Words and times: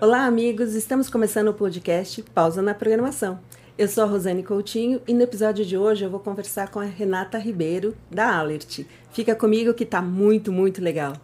Olá, 0.00 0.26
amigos! 0.26 0.76
Estamos 0.76 1.10
começando 1.10 1.48
o 1.48 1.54
podcast 1.54 2.22
Pausa 2.32 2.62
na 2.62 2.72
Programação. 2.72 3.40
Eu 3.76 3.88
sou 3.88 4.04
a 4.04 4.06
Rosane 4.06 4.44
Coutinho 4.44 5.00
e 5.08 5.12
no 5.12 5.22
episódio 5.22 5.64
de 5.64 5.76
hoje 5.76 6.04
eu 6.04 6.10
vou 6.10 6.20
conversar 6.20 6.70
com 6.70 6.78
a 6.78 6.84
Renata 6.84 7.36
Ribeiro, 7.36 7.96
da 8.08 8.38
Alert. 8.38 8.84
Fica 9.10 9.34
comigo 9.34 9.74
que 9.74 9.84
tá 9.84 10.00
muito, 10.00 10.52
muito 10.52 10.80
legal. 10.80 11.14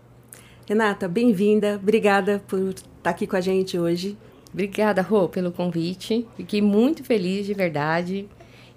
Renata, 0.66 1.06
bem-vinda. 1.06 1.78
Obrigada 1.80 2.42
por 2.48 2.70
estar 2.70 3.10
aqui 3.10 3.28
com 3.28 3.36
a 3.36 3.40
gente 3.40 3.78
hoje. 3.78 4.18
Obrigada, 4.52 5.02
Rô, 5.02 5.28
pelo 5.28 5.52
convite. 5.52 6.26
Fiquei 6.36 6.60
muito 6.60 7.04
feliz, 7.04 7.46
de 7.46 7.54
verdade. 7.54 8.28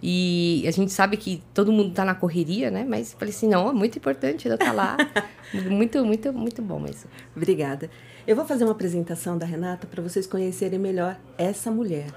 E 0.01 0.63
a 0.67 0.71
gente 0.71 0.91
sabe 0.91 1.17
que 1.17 1.41
todo 1.53 1.71
mundo 1.71 1.89
está 1.89 2.05
na 2.05 2.13
correria, 2.13 2.69
né? 2.69 2.85
Mas 2.87 3.13
falei 3.13 3.33
assim, 3.33 3.47
não, 3.47 3.69
é 3.69 3.73
muito 3.73 3.97
importante 3.97 4.47
eu 4.47 4.53
estar 4.53 4.71
lá. 4.71 4.95
muito, 5.69 6.05
muito, 6.05 6.31
muito 6.31 6.61
bom 6.61 6.85
isso. 6.85 7.07
Obrigada. 7.35 7.89
Eu 8.27 8.35
vou 8.35 8.45
fazer 8.45 8.63
uma 8.63 8.73
apresentação 8.73 9.37
da 9.37 9.45
Renata 9.45 9.87
para 9.87 10.03
vocês 10.03 10.27
conhecerem 10.27 10.77
melhor 10.77 11.19
essa 11.37 11.71
mulher. 11.71 12.07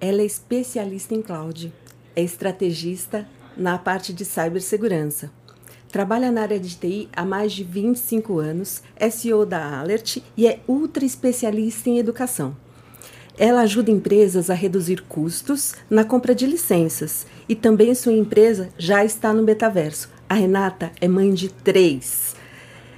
Ela 0.00 0.22
é 0.22 0.24
especialista 0.24 1.14
em 1.14 1.22
cloud, 1.22 1.72
é 2.16 2.22
estrategista 2.22 3.28
na 3.56 3.78
parte 3.78 4.12
de 4.12 4.24
cibersegurança. 4.24 5.30
Trabalha 5.92 6.30
na 6.30 6.42
área 6.42 6.58
de 6.58 6.76
TI 6.76 7.08
há 7.12 7.24
mais 7.24 7.52
de 7.52 7.64
25 7.64 8.38
anos, 8.38 8.82
é 8.96 9.10
CEO 9.10 9.44
da 9.44 9.80
Alert 9.80 10.18
e 10.36 10.46
é 10.46 10.60
ultra 10.66 11.04
especialista 11.04 11.90
em 11.90 11.98
educação. 11.98 12.56
Ela 13.40 13.62
ajuda 13.62 13.90
empresas 13.90 14.50
a 14.50 14.54
reduzir 14.54 15.00
custos 15.08 15.74
na 15.88 16.04
compra 16.04 16.34
de 16.34 16.44
licenças 16.44 17.26
e 17.48 17.54
também 17.54 17.94
sua 17.94 18.12
empresa 18.12 18.68
já 18.76 19.02
está 19.02 19.32
no 19.32 19.42
metaverso. 19.42 20.10
A 20.28 20.34
Renata 20.34 20.92
é 21.00 21.08
mãe 21.08 21.32
de 21.32 21.48
três. 21.48 22.36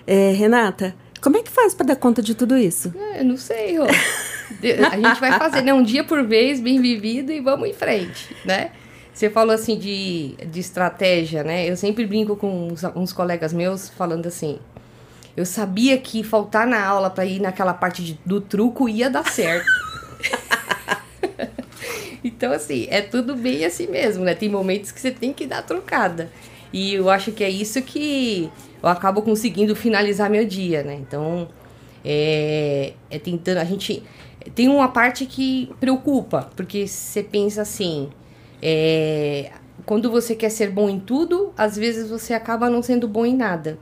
É, 0.04 0.32
Renata, 0.32 0.96
como 1.20 1.36
é 1.36 1.42
que 1.44 1.50
faz 1.50 1.74
para 1.74 1.86
dar 1.86 1.94
conta 1.94 2.20
de 2.20 2.34
tudo 2.34 2.58
isso? 2.58 2.92
É, 2.98 3.20
eu 3.20 3.24
não 3.24 3.36
sei, 3.36 3.78
Rô. 3.78 3.84
A 3.84 4.96
gente 4.96 5.20
vai 5.20 5.38
fazer, 5.38 5.62
né? 5.62 5.72
Um 5.72 5.84
dia 5.84 6.02
por 6.02 6.26
vez, 6.26 6.58
bem 6.58 6.82
vivido 6.82 7.30
e 7.30 7.40
vamos 7.40 7.68
em 7.68 7.72
frente, 7.72 8.34
né? 8.44 8.72
Você 9.14 9.30
falou 9.30 9.54
assim 9.54 9.78
de, 9.78 10.34
de 10.44 10.58
estratégia, 10.58 11.44
né? 11.44 11.70
Eu 11.70 11.76
sempre 11.76 12.04
brinco 12.04 12.34
com 12.34 12.66
uns, 12.66 12.82
uns 12.96 13.12
colegas 13.12 13.52
meus 13.52 13.90
falando 13.90 14.26
assim. 14.26 14.58
Eu 15.36 15.46
sabia 15.46 15.96
que 15.98 16.24
faltar 16.24 16.66
na 16.66 16.84
aula 16.84 17.08
para 17.08 17.24
ir 17.24 17.40
naquela 17.40 17.72
parte 17.72 18.02
de, 18.02 18.18
do 18.26 18.40
truco 18.40 18.88
ia 18.88 19.08
dar 19.08 19.30
certo. 19.30 19.91
Então, 22.42 22.52
assim, 22.52 22.88
é 22.90 23.00
tudo 23.00 23.36
bem 23.36 23.64
assim 23.64 23.86
mesmo, 23.86 24.24
né? 24.24 24.34
Tem 24.34 24.48
momentos 24.48 24.90
que 24.90 25.00
você 25.00 25.12
tem 25.12 25.32
que 25.32 25.46
dar 25.46 25.62
trocada. 25.62 26.28
E 26.72 26.92
eu 26.94 27.08
acho 27.08 27.30
que 27.30 27.44
é 27.44 27.48
isso 27.48 27.80
que 27.82 28.50
eu 28.82 28.88
acabo 28.88 29.22
conseguindo 29.22 29.76
finalizar 29.76 30.28
meu 30.28 30.44
dia, 30.44 30.82
né? 30.82 30.94
Então, 30.94 31.48
é, 32.04 32.94
é 33.08 33.18
tentando. 33.20 33.58
A 33.58 33.64
gente. 33.64 34.02
Tem 34.56 34.68
uma 34.68 34.88
parte 34.88 35.24
que 35.24 35.70
preocupa, 35.78 36.50
porque 36.56 36.88
você 36.88 37.22
pensa 37.22 37.62
assim. 37.62 38.10
É, 38.60 39.52
quando 39.86 40.10
você 40.10 40.34
quer 40.34 40.50
ser 40.50 40.68
bom 40.68 40.90
em 40.90 40.98
tudo, 40.98 41.52
às 41.56 41.76
vezes 41.76 42.10
você 42.10 42.34
acaba 42.34 42.68
não 42.68 42.82
sendo 42.82 43.06
bom 43.06 43.24
em 43.24 43.36
nada. 43.36 43.78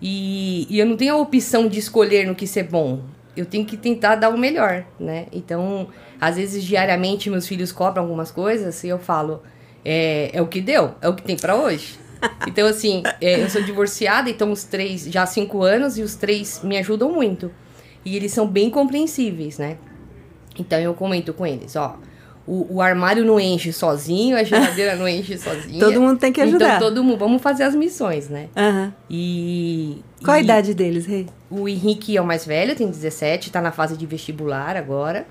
E, 0.00 0.66
e 0.68 0.80
eu 0.80 0.86
não 0.86 0.96
tenho 0.96 1.14
a 1.14 1.18
opção 1.18 1.68
de 1.68 1.78
escolher 1.78 2.26
no 2.26 2.34
que 2.34 2.48
ser 2.48 2.64
bom. 2.64 2.98
Eu 3.36 3.46
tenho 3.46 3.64
que 3.64 3.76
tentar 3.76 4.16
dar 4.16 4.28
o 4.28 4.36
melhor, 4.36 4.84
né? 4.98 5.26
Então, 5.32 5.86
às 6.22 6.36
vezes, 6.36 6.62
diariamente, 6.62 7.28
meus 7.28 7.48
filhos 7.48 7.72
cobram 7.72 8.04
algumas 8.04 8.30
coisas 8.30 8.84
e 8.84 8.88
eu 8.88 8.96
falo: 8.96 9.42
é, 9.84 10.30
é 10.32 10.40
o 10.40 10.46
que 10.46 10.60
deu, 10.60 10.94
é 11.00 11.08
o 11.08 11.16
que 11.16 11.22
tem 11.22 11.36
para 11.36 11.56
hoje. 11.56 12.00
Então, 12.46 12.68
assim, 12.68 13.02
é, 13.20 13.42
eu 13.42 13.50
sou 13.50 13.60
divorciada, 13.64 14.30
então 14.30 14.52
os 14.52 14.62
três, 14.62 15.06
já 15.06 15.24
há 15.24 15.26
cinco 15.26 15.64
anos, 15.64 15.98
e 15.98 16.02
os 16.02 16.14
três 16.14 16.60
me 16.62 16.78
ajudam 16.78 17.10
muito. 17.10 17.50
E 18.04 18.14
eles 18.14 18.32
são 18.32 18.46
bem 18.46 18.70
compreensíveis, 18.70 19.58
né? 19.58 19.76
Então 20.56 20.78
eu 20.78 20.94
comento 20.94 21.34
com 21.34 21.44
eles, 21.44 21.74
ó. 21.74 21.98
O, 22.46 22.76
o 22.76 22.80
armário 22.80 23.24
não 23.24 23.40
enche 23.40 23.72
sozinho, 23.72 24.36
a 24.36 24.44
geladeira 24.44 24.94
não 24.94 25.08
enche 25.08 25.34
sozinha. 25.38 25.80
todo 25.80 26.00
mundo 26.00 26.20
tem 26.20 26.32
que 26.32 26.40
ajudar. 26.40 26.76
Então 26.76 26.90
todo 26.90 27.02
mundo, 27.02 27.18
vamos 27.18 27.42
fazer 27.42 27.64
as 27.64 27.74
missões, 27.74 28.28
né? 28.28 28.48
Uhum. 28.56 28.92
E. 29.10 30.00
Qual 30.24 30.36
e 30.36 30.38
a 30.38 30.42
idade 30.44 30.74
deles, 30.74 31.06
Rei? 31.06 31.26
O 31.50 31.68
Henrique 31.68 32.16
é 32.16 32.22
o 32.22 32.24
mais 32.24 32.46
velho, 32.46 32.76
tem 32.76 32.88
17, 32.88 33.50
tá 33.50 33.60
na 33.60 33.72
fase 33.72 33.96
de 33.96 34.06
vestibular 34.06 34.76
agora. 34.76 35.26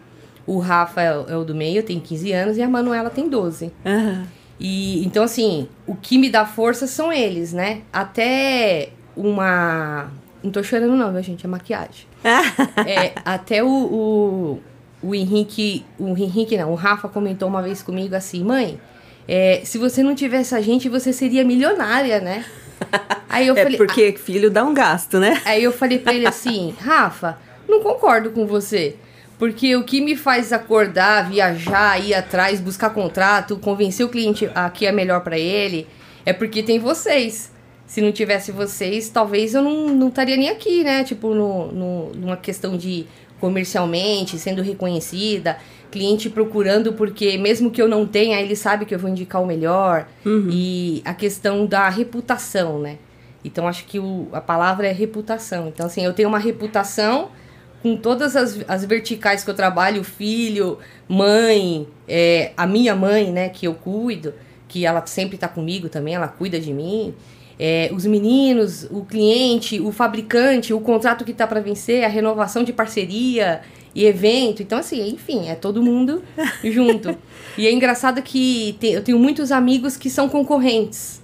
O 0.46 0.60
Rafa 0.60 1.02
é, 1.02 1.26
é 1.30 1.38
o 1.38 1.44
do 1.44 1.54
meio, 1.54 1.84
tem 1.84 2.00
15 2.00 2.32
anos, 2.32 2.58
e 2.58 2.62
a 2.62 2.68
Manuela 2.68 3.10
tem 3.10 3.30
12. 3.30 3.72
Uhum. 3.86 4.24
E 4.60 5.04
então, 5.06 5.24
assim, 5.24 5.68
o 5.88 5.96
que 5.96 6.18
me 6.18 6.30
dá 6.30 6.46
força 6.46 6.86
são 6.86 7.12
eles, 7.12 7.52
né? 7.52 7.82
Até 7.92 8.90
uma. 9.16 10.12
Não 10.44 10.52
tô 10.52 10.62
chorando, 10.64 10.96
não, 10.96 11.12
viu, 11.12 11.24
gente? 11.24 11.46
É 11.46 11.50
maquiagem. 11.50 12.06
é, 12.86 13.14
até 13.26 13.64
o, 13.64 13.68
o, 13.68 14.60
o 15.02 15.16
Henrique. 15.16 15.84
O 15.98 16.10
Henrique 16.10 16.58
não, 16.58 16.72
o 16.72 16.76
Rafa 16.76 17.08
comentou 17.08 17.48
uma 17.48 17.62
vez 17.62 17.82
comigo 17.82 18.16
assim, 18.16 18.44
mãe. 18.44 18.80
É, 19.28 19.62
se 19.64 19.78
você 19.78 20.04
não 20.04 20.14
tivesse 20.14 20.54
a 20.54 20.62
gente, 20.62 20.90
você 20.90 21.12
seria 21.12 21.44
milionária, 21.44 22.20
né? 22.20 22.46
Aí 23.30 23.48
eu 23.48 23.56
é 23.56 23.64
falei, 23.64 23.78
porque 23.78 24.16
ah, 24.16 24.20
filho 24.20 24.52
dá 24.52 24.64
um 24.64 24.74
gasto, 24.74 25.20
né? 25.20 25.42
Aí 25.46 25.64
eu 25.64 25.72
falei 25.72 25.98
pra 25.98 26.14
ele 26.14 26.28
assim, 26.28 26.76
Rafa, 26.80 27.38
não 27.68 27.82
concordo 27.82 28.32
com 28.32 28.46
você. 28.46 28.96
Porque 29.42 29.76
o 29.76 29.84
que 29.84 30.02
me 30.02 30.16
faz 30.16 30.54
acordar, 30.54 31.28
viajar, 31.28 32.00
ir 32.00 32.14
atrás, 32.14 32.62
buscar 32.62 32.92
contrato, 32.92 33.58
convencer 33.58 34.06
o 34.06 34.10
cliente 34.10 34.48
a 34.54 34.70
que 34.70 34.86
é 34.86 34.92
melhor 34.92 35.22
para 35.22 35.36
ele, 35.36 35.88
é 36.24 36.32
porque 36.32 36.62
tem 36.62 36.78
vocês. 36.78 37.52
Se 37.88 38.02
não 38.02 38.12
tivesse 38.12 38.52
vocês, 38.52 39.10
talvez 39.10 39.56
eu 39.56 39.64
não, 39.64 39.88
não 39.88 40.10
estaria 40.10 40.38
nem 40.38 40.50
aqui, 40.50 40.84
né? 40.84 41.04
Tipo, 41.04 41.34
no, 41.34 41.72
no, 41.72 42.12
numa 42.12 42.38
questão 42.38 42.78
de 42.78 43.08
comercialmente, 43.40 44.38
sendo 44.38 44.62
reconhecida, 44.62 45.58
cliente 45.90 46.30
procurando, 46.30 46.94
porque 46.94 47.36
mesmo 47.40 47.72
que 47.72 47.82
eu 47.82 47.88
não 47.88 48.06
tenha, 48.06 48.40
ele 48.40 48.56
sabe 48.56 48.86
que 48.86 48.94
eu 48.94 49.00
vou 49.00 49.10
indicar 49.10 49.42
o 49.42 49.48
melhor. 49.48 50.08
Uhum. 50.24 50.50
E 50.52 51.02
a 51.04 51.16
questão 51.16 51.66
da 51.66 51.90
reputação, 51.90 52.78
né? 52.78 53.00
Então, 53.44 53.68
acho 53.68 53.86
que 53.86 53.98
o, 53.98 54.28
a 54.34 54.40
palavra 54.40 54.86
é 54.86 54.92
reputação. 54.92 55.68
Então, 55.68 55.88
assim, 55.88 56.06
eu 56.06 56.14
tenho 56.14 56.30
uma 56.30 56.38
reputação 56.38 57.30
com 57.82 57.96
todas 57.96 58.36
as, 58.36 58.60
as 58.68 58.86
verticais 58.86 59.44
que 59.44 59.50
eu 59.50 59.54
trabalho, 59.54 60.04
filho, 60.04 60.78
mãe, 61.08 61.88
é, 62.08 62.52
a 62.56 62.68
minha 62.68 62.96
mãe, 62.96 63.32
né, 63.32 63.50
que 63.50 63.68
eu 63.68 63.74
cuido, 63.74 64.34
que 64.68 64.86
ela 64.86 65.06
sempre 65.06 65.36
está 65.36 65.48
comigo 65.48 65.90
também, 65.90 66.16
ela 66.16 66.28
cuida 66.28 66.60
de 66.60 66.74
mim. 66.74 67.14
É, 67.60 67.92
os 67.94 68.06
meninos, 68.06 68.88
o 68.90 69.04
cliente, 69.04 69.80
o 69.80 69.92
fabricante, 69.92 70.74
o 70.74 70.80
contrato 70.80 71.24
que 71.24 71.32
está 71.32 71.46
para 71.46 71.60
vencer, 71.60 72.04
a 72.04 72.08
renovação 72.08 72.64
de 72.64 72.74
parceria 72.74 73.62
e 73.94 74.06
evento. 74.06 74.64
Então, 74.64 74.80
assim, 74.80 75.10
enfim, 75.10 75.48
é 75.48 75.56
todo 75.56 75.84
mundo 75.84 76.24
junto. 76.64 77.16
E 77.58 77.68
é 77.68 77.72
engraçado 77.72 78.22
que 78.22 78.76
tem, 78.80 78.94
eu 78.94 79.04
tenho 79.04 79.20
muitos 79.20 79.52
amigos 79.52 79.98
que 79.98 80.10
são 80.10 80.30
concorrentes. 80.30 81.22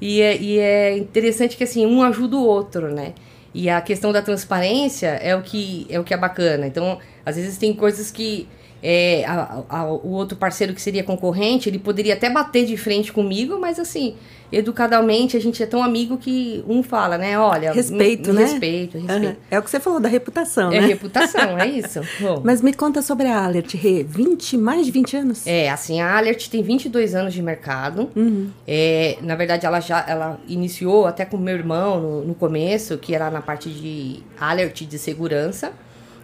E 0.00 0.20
é, 0.20 0.36
e 0.36 0.58
é 0.58 0.96
interessante 0.96 1.56
que, 1.56 1.64
assim, 1.64 1.84
um 1.84 2.02
ajuda 2.02 2.36
o 2.36 2.44
outro, 2.44 2.92
né? 2.92 3.14
E 3.54 3.68
a 3.70 3.80
questão 3.80 4.12
da 4.12 4.22
transparência 4.22 5.08
é 5.08 5.34
o 5.34 5.42
que 5.42 5.86
é 5.88 5.98
o 5.98 6.04
que 6.04 6.12
é 6.12 6.16
bacana. 6.16 6.66
Então, 6.66 6.98
às 7.24 7.36
vezes 7.36 7.56
tem 7.56 7.72
coisas 7.74 8.10
que 8.10 8.46
é, 8.82 9.24
a, 9.26 9.62
a, 9.68 9.84
o 9.86 10.10
outro 10.10 10.36
parceiro 10.36 10.72
que 10.72 10.80
seria 10.80 11.02
concorrente, 11.02 11.68
ele 11.68 11.78
poderia 11.78 12.14
até 12.14 12.30
bater 12.30 12.64
de 12.64 12.76
frente 12.76 13.12
comigo, 13.12 13.58
mas 13.58 13.78
assim, 13.78 14.14
educadamente 14.52 15.36
a 15.36 15.40
gente 15.40 15.62
é 15.62 15.66
tão 15.66 15.82
amigo 15.82 16.16
que 16.16 16.64
um 16.66 16.82
fala, 16.82 17.18
né? 17.18 17.38
Olha, 17.38 17.72
respeito, 17.72 18.32
né? 18.32 18.42
Respeito, 18.42 18.98
respeito. 18.98 19.26
Uhum. 19.26 19.36
É 19.50 19.58
o 19.58 19.62
que 19.62 19.70
você 19.70 19.80
falou 19.80 20.00
da 20.00 20.08
reputação, 20.08 20.72
é 20.72 20.80
né? 20.80 20.86
É 20.86 20.88
reputação, 20.88 21.58
é 21.58 21.66
isso. 21.68 22.00
Bom. 22.20 22.40
Mas 22.44 22.62
me 22.62 22.72
conta 22.72 23.02
sobre 23.02 23.26
a 23.26 23.44
Alert, 23.44 23.74
Rê. 23.74 24.02
20, 24.02 24.56
mais 24.56 24.86
de 24.86 24.92
20 24.92 25.16
anos? 25.16 25.46
É, 25.46 25.68
assim, 25.70 26.00
a 26.00 26.16
Alert 26.16 26.48
tem 26.48 26.62
22 26.62 27.14
anos 27.14 27.34
de 27.34 27.42
mercado. 27.42 28.10
Uhum. 28.16 28.50
É, 28.66 29.18
na 29.22 29.34
verdade, 29.34 29.66
ela 29.66 29.80
já 29.80 30.04
ela 30.08 30.40
iniciou 30.48 31.06
até 31.06 31.24
com 31.24 31.36
meu 31.36 31.54
irmão 31.54 32.00
no, 32.00 32.24
no 32.24 32.34
começo, 32.34 32.96
que 32.96 33.14
era 33.14 33.30
na 33.30 33.42
parte 33.42 33.68
de 33.68 34.22
Alert 34.40 34.82
de 34.86 34.98
segurança. 34.98 35.72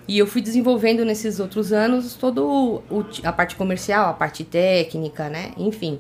E 0.07 0.19
eu 0.19 0.27
fui 0.27 0.43
desenvolvendo 0.43 1.05
nesses 1.05 1.41
outros 1.41 1.73
anos 1.73 2.15
todo 2.15 2.83
a 3.23 3.33
parte 3.33 3.57
comercial, 3.57 4.11
a 4.11 4.13
parte 4.13 4.45
técnica, 4.45 5.29
né? 5.29 5.53
Enfim. 5.57 5.99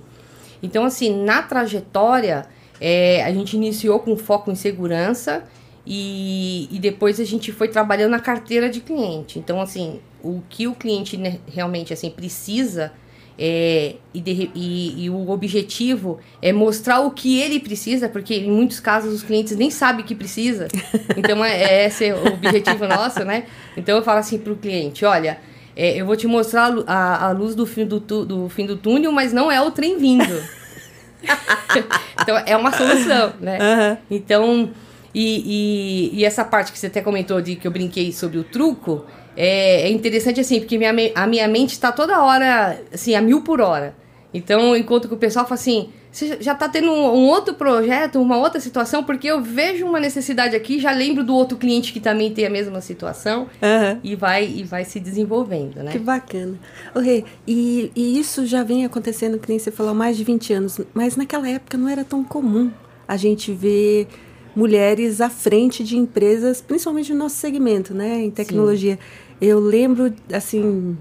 Então, 0.62 0.84
assim, 0.84 1.24
na 1.24 1.42
trajetória, 1.42 2.46
é, 2.80 3.24
a 3.24 3.32
gente 3.32 3.56
iniciou 3.56 3.98
com 4.00 4.16
foco 4.16 4.50
em 4.50 4.54
segurança 4.54 5.44
e, 5.86 6.68
e 6.70 6.78
depois 6.78 7.20
a 7.20 7.24
gente 7.24 7.52
foi 7.52 7.68
trabalhando 7.68 8.10
na 8.10 8.20
carteira 8.20 8.68
de 8.68 8.80
cliente. 8.80 9.38
Então, 9.38 9.60
assim, 9.60 10.00
o 10.22 10.42
que 10.48 10.66
o 10.66 10.74
cliente 10.74 11.18
realmente 11.46 11.92
assim 11.92 12.10
precisa 12.10 12.92
é, 13.38 13.96
e, 14.12 14.20
de, 14.20 14.50
e, 14.54 15.04
e, 15.04 15.10
o 15.10 15.28
objetivo 15.30 16.20
é 16.40 16.52
mostrar 16.52 17.00
o 17.00 17.10
que 17.10 17.40
ele 17.40 17.58
precisa, 17.58 18.08
porque 18.08 18.34
em 18.34 18.50
muitos 18.50 18.78
casos 18.78 19.12
os 19.12 19.22
clientes 19.22 19.56
nem 19.56 19.70
sabem 19.70 20.04
que 20.04 20.14
precisa. 20.14 20.68
Então 21.16 21.44
é, 21.44 21.62
é 21.62 21.86
esse 21.86 22.12
o 22.12 22.34
objetivo 22.34 22.86
nosso, 22.86 23.24
né? 23.24 23.44
Então 23.76 23.96
eu 23.96 24.02
falo 24.02 24.20
assim 24.20 24.38
para 24.38 24.52
o 24.52 24.56
cliente: 24.56 25.04
olha, 25.04 25.38
é, 25.76 26.00
eu 26.00 26.06
vou 26.06 26.16
te 26.16 26.26
mostrar 26.28 26.72
a, 26.86 27.26
a 27.26 27.30
luz 27.32 27.54
do 27.54 27.66
fim 27.66 27.84
do, 27.84 28.00
tu, 28.00 28.24
do 28.24 28.48
fim 28.48 28.66
do 28.66 28.76
túnel, 28.76 29.10
mas 29.10 29.32
não 29.32 29.50
é 29.50 29.60
o 29.60 29.70
trem 29.70 29.98
vindo. 29.98 30.42
então 32.22 32.38
é 32.46 32.56
uma 32.56 32.72
solução, 32.72 33.32
né? 33.40 33.58
Uhum. 33.58 33.96
Então, 34.10 34.70
e, 35.12 36.12
e, 36.14 36.20
e 36.20 36.24
essa 36.24 36.44
parte 36.44 36.70
que 36.70 36.78
você 36.78 36.86
até 36.86 37.00
comentou 37.00 37.40
de 37.40 37.56
que 37.56 37.66
eu 37.66 37.72
brinquei 37.72 38.12
sobre 38.12 38.38
o 38.38 38.44
truco 38.44 39.04
é, 39.36 39.82
é 39.82 39.90
interessante 39.90 40.40
assim, 40.40 40.60
porque 40.60 40.78
minha, 40.78 40.92
a 41.14 41.26
minha 41.26 41.48
mente 41.48 41.70
está 41.70 41.90
toda 41.92 42.22
hora, 42.22 42.80
assim, 42.92 43.14
a 43.14 43.20
mil 43.20 43.42
por 43.42 43.60
hora. 43.60 43.94
Então, 44.32 44.74
eu 44.74 44.76
encontro 44.76 45.08
com 45.08 45.14
o 45.14 45.18
pessoal 45.18 45.44
e 45.44 45.48
falo 45.48 45.60
assim, 45.60 45.90
você 46.14 46.36
já 46.40 46.54
tá 46.54 46.68
tendo 46.68 46.90
um, 46.90 47.06
um 47.06 47.26
outro 47.26 47.54
projeto, 47.54 48.20
uma 48.20 48.36
outra 48.36 48.60
situação, 48.60 49.02
porque 49.02 49.26
eu 49.26 49.42
vejo 49.42 49.84
uma 49.84 49.98
necessidade 49.98 50.54
aqui, 50.54 50.78
já 50.78 50.92
lembro 50.92 51.24
do 51.24 51.34
outro 51.34 51.58
cliente 51.58 51.92
que 51.92 51.98
também 51.98 52.32
tem 52.32 52.46
a 52.46 52.50
mesma 52.50 52.80
situação 52.80 53.48
Aham. 53.60 53.98
e 54.02 54.14
vai, 54.14 54.44
e 54.46 54.62
vai 54.62 54.84
se 54.84 55.00
desenvolvendo, 55.00 55.82
né? 55.82 55.90
Que 55.90 55.98
bacana. 55.98 56.58
Ô, 56.94 57.00
Rê, 57.00 57.24
e, 57.46 57.90
e 57.96 58.18
isso 58.18 58.46
já 58.46 58.62
vem 58.62 58.84
acontecendo, 58.84 59.38
que 59.38 59.48
nem 59.48 59.58
você 59.58 59.72
falou, 59.72 59.90
há 59.90 59.94
mais 59.94 60.16
de 60.16 60.22
20 60.22 60.52
anos, 60.52 60.80
mas 60.94 61.16
naquela 61.16 61.48
época 61.48 61.76
não 61.76 61.88
era 61.88 62.04
tão 62.04 62.22
comum 62.22 62.70
a 63.08 63.16
gente 63.16 63.52
ver 63.52 64.06
mulheres 64.54 65.20
à 65.20 65.28
frente 65.28 65.82
de 65.82 65.96
empresas, 65.96 66.60
principalmente 66.60 67.12
no 67.12 67.18
nosso 67.18 67.36
segmento, 67.36 67.92
né, 67.92 68.22
em 68.22 68.30
tecnologia. 68.30 68.98
Eu 69.44 69.60
lembro, 69.60 70.12
assim, 70.32 70.96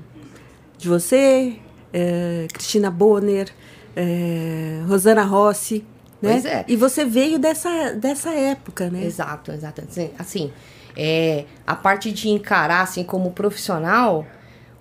de 0.78 0.88
você, 0.90 1.54
eh, 1.94 2.48
Cristina 2.52 2.92
Bonner, 2.92 3.48
eh, 3.96 4.82
Rosana 4.88 5.24
Rossi, 5.24 5.86
né? 6.22 6.32
Pois 6.34 6.46
é. 6.46 6.66
E 6.68 6.76
você 6.76 7.06
veio 7.06 7.40
dessa, 7.40 7.94
dessa 7.94 8.32
época, 8.32 8.90
né? 8.90 9.04
Exato, 9.06 9.52
exato. 9.52 9.82
Assim, 9.88 10.10
Assim, 10.20 10.52
é, 10.96 11.46
a 11.66 11.76
parte 11.76 12.12
de 12.12 12.30
encarar, 12.30 12.82
assim, 12.82 13.04
como 13.04 13.32
profissional, 13.32 14.26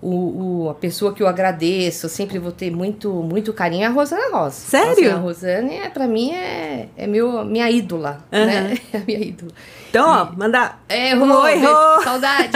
o, 0.00 0.64
o- 0.64 0.70
a 0.70 0.74
pessoa 0.74 1.14
que 1.14 1.22
eu 1.22 1.28
agradeço, 1.28 2.06
eu 2.06 2.10
sempre 2.10 2.38
vou 2.40 2.50
ter 2.50 2.70
muito, 2.74 3.12
muito 3.22 3.52
carinho 3.52 3.84
é 3.84 3.86
a 3.86 3.90
Rosana 3.90 4.28
Rosa. 4.36 4.56
Sério? 4.56 4.92
Assim, 4.92 5.06
a 5.06 5.16
Rosane, 5.16 5.74
é, 5.76 5.88
pra 5.88 6.08
mim, 6.08 6.32
é, 6.32 6.88
é 6.96 7.06
meu, 7.06 7.44
minha 7.44 7.70
ídola, 7.70 8.24
Aham. 8.32 8.46
né? 8.46 8.78
É 8.92 8.96
a 8.98 9.04
minha 9.06 9.20
ídola. 9.20 9.52
Então, 9.92 10.08
ó, 10.08 10.32
manda 10.34 10.76
É, 10.88 11.12
Rô, 11.12 11.42
oi, 11.42 11.58
Rô. 11.58 12.02
saudade. 12.02 12.48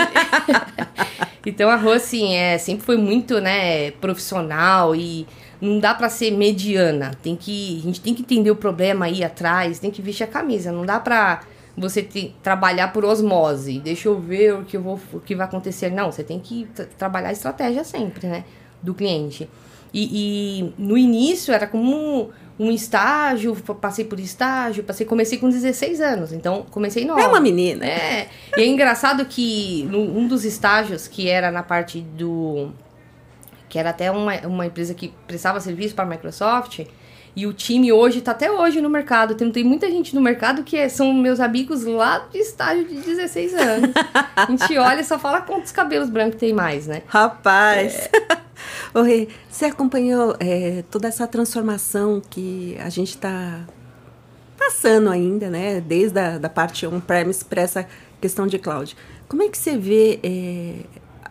então 1.44 1.68
a 1.68 1.76
Rô, 1.76 1.90
assim, 1.92 2.34
é, 2.34 2.56
sempre 2.56 2.86
foi 2.86 2.96
muito, 2.96 3.40
né, 3.42 3.90
profissional 3.90 4.96
e 4.96 5.26
não 5.60 5.78
dá 5.78 5.92
pra 5.94 6.08
ser 6.08 6.30
mediana. 6.30 7.10
Tem 7.22 7.36
que, 7.36 7.78
a 7.78 7.82
gente 7.82 8.00
tem 8.00 8.14
que 8.14 8.22
entender 8.22 8.50
o 8.50 8.56
problema 8.56 9.04
aí 9.04 9.22
atrás, 9.22 9.78
tem 9.78 9.90
que 9.90 10.00
vestir 10.00 10.24
a 10.24 10.26
camisa. 10.26 10.72
Não 10.72 10.86
dá 10.86 10.98
pra 10.98 11.40
você 11.76 12.02
te- 12.02 12.34
trabalhar 12.42 12.90
por 12.94 13.04
osmose. 13.04 13.80
Deixa 13.80 14.08
eu 14.08 14.18
ver 14.18 14.54
o 14.54 14.64
que, 14.64 14.78
eu 14.78 14.82
vou, 14.82 14.98
o 15.12 15.20
que 15.20 15.34
vai 15.34 15.46
acontecer. 15.46 15.90
Não, 15.90 16.10
você 16.10 16.24
tem 16.24 16.40
que 16.40 16.66
tra- 16.74 16.86
trabalhar 16.96 17.28
a 17.28 17.32
estratégia 17.32 17.84
sempre, 17.84 18.26
né, 18.26 18.44
do 18.82 18.94
cliente. 18.94 19.46
E, 19.92 20.60
e 20.62 20.74
no 20.78 20.96
início 20.96 21.52
era 21.52 21.66
como 21.66 22.30
um, 22.58 22.70
estágio, 22.70 23.54
passei 23.80 24.04
por 24.04 24.18
estágio, 24.18 24.84
passei, 24.84 25.06
comecei 25.06 25.38
com 25.38 25.48
16 25.48 26.00
anos, 26.00 26.32
então 26.32 26.64
comecei 26.70 27.04
nova. 27.04 27.20
É 27.20 27.26
uma 27.26 27.40
menina. 27.40 27.84
É, 27.84 28.28
e 28.56 28.62
é 28.62 28.66
engraçado 28.66 29.24
que 29.26 29.88
um 29.92 30.26
dos 30.26 30.44
estágios 30.44 31.06
que 31.08 31.28
era 31.28 31.50
na 31.50 31.62
parte 31.62 32.00
do. 32.00 32.70
que 33.68 33.78
era 33.78 33.90
até 33.90 34.10
uma, 34.10 34.34
uma 34.46 34.66
empresa 34.66 34.94
que 34.94 35.12
prestava 35.26 35.60
serviço 35.60 35.94
para 35.94 36.04
a 36.04 36.08
Microsoft, 36.08 36.80
e 37.36 37.46
o 37.46 37.52
time 37.52 37.92
hoje 37.92 38.22
tá 38.22 38.30
até 38.30 38.50
hoje 38.50 38.80
no 38.80 38.88
mercado. 38.88 39.34
Tem, 39.34 39.50
tem 39.52 39.62
muita 39.62 39.90
gente 39.90 40.14
no 40.14 40.22
mercado 40.22 40.64
que 40.64 40.74
é- 40.74 40.88
são 40.88 41.12
meus 41.12 41.38
amigos 41.38 41.84
lá 41.84 42.26
de 42.32 42.38
estágio 42.38 42.86
de 42.86 42.94
16 42.94 43.52
anos. 43.54 43.90
A 44.34 44.46
gente 44.46 44.78
olha 44.78 45.02
e 45.02 45.04
só 45.04 45.18
fala 45.18 45.42
quantos 45.42 45.70
cabelos 45.70 46.08
brancos 46.08 46.38
tem 46.40 46.54
mais, 46.54 46.86
né? 46.86 47.02
Rapaz! 47.06 48.08
Ô, 48.12 48.45
Rê, 48.94 49.28
você 49.50 49.66
acompanhou 49.66 50.36
é, 50.40 50.82
toda 50.90 51.08
essa 51.08 51.26
transformação 51.26 52.20
que 52.30 52.76
a 52.80 52.88
gente 52.88 53.10
está 53.10 53.60
passando 54.58 55.10
ainda, 55.10 55.48
né? 55.50 55.80
Desde 55.80 56.18
a 56.18 56.38
da 56.38 56.48
parte 56.48 56.86
on-premise 56.86 57.44
para 57.44 57.62
essa 57.62 57.86
questão 58.20 58.46
de 58.46 58.58
cloud. 58.58 58.96
Como 59.28 59.42
é 59.42 59.48
que 59.48 59.58
você 59.58 59.76
vê 59.76 60.18
é, 60.22 60.74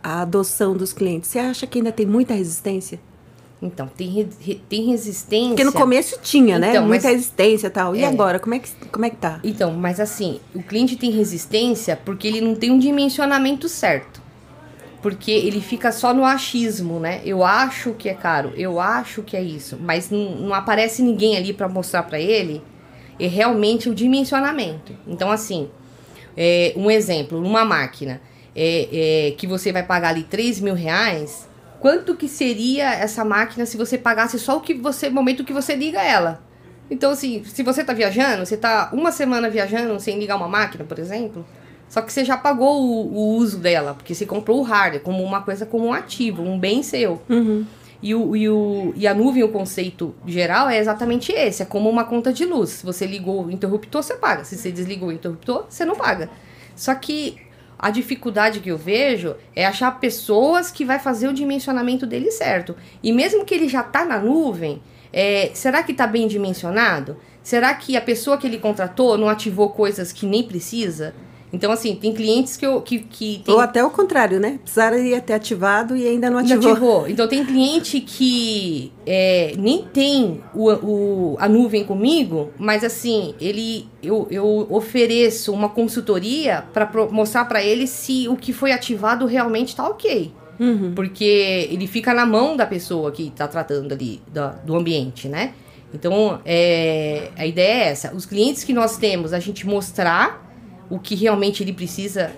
a 0.03 0.21
adoção 0.21 0.75
dos 0.75 0.93
clientes? 0.93 1.29
Você 1.29 1.39
acha 1.39 1.65
que 1.65 1.79
ainda 1.79 1.91
tem 1.91 2.05
muita 2.05 2.33
resistência? 2.33 2.99
Então, 3.61 3.87
tem, 3.87 4.27
tem 4.69 4.85
resistência. 4.85 5.49
Porque 5.49 5.63
no 5.63 5.71
começo 5.71 6.19
tinha, 6.21 6.59
né? 6.59 6.69
Então, 6.69 6.81
mas- 6.83 6.89
Muita 7.03 7.07
resistência 7.09 7.67
e 7.67 7.69
tal. 7.69 7.95
E 7.95 8.03
É. 8.03 8.07
agora, 8.07 8.37
como 8.37 8.53
é, 8.53 8.59
que, 8.59 8.69
como 8.91 9.05
é 9.05 9.09
que 9.09 9.15
tá? 9.15 9.39
Então, 9.43 9.71
mas 9.73 9.99
assim, 9.99 10.39
o 10.53 10.61
cliente 10.61 10.95
tem 10.97 11.09
resistência 11.09 11.95
porque 11.95 12.27
ele 12.27 12.41
não 12.41 12.53
tem 12.53 12.69
um 12.69 12.77
dimensionamento 12.77 13.67
certo. 13.67 14.21
Porque 15.05 15.29
ele 15.29 15.61
fica 15.61 15.91
só 15.91 16.15
no 16.15 16.25
achismo, 16.25 16.99
né? 16.99 17.21
Eu 17.23 17.45
acho 17.45 17.93
que 17.93 18.09
é 18.09 18.15
caro, 18.15 18.51
eu 18.57 18.79
acho 18.79 19.21
que 19.21 19.37
é 19.37 19.43
isso, 19.43 19.77
mas 19.79 20.09
não, 20.09 20.31
não 20.31 20.51
aparece 20.51 21.03
ninguém 21.03 21.37
ali 21.37 21.53
para 21.53 21.69
mostrar 21.69 22.01
para 22.01 22.19
ele 22.19 22.63
é 23.19 23.27
realmente 23.27 23.87
o 23.87 23.93
dimensionamento. 23.93 24.97
Então, 25.05 25.29
assim, 25.29 25.69
é, 26.35 26.73
um 26.75 26.89
exemplo, 26.89 27.39
numa 27.39 27.63
máquina 27.63 28.19
é, 28.55 29.27
é, 29.27 29.31
que 29.37 29.45
você 29.45 29.71
vai 29.71 29.83
pagar 29.83 30.09
ali 30.09 30.23
3 30.23 30.59
mil 30.61 30.73
reais, 30.73 31.47
quanto 31.79 32.15
que 32.15 32.27
seria 32.27 32.91
essa 32.91 33.23
máquina 33.23 33.63
se 33.67 33.77
você 33.77 33.99
pagasse 33.99 34.39
só 34.39 34.57
o 34.57 34.61
que 34.61 34.73
você, 34.73 35.07
momento 35.07 35.43
que 35.43 35.53
você 35.53 35.75
liga 35.75 36.01
ela? 36.01 36.41
Então, 36.89 37.11
assim, 37.11 37.43
se 37.43 37.61
você 37.61 37.83
tá 37.83 37.93
viajando, 37.93 38.43
você 38.43 38.57
tá 38.57 38.89
uma 38.91 39.11
semana 39.11 39.51
viajando 39.51 39.99
sem 39.99 40.17
ligar 40.17 40.35
uma 40.35 40.47
máquina, 40.47 40.83
por 40.83 40.97
exemplo, 40.97 41.45
só 41.95 42.01
que 42.01 42.11
você 42.11 42.25
já 42.25 42.35
pagou 42.35 42.83
o, 42.83 43.13
o 43.15 43.35
uso 43.37 43.57
dela, 43.57 43.93
porque 43.93 44.13
você 44.13 44.25
comprou 44.25 44.59
o 44.59 44.63
hardware 44.63 45.01
como 45.01 45.23
uma 45.23 45.41
coisa, 45.41 45.65
como 45.65 45.85
um 45.85 45.93
ativo, 45.93 46.43
um 46.43 46.59
bem 46.59 46.83
seu. 46.83 47.21
Uhum. 47.29 47.65
E, 48.03 48.13
o, 48.13 48.35
e, 48.35 48.49
o, 48.49 48.93
e 48.97 49.07
a 49.07 49.13
nuvem, 49.13 49.43
o 49.43 49.47
conceito 49.47 50.13
geral 50.27 50.67
é 50.67 50.77
exatamente 50.77 51.31
esse: 51.31 51.63
é 51.63 51.65
como 51.65 51.89
uma 51.89 52.03
conta 52.03 52.33
de 52.33 52.43
luz. 52.43 52.71
Se 52.71 52.85
você 52.85 53.05
ligou 53.05 53.45
o 53.45 53.49
interruptor, 53.49 54.03
você 54.03 54.13
paga. 54.15 54.43
Se 54.43 54.57
você 54.57 54.73
desligou 54.73 55.07
o 55.07 55.11
interruptor, 55.13 55.67
você 55.69 55.85
não 55.85 55.95
paga. 55.95 56.29
Só 56.75 56.93
que 56.95 57.37
a 57.79 57.89
dificuldade 57.89 58.59
que 58.59 58.69
eu 58.69 58.77
vejo 58.77 59.33
é 59.55 59.65
achar 59.65 59.97
pessoas 59.97 60.71
que 60.71 60.83
vai 60.83 60.99
fazer 60.99 61.29
o 61.29 61.33
dimensionamento 61.33 62.05
dele 62.05 62.29
certo. 62.29 62.75
E 63.01 63.13
mesmo 63.13 63.45
que 63.45 63.55
ele 63.55 63.69
já 63.69 63.79
está 63.79 64.03
na 64.03 64.19
nuvem, 64.19 64.81
é, 65.13 65.51
será 65.53 65.81
que 65.81 65.93
está 65.93 66.05
bem 66.05 66.27
dimensionado? 66.27 67.15
Será 67.41 67.73
que 67.73 67.95
a 67.95 68.01
pessoa 68.01 68.37
que 68.37 68.45
ele 68.45 68.57
contratou 68.57 69.17
não 69.17 69.29
ativou 69.29 69.69
coisas 69.69 70.11
que 70.11 70.25
nem 70.25 70.43
precisa? 70.43 71.15
Então, 71.55 71.71
assim, 71.71 71.95
tem 71.95 72.13
clientes 72.13 72.57
que 72.57 72.65
eu. 72.65 72.81
Que, 72.81 72.99
que 72.99 73.41
tem 73.45 73.53
Ou 73.55 73.61
até 73.61 73.83
o 73.83 73.89
contrário, 73.89 74.39
né? 74.39 74.59
Precisaria 74.61 75.21
ter 75.21 75.33
ativado 75.33 75.95
e 75.95 76.05
ainda 76.07 76.29
não 76.29 76.39
não 76.41 76.45
ativou. 76.45 76.71
ativou. 76.71 77.07
Então 77.09 77.27
tem 77.27 77.45
cliente 77.45 78.01
que 78.01 78.91
é, 79.05 79.53
nem 79.57 79.83
tem 79.83 80.41
o, 80.53 80.69
o- 80.71 81.37
a 81.39 81.47
nuvem 81.47 81.83
comigo, 81.85 82.51
mas 82.57 82.83
assim, 82.83 83.33
ele 83.39 83.87
eu, 84.03 84.27
eu 84.29 84.67
ofereço 84.69 85.53
uma 85.53 85.69
consultoria 85.69 86.63
para 86.73 86.89
mostrar 87.09 87.45
para 87.45 87.63
ele 87.63 87.87
se 87.87 88.27
o 88.27 88.35
que 88.35 88.51
foi 88.51 88.71
ativado 88.73 89.25
realmente 89.25 89.69
está 89.69 89.87
ok. 89.87 90.31
Uhum. 90.59 90.93
Porque 90.95 91.67
ele 91.71 91.87
fica 91.87 92.13
na 92.13 92.25
mão 92.25 92.55
da 92.57 92.65
pessoa 92.65 93.11
que 93.11 93.27
está 93.27 93.47
tratando 93.47 93.93
ali 93.93 94.21
da- 94.33 94.49
do 94.65 94.75
ambiente, 94.75 95.27
né? 95.29 95.53
Então, 95.93 96.41
é, 96.43 97.29
a 97.37 97.45
ideia 97.45 97.83
é 97.85 97.87
essa. 97.87 98.13
Os 98.13 98.25
clientes 98.25 98.63
que 98.65 98.73
nós 98.73 98.97
temos, 98.97 99.31
a 99.31 99.39
gente 99.39 99.65
mostrar 99.65 100.44
o 100.89 100.99
que 100.99 101.15
realmente 101.15 101.63
ele 101.63 101.73
precisa 101.73 102.31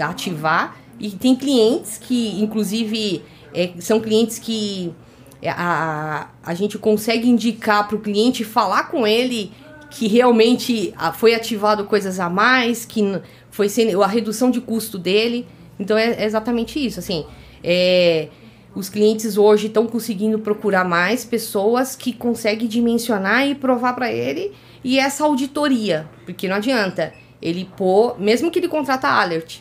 ativar. 0.00 0.76
E 0.98 1.10
tem 1.10 1.36
clientes 1.36 1.98
que, 1.98 2.40
inclusive, 2.40 3.22
é, 3.54 3.72
são 3.78 4.00
clientes 4.00 4.38
que 4.38 4.92
é, 5.40 5.50
a, 5.50 6.28
a 6.42 6.54
gente 6.54 6.78
consegue 6.78 7.28
indicar 7.28 7.86
para 7.86 7.96
o 7.96 8.00
cliente 8.00 8.44
falar 8.44 8.84
com 8.84 9.06
ele 9.06 9.52
que 9.90 10.06
realmente 10.06 10.92
foi 11.14 11.34
ativado 11.34 11.84
coisas 11.84 12.20
a 12.20 12.28
mais, 12.28 12.84
que 12.84 13.20
foi 13.50 13.68
sendo, 13.68 14.02
a 14.02 14.06
redução 14.06 14.50
de 14.50 14.60
custo 14.60 14.98
dele. 14.98 15.46
Então 15.78 15.96
é, 15.96 16.10
é 16.12 16.24
exatamente 16.24 16.84
isso. 16.84 16.98
Assim, 16.98 17.24
é, 17.62 18.28
os 18.74 18.88
clientes 18.88 19.36
hoje 19.36 19.68
estão 19.68 19.86
conseguindo 19.86 20.38
procurar 20.40 20.84
mais 20.84 21.24
pessoas 21.24 21.96
que 21.96 22.12
conseguem 22.12 22.68
dimensionar 22.68 23.46
e 23.46 23.54
provar 23.54 23.94
para 23.94 24.12
ele 24.12 24.52
e 24.84 24.98
essa 24.98 25.24
auditoria, 25.24 26.08
porque 26.24 26.48
não 26.48 26.56
adianta 26.56 27.12
ele 27.40 27.68
pôr, 27.76 28.20
mesmo 28.20 28.50
que 28.50 28.58
ele 28.58 28.68
contrata 28.68 29.08
alert, 29.08 29.60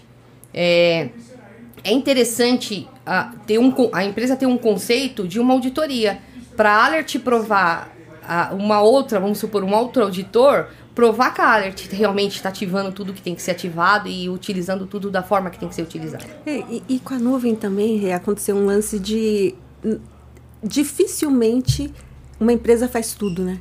é, 0.53 1.09
é 1.83 1.91
interessante 1.91 2.87
a, 3.05 3.31
ter 3.45 3.59
um, 3.59 3.73
a 3.93 4.03
empresa 4.03 4.35
ter 4.35 4.45
um 4.45 4.57
conceito 4.57 5.27
de 5.27 5.39
uma 5.39 5.53
auditoria 5.53 6.19
para 6.55 6.85
alert 6.85 7.19
provar 7.19 7.95
a, 8.27 8.53
uma 8.53 8.81
outra, 8.81 9.19
vamos 9.19 9.37
supor, 9.37 9.63
um 9.63 9.73
outro 9.73 10.03
auditor 10.03 10.67
provar 10.95 11.31
que 11.31 11.41
a 11.41 11.53
alert 11.53 11.87
realmente 11.91 12.37
está 12.37 12.49
ativando 12.49 12.91
tudo 12.91 13.13
que 13.13 13.21
tem 13.21 13.35
que 13.35 13.41
ser 13.41 13.51
ativado 13.51 14.09
e 14.09 14.27
utilizando 14.27 14.87
tudo 14.87 15.11
da 15.11 15.21
forma 15.21 15.51
que 15.51 15.59
tem 15.59 15.69
que 15.69 15.75
ser 15.75 15.83
utilizado. 15.83 16.25
É, 16.43 16.57
e, 16.57 16.83
e 16.89 16.99
com 16.99 17.13
a 17.13 17.19
nuvem 17.19 17.55
também 17.55 18.11
aconteceu 18.11 18.55
um 18.55 18.65
lance 18.65 18.99
de. 18.99 19.53
Dificilmente 20.63 21.93
uma 22.39 22.51
empresa 22.51 22.87
faz 22.87 23.13
tudo, 23.13 23.43
né? 23.43 23.59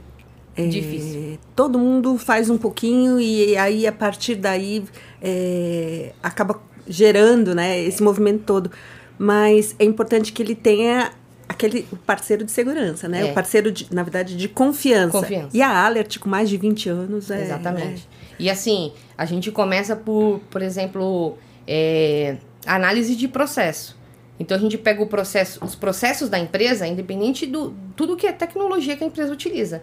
É, 0.56 0.66
Difícil. 0.66 1.38
Todo 1.54 1.78
mundo 1.78 2.16
faz 2.16 2.48
um 2.48 2.56
pouquinho 2.56 3.20
e 3.20 3.56
aí 3.56 3.86
a 3.86 3.92
partir 3.92 4.36
daí 4.36 4.84
é, 5.20 6.12
acaba 6.22 6.60
gerando 6.88 7.54
né, 7.54 7.78
esse 7.80 8.02
movimento 8.02 8.44
todo. 8.44 8.70
Mas 9.18 9.74
é 9.78 9.84
importante 9.84 10.32
que 10.32 10.42
ele 10.42 10.54
tenha 10.54 11.12
aquele 11.48 11.86
o 11.92 11.96
parceiro 11.96 12.44
de 12.44 12.50
segurança, 12.50 13.08
né? 13.08 13.20
É. 13.20 13.30
O 13.30 13.34
parceiro, 13.34 13.70
de, 13.70 13.92
na 13.94 14.02
verdade, 14.02 14.36
de 14.36 14.48
confiança. 14.48 15.12
Confiança. 15.12 15.56
E 15.56 15.62
a 15.62 15.84
Alert, 15.84 16.18
com 16.18 16.28
mais 16.28 16.48
de 16.48 16.56
20 16.56 16.88
anos, 16.88 17.30
é. 17.30 17.42
Exatamente. 17.42 18.08
E 18.38 18.50
assim, 18.50 18.92
a 19.16 19.24
gente 19.24 19.50
começa 19.50 19.96
por, 19.96 20.40
por 20.50 20.60
exemplo, 20.60 21.38
é, 21.66 22.36
análise 22.66 23.16
de 23.16 23.28
processo. 23.28 23.96
Então 24.38 24.56
a 24.56 24.60
gente 24.60 24.76
pega 24.76 25.02
o 25.02 25.06
processo, 25.06 25.64
os 25.64 25.74
processos 25.74 26.28
da 26.28 26.38
empresa, 26.38 26.86
independente 26.86 27.46
do 27.46 27.74
tudo 27.94 28.16
que 28.16 28.26
é 28.26 28.32
tecnologia 28.32 28.94
que 28.96 29.02
a 29.02 29.06
empresa 29.06 29.32
utiliza. 29.32 29.82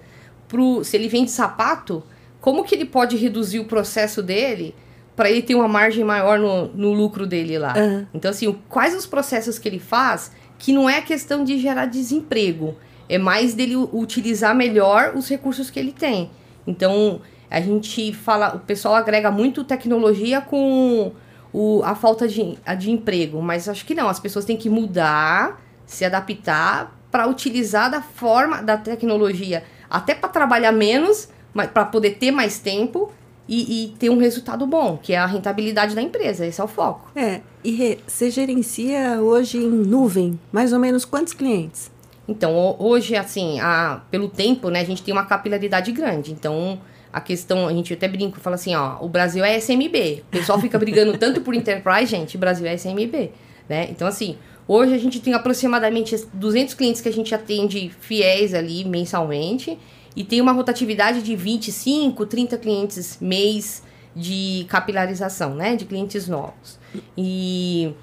Pro, 0.53 0.83
se 0.83 0.95
ele 0.95 1.07
vende 1.07 1.31
sapato, 1.31 2.03
como 2.39 2.63
que 2.63 2.75
ele 2.75 2.85
pode 2.85 3.17
reduzir 3.17 3.59
o 3.59 3.65
processo 3.65 4.21
dele 4.21 4.75
para 5.15 5.31
ele 5.31 5.41
ter 5.41 5.55
uma 5.55 5.67
margem 5.67 6.03
maior 6.03 6.37
no, 6.37 6.67
no 6.67 6.93
lucro 6.93 7.25
dele 7.25 7.57
lá? 7.57 7.73
Uhum. 7.75 8.05
Então, 8.13 8.29
assim, 8.29 8.55
quais 8.69 8.93
os 8.95 9.07
processos 9.07 9.57
que 9.57 9.67
ele 9.67 9.79
faz 9.79 10.31
que 10.59 10.71
não 10.71 10.87
é 10.87 11.01
questão 11.01 11.43
de 11.43 11.57
gerar 11.57 11.87
desemprego, 11.87 12.77
é 13.09 13.17
mais 13.17 13.53
dele 13.53 13.75
utilizar 13.75 14.55
melhor 14.55 15.13
os 15.15 15.27
recursos 15.27 15.71
que 15.71 15.79
ele 15.79 15.91
tem. 15.91 16.29
Então, 16.65 17.19
a 17.49 17.59
gente 17.59 18.13
fala, 18.13 18.55
o 18.55 18.59
pessoal 18.59 18.95
agrega 18.95 19.29
muito 19.31 19.63
tecnologia 19.63 20.39
com 20.39 21.11
o, 21.51 21.81
a 21.83 21.95
falta 21.95 22.27
de, 22.27 22.57
a 22.65 22.75
de 22.75 22.91
emprego, 22.91 23.41
mas 23.41 23.67
acho 23.67 23.85
que 23.85 23.93
não, 23.93 24.07
as 24.07 24.19
pessoas 24.19 24.45
têm 24.45 24.55
que 24.55 24.69
mudar, 24.69 25.61
se 25.85 26.05
adaptar 26.05 26.97
para 27.11 27.27
utilizar 27.27 27.91
da 27.91 28.01
forma 28.01 28.61
da 28.61 28.75
tecnologia, 28.75 29.63
até 29.93 30.15
para 30.15 30.27
trabalhar 30.27 30.71
menos, 30.71 31.29
mas 31.53 31.69
para 31.69 31.85
poder 31.85 32.15
ter 32.15 32.31
mais 32.31 32.57
tempo 32.57 33.11
e, 33.47 33.85
e, 33.85 33.87
ter 33.99 34.09
um 34.09 34.17
resultado 34.17 34.65
bom, 34.65 34.97
que 34.97 35.13
é 35.13 35.17
a 35.17 35.27
rentabilidade 35.27 35.93
da 35.93 36.01
empresa. 36.01 36.47
Esse 36.47 36.59
é 36.59 36.63
o 36.63 36.67
foco. 36.67 37.11
É. 37.15 37.41
E 37.63 37.99
você 38.07 38.31
gerencia 38.31 39.21
hoje 39.21 39.59
em 39.59 39.69
nuvem 39.69 40.39
mais 40.51 40.73
ou 40.73 40.79
menos 40.79 41.05
quantos 41.05 41.33
clientes? 41.33 41.91
Então, 42.27 42.75
hoje, 42.79 43.15
assim, 43.15 43.59
a, 43.59 44.01
pelo 44.09 44.29
tempo, 44.29 44.69
né, 44.69 44.79
a 44.79 44.83
gente 44.85 45.03
tem 45.03 45.13
uma 45.13 45.25
capilaridade 45.25 45.91
grande. 45.91 46.31
Então, 46.31 46.79
a 47.11 47.21
questão, 47.21 47.67
a 47.67 47.73
gente 47.73 47.93
até 47.93 48.07
brinca, 48.07 48.39
fala 48.39 48.55
assim, 48.55 48.73
ó, 48.73 48.97
o 48.99 49.07
Brasil 49.07 49.43
é 49.43 49.57
SMB. 49.57 50.23
O 50.27 50.31
pessoal 50.31 50.59
fica 50.59 50.79
brigando 50.79 51.15
tanto 51.17 51.41
por 51.41 51.53
enterprise, 51.53 52.07
gente, 52.09 52.35
o 52.37 52.39
Brasil 52.39 52.65
é 52.65 52.73
SMB, 52.73 53.31
né? 53.69 53.87
Então, 53.91 54.07
assim, 54.07 54.37
hoje 54.67 54.93
a 54.93 54.97
gente 54.97 55.19
tem 55.19 55.33
aproximadamente 55.33 56.15
200 56.33 56.73
clientes 56.73 57.01
que 57.01 57.09
a 57.09 57.13
gente 57.13 57.33
atende 57.33 57.91
fiéis 57.99 58.53
ali 58.53 58.85
mensalmente 58.85 59.77
e 60.15 60.23
tem 60.23 60.41
uma 60.41 60.51
rotatividade 60.51 61.21
de 61.21 61.35
25, 61.35 62.25
30 62.25 62.57
clientes 62.57 63.17
mês 63.19 63.83
de 64.15 64.65
capilarização, 64.69 65.55
né, 65.55 65.75
de 65.75 65.85
clientes 65.85 66.27
novos. 66.27 66.79
E 67.17 67.93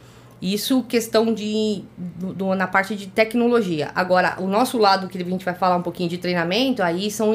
isso 0.42 0.82
questão 0.84 1.32
de 1.32 1.84
do, 1.96 2.32
do, 2.32 2.54
na 2.54 2.66
parte 2.66 2.96
de 2.96 3.06
tecnologia. 3.06 3.90
Agora, 3.94 4.36
o 4.38 4.46
nosso 4.46 4.78
lado 4.78 5.06
que 5.08 5.18
a 5.18 5.24
gente 5.24 5.44
vai 5.44 5.54
falar 5.54 5.76
um 5.76 5.82
pouquinho 5.82 6.08
de 6.08 6.18
treinamento, 6.18 6.82
aí 6.82 7.10
são 7.10 7.32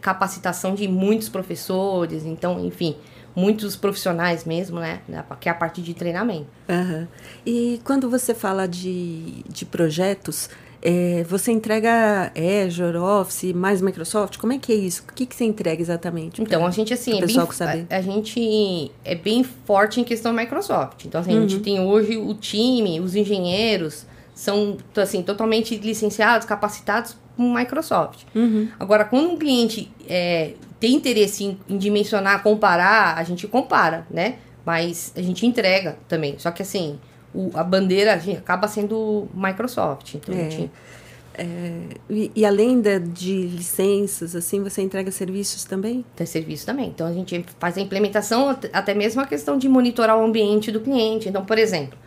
capacitação 0.00 0.74
de 0.74 0.86
muitos 0.86 1.28
professores, 1.28 2.24
então, 2.24 2.64
enfim, 2.64 2.96
muitos 3.34 3.76
profissionais 3.76 4.44
mesmo, 4.44 4.78
né? 4.78 5.00
Que 5.40 5.48
é 5.48 5.52
a 5.52 5.54
parte 5.54 5.82
de 5.82 5.94
treinamento. 5.94 6.46
Uhum. 6.68 7.06
E 7.44 7.80
quando 7.84 8.08
você 8.08 8.34
fala 8.34 8.66
de, 8.66 9.42
de 9.48 9.64
projetos, 9.64 10.48
é, 10.80 11.24
você 11.24 11.50
entrega 11.50 12.30
Azure, 12.66 12.98
Office, 12.98 13.54
mais 13.54 13.80
Microsoft? 13.80 14.36
Como 14.36 14.52
é 14.52 14.58
que 14.58 14.70
é 14.70 14.76
isso? 14.76 15.02
O 15.08 15.14
que, 15.14 15.24
que 15.24 15.34
você 15.34 15.44
entrega 15.44 15.80
exatamente? 15.80 16.42
Então, 16.42 16.66
a 16.66 16.70
gente, 16.70 16.92
assim, 16.92 17.18
é 17.18 17.26
bem, 17.26 17.38
a, 17.38 17.96
a, 17.96 18.00
gente 18.02 18.92
é 19.02 19.14
bem 19.14 19.42
forte 19.42 19.98
em 19.98 20.04
questão 20.04 20.32
Microsoft. 20.32 21.06
Então, 21.06 21.22
assim, 21.22 21.32
uhum. 21.32 21.38
a 21.38 21.40
gente 21.40 21.56
uhum. 21.56 21.62
tem 21.62 21.80
hoje 21.80 22.16
o 22.18 22.34
time, 22.34 23.00
os 23.00 23.16
engenheiros, 23.16 24.06
são, 24.34 24.76
assim, 24.94 25.22
totalmente 25.22 25.74
licenciados, 25.76 26.46
capacitados 26.46 27.16
com 27.36 27.54
Microsoft. 27.54 28.24
Uhum. 28.34 28.68
Agora, 28.78 29.04
quando 29.04 29.30
um 29.30 29.36
cliente 29.36 29.90
é, 30.08 30.54
tem 30.78 30.94
interesse 30.94 31.44
em, 31.44 31.58
em 31.68 31.78
dimensionar, 31.78 32.42
comparar, 32.42 33.18
a 33.18 33.24
gente 33.24 33.46
compara, 33.46 34.06
né? 34.10 34.36
Mas 34.64 35.12
a 35.16 35.22
gente 35.22 35.46
entrega 35.46 35.98
também. 36.08 36.38
Só 36.38 36.50
que, 36.50 36.62
assim 36.62 36.98
o, 37.34 37.50
a 37.54 37.64
bandeira 37.64 38.14
acaba 38.14 38.68
sendo 38.68 39.28
Microsoft. 39.34 40.14
Então, 40.14 40.34
é. 40.34 40.50
Gente... 40.50 40.70
É, 41.36 41.80
e, 42.08 42.30
e, 42.32 42.46
além 42.46 42.80
de, 42.80 43.00
de, 43.00 43.42
licenças, 43.48 44.36
assim, 44.36 44.62
você 44.62 44.80
entrega 44.82 45.10
serviços 45.10 45.64
também? 45.64 46.04
Tem 46.14 46.24
serviço 46.24 46.64
também. 46.64 46.90
Então, 46.90 47.08
a 47.08 47.12
gente 47.12 47.44
faz 47.58 47.76
a 47.76 47.80
implementação, 47.80 48.56
até 48.72 48.94
mesmo 48.94 49.20
a 49.20 49.26
questão 49.26 49.58
de 49.58 49.68
monitorar 49.68 50.16
o 50.16 50.24
ambiente 50.24 50.70
do 50.70 50.78
cliente. 50.78 51.28
Então, 51.28 51.44
por 51.44 51.58
exemplo, 51.58 51.98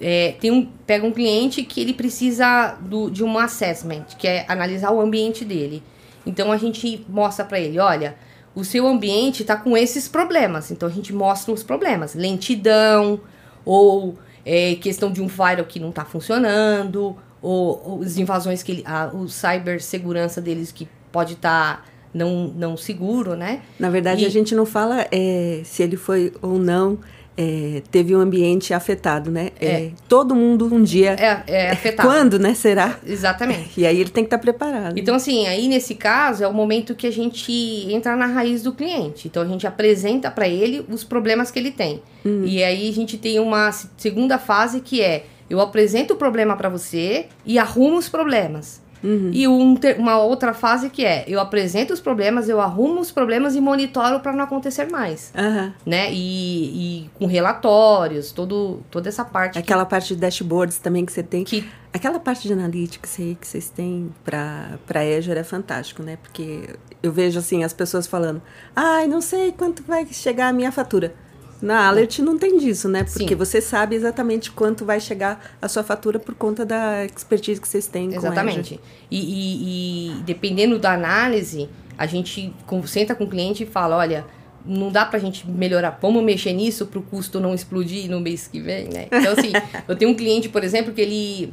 é, 0.00 0.34
tem 0.40 0.50
um, 0.50 0.66
pega 0.86 1.06
um 1.06 1.12
cliente 1.12 1.62
que 1.62 1.80
ele 1.80 1.92
precisa 1.92 2.76
do, 2.80 3.10
de 3.10 3.24
um 3.24 3.38
assessment, 3.38 4.04
que 4.18 4.26
é 4.26 4.44
analisar 4.48 4.92
o 4.92 5.00
ambiente 5.00 5.44
dele. 5.44 5.82
Então, 6.24 6.52
a 6.52 6.56
gente 6.56 7.04
mostra 7.08 7.44
para 7.44 7.58
ele, 7.58 7.78
olha, 7.78 8.16
o 8.54 8.64
seu 8.64 8.86
ambiente 8.86 9.42
está 9.42 9.56
com 9.56 9.76
esses 9.76 10.08
problemas. 10.08 10.70
Então, 10.70 10.88
a 10.88 10.92
gente 10.92 11.12
mostra 11.12 11.52
os 11.52 11.62
problemas. 11.62 12.14
Lentidão, 12.14 13.20
ou 13.64 14.18
é, 14.44 14.74
questão 14.76 15.10
de 15.10 15.20
um 15.20 15.28
firewall 15.28 15.64
que 15.64 15.80
não 15.80 15.90
está 15.90 16.04
funcionando, 16.04 17.16
ou, 17.40 17.82
ou 17.84 18.02
as 18.02 18.16
invasões 18.18 18.62
que 18.62 18.72
ele, 18.72 18.82
a, 18.86 19.10
o 19.12 19.28
cibersegurança 19.28 20.40
deles 20.40 20.70
que 20.70 20.88
pode 21.10 21.34
estar 21.34 21.78
tá 21.78 21.84
não, 22.12 22.48
não 22.48 22.76
seguro, 22.76 23.34
né? 23.34 23.62
Na 23.78 23.90
verdade, 23.90 24.24
e, 24.24 24.26
a 24.26 24.30
gente 24.30 24.54
não 24.54 24.66
fala 24.66 25.06
é, 25.10 25.60
se 25.64 25.82
ele 25.82 25.96
foi 25.96 26.32
ou 26.40 26.58
não 26.58 26.98
é, 27.40 27.82
teve 27.92 28.16
um 28.16 28.18
ambiente 28.18 28.74
afetado, 28.74 29.30
né? 29.30 29.50
É. 29.60 29.66
é. 29.66 29.90
todo 30.08 30.34
mundo 30.34 30.68
um 30.74 30.82
dia. 30.82 31.12
É, 31.12 31.42
é 31.46 31.70
afetado. 31.70 32.08
Quando, 32.08 32.36
né? 32.36 32.52
Será? 32.52 32.98
Exatamente. 33.06 33.80
E 33.80 33.86
aí 33.86 34.00
ele 34.00 34.10
tem 34.10 34.24
que 34.24 34.26
estar 34.26 34.38
tá 34.38 34.42
preparado. 34.42 34.98
Então, 34.98 35.14
assim, 35.14 35.46
aí 35.46 35.68
nesse 35.68 35.94
caso 35.94 36.42
é 36.42 36.48
o 36.48 36.52
momento 36.52 36.96
que 36.96 37.06
a 37.06 37.12
gente 37.12 37.52
entra 37.92 38.16
na 38.16 38.26
raiz 38.26 38.64
do 38.64 38.72
cliente. 38.72 39.28
Então 39.28 39.40
a 39.40 39.46
gente 39.46 39.68
apresenta 39.68 40.32
para 40.32 40.48
ele 40.48 40.84
os 40.90 41.04
problemas 41.04 41.52
que 41.52 41.60
ele 41.60 41.70
tem. 41.70 42.02
Hum. 42.26 42.42
E 42.44 42.60
aí 42.64 42.88
a 42.88 42.92
gente 42.92 43.16
tem 43.16 43.38
uma 43.38 43.70
segunda 43.96 44.36
fase 44.36 44.80
que 44.80 45.00
é 45.00 45.24
eu 45.48 45.60
apresento 45.60 46.14
o 46.14 46.16
problema 46.16 46.56
para 46.56 46.68
você 46.68 47.26
e 47.46 47.56
arrumo 47.56 47.98
os 47.98 48.08
problemas. 48.08 48.82
Uhum. 49.02 49.30
E 49.32 49.46
um 49.46 49.78
uma 49.98 50.18
outra 50.18 50.52
fase 50.52 50.90
que 50.90 51.04
é, 51.04 51.24
eu 51.26 51.40
apresento 51.40 51.92
os 51.92 52.00
problemas, 52.00 52.48
eu 52.48 52.60
arrumo 52.60 53.00
os 53.00 53.10
problemas 53.10 53.54
e 53.54 53.60
monitoro 53.60 54.20
para 54.20 54.32
não 54.32 54.44
acontecer 54.44 54.90
mais. 54.90 55.32
Uhum. 55.36 55.72
Né? 55.86 56.12
E, 56.12 57.04
e, 57.04 57.10
com 57.14 57.26
relatórios, 57.26 58.32
todo, 58.32 58.80
toda 58.90 59.08
essa 59.08 59.24
parte. 59.24 59.58
Aquela 59.58 59.84
que, 59.84 59.90
parte 59.90 60.14
de 60.14 60.20
dashboards 60.20 60.78
também 60.78 61.04
que 61.04 61.12
você 61.12 61.22
tem. 61.22 61.44
Que, 61.44 61.68
aquela 61.92 62.18
parte 62.18 62.46
de 62.46 62.52
analytics 62.52 63.18
aí 63.18 63.36
que 63.40 63.46
vocês 63.46 63.70
têm 63.70 64.10
para 64.24 64.78
Azure 65.16 65.38
é 65.38 65.44
fantástico, 65.44 66.02
né? 66.02 66.18
Porque 66.22 66.70
eu 67.02 67.12
vejo 67.12 67.38
assim 67.38 67.64
as 67.64 67.72
pessoas 67.72 68.06
falando, 68.06 68.42
ai, 68.74 69.06
não 69.06 69.20
sei 69.20 69.52
quanto 69.52 69.82
vai 69.82 70.06
chegar 70.06 70.48
a 70.48 70.52
minha 70.52 70.72
fatura. 70.72 71.14
Na 71.60 71.88
Alert 71.88 72.20
não 72.20 72.38
tem 72.38 72.58
disso, 72.58 72.88
né? 72.88 73.04
Porque 73.04 73.28
Sim. 73.28 73.34
você 73.34 73.60
sabe 73.60 73.96
exatamente 73.96 74.50
quanto 74.50 74.84
vai 74.84 75.00
chegar 75.00 75.56
a 75.60 75.68
sua 75.68 75.82
fatura 75.82 76.18
por 76.18 76.34
conta 76.34 76.64
da 76.64 77.04
expertise 77.04 77.60
que 77.60 77.66
vocês 77.66 77.86
têm. 77.86 78.14
Exatamente. 78.14 78.80
E, 79.10 79.18
e, 79.18 80.10
e, 80.18 80.22
dependendo 80.22 80.78
da 80.78 80.92
análise, 80.92 81.68
a 81.96 82.06
gente 82.06 82.54
senta 82.86 83.14
com 83.14 83.24
o 83.24 83.28
cliente 83.28 83.64
e 83.64 83.66
fala, 83.66 83.96
olha, 83.96 84.24
não 84.64 84.92
dá 84.92 85.04
pra 85.04 85.18
gente 85.18 85.48
melhorar, 85.48 85.98
vamos 86.00 86.22
mexer 86.22 86.52
nisso 86.52 86.86
para 86.86 86.98
o 86.98 87.02
custo 87.02 87.40
não 87.40 87.54
explodir 87.54 88.08
no 88.10 88.20
mês 88.20 88.46
que 88.46 88.60
vem, 88.60 88.88
né? 88.88 89.06
Então, 89.06 89.32
assim, 89.32 89.52
eu 89.88 89.96
tenho 89.96 90.10
um 90.10 90.14
cliente, 90.14 90.48
por 90.48 90.62
exemplo, 90.62 90.92
que 90.92 91.00
ele 91.00 91.52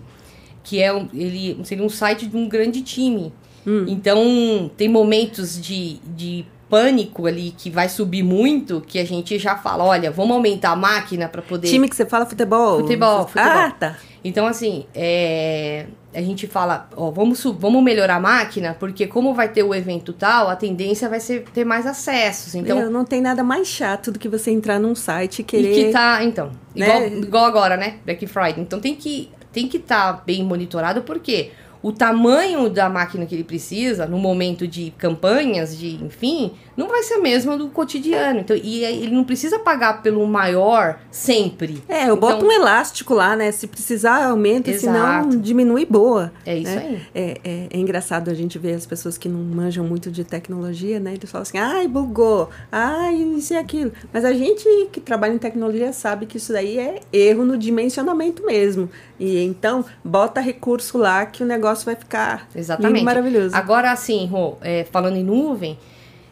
que 0.63 0.81
é 0.81 0.91
um, 0.91 1.07
ele 1.13 1.63
seria 1.63 1.85
um 1.85 1.89
site 1.89 2.25
de 2.25 2.35
um 2.35 2.49
grande 2.49 2.81
time. 2.81 3.31
Hum. 3.65 3.85
Então, 3.87 4.69
tem 4.75 4.89
momentos 4.89 5.61
de, 5.61 5.99
de 6.15 6.45
pânico 6.69 7.27
ali 7.27 7.53
que 7.55 7.69
vai 7.69 7.87
subir 7.87 8.23
muito, 8.23 8.81
que 8.81 8.99
a 8.99 9.05
gente 9.05 9.37
já 9.37 9.55
fala, 9.55 9.83
olha, 9.83 10.11
vamos 10.11 10.35
aumentar 10.35 10.71
a 10.71 10.75
máquina 10.75 11.27
para 11.27 11.41
poder. 11.41 11.67
Time 11.67 11.87
que 11.87 11.95
você 11.95 12.05
fala 12.05 12.25
futebol. 12.25 12.79
Futebol, 12.79 13.27
futebol. 13.27 13.51
Ah, 13.51 13.71
tá. 13.71 13.97
Então, 14.23 14.47
assim, 14.47 14.85
é... 14.95 15.85
a 16.13 16.21
gente 16.21 16.47
fala, 16.47 16.89
ó, 16.95 17.11
vamos, 17.11 17.43
vamos 17.43 17.83
melhorar 17.83 18.15
a 18.15 18.19
máquina, 18.19 18.75
porque 18.79 19.05
como 19.05 19.35
vai 19.35 19.49
ter 19.49 19.61
o 19.61 19.73
evento 19.73 20.11
tal, 20.11 20.49
a 20.49 20.55
tendência 20.55 21.07
vai 21.07 21.19
ser 21.19 21.43
ter 21.53 21.63
mais 21.63 21.85
acessos. 21.85 22.55
Então, 22.55 22.77
Meu, 22.77 22.89
não 22.89 23.05
tem 23.05 23.21
nada 23.21 23.43
mais 23.43 23.67
chato 23.67 24.11
do 24.11 24.17
que 24.17 24.27
você 24.27 24.49
entrar 24.49 24.79
num 24.79 24.95
site 24.95 25.39
e 25.39 25.43
querer. 25.43 25.71
E 25.71 25.85
que 25.85 25.91
tá, 25.91 26.23
então, 26.23 26.51
né? 26.75 27.07
igual, 27.07 27.23
igual 27.23 27.45
agora, 27.45 27.77
né? 27.77 27.97
Black 28.03 28.25
Friday. 28.25 28.61
Então 28.61 28.79
tem 28.79 28.95
que 28.95 29.29
tem 29.53 29.69
que 29.69 29.77
estar 29.77 30.13
tá 30.13 30.23
bem 30.25 30.43
monitorado, 30.43 31.03
porque 31.03 31.43
quê? 31.43 31.51
O 31.85 31.91
tamanho 31.91 32.67
da 32.67 32.89
máquina 32.89 33.27
que 33.27 33.35
ele 33.35 33.43
precisa 33.43 34.07
no 34.07 34.17
momento 34.17 34.67
de 34.67 34.89
campanhas, 34.97 35.77
de 35.77 36.03
enfim, 36.03 36.51
não 36.75 36.87
vai 36.87 37.03
ser 37.03 37.15
a 37.15 37.21
mesma 37.21 37.57
do 37.57 37.69
cotidiano. 37.69 38.41
Então, 38.41 38.55
e 38.55 38.83
ele 38.83 39.15
não 39.15 39.23
precisa 39.23 39.57
pagar 39.59 40.01
pelo 40.01 40.25
maior 40.27 40.99
sempre. 41.09 41.83
É, 41.87 42.01
eu 42.01 42.15
então, 42.15 42.17
boto 42.17 42.45
um 42.45 42.51
elástico 42.51 43.13
lá, 43.13 43.35
né? 43.35 43.51
Se 43.51 43.67
precisar, 43.67 44.25
aumenta, 44.25 44.69
exato. 44.69 44.85
senão 44.85 45.41
diminui 45.41 45.85
boa. 45.85 46.33
É 46.45 46.57
isso 46.57 46.75
né? 46.75 46.85
aí. 46.87 47.01
É, 47.13 47.37
é, 47.43 47.67
é, 47.71 47.77
engraçado 47.77 48.29
a 48.29 48.33
gente 48.33 48.59
ver 48.59 48.73
as 48.73 48.85
pessoas 48.85 49.17
que 49.17 49.29
não 49.29 49.39
manjam 49.39 49.85
muito 49.85 50.11
de 50.11 50.23
tecnologia, 50.23 50.99
né? 50.99 51.13
Eles 51.13 51.31
falam 51.31 51.43
assim, 51.43 51.57
ai, 51.57 51.87
bugou, 51.87 52.49
ai, 52.71 53.15
isso 53.15 53.53
e 53.53 53.57
aquilo. 53.57 53.91
Mas 54.11 54.25
a 54.25 54.33
gente 54.33 54.65
que 54.91 54.99
trabalha 54.99 55.33
em 55.33 55.37
tecnologia 55.37 55.93
sabe 55.93 56.25
que 56.25 56.37
isso 56.37 56.51
daí 56.51 56.77
é 56.77 56.99
erro 57.13 57.45
no 57.45 57.57
dimensionamento 57.57 58.45
mesmo. 58.45 58.89
E 59.19 59.39
então, 59.43 59.85
bota 60.03 60.41
recurso 60.41 60.97
lá 60.97 61.25
que 61.25 61.41
o 61.41 61.45
negócio 61.45 61.85
vai 61.85 61.95
ficar 61.95 62.47
Exatamente. 62.53 63.03
maravilhoso. 63.03 63.55
Agora, 63.55 63.91
assim, 63.91 64.25
Rô, 64.25 64.57
é, 64.61 64.85
falando 64.91 65.15
em 65.15 65.23
nuvem, 65.23 65.77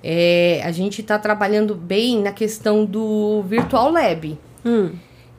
é, 0.04 0.62
a 0.66 0.72
gente 0.72 1.02
está 1.02 1.18
trabalhando 1.18 1.74
bem 1.74 2.22
na 2.22 2.34
questão 2.34 2.84
do 2.84 3.42
Virtual 3.44 3.90
Lab. 3.90 4.38
Hum. 4.66 4.92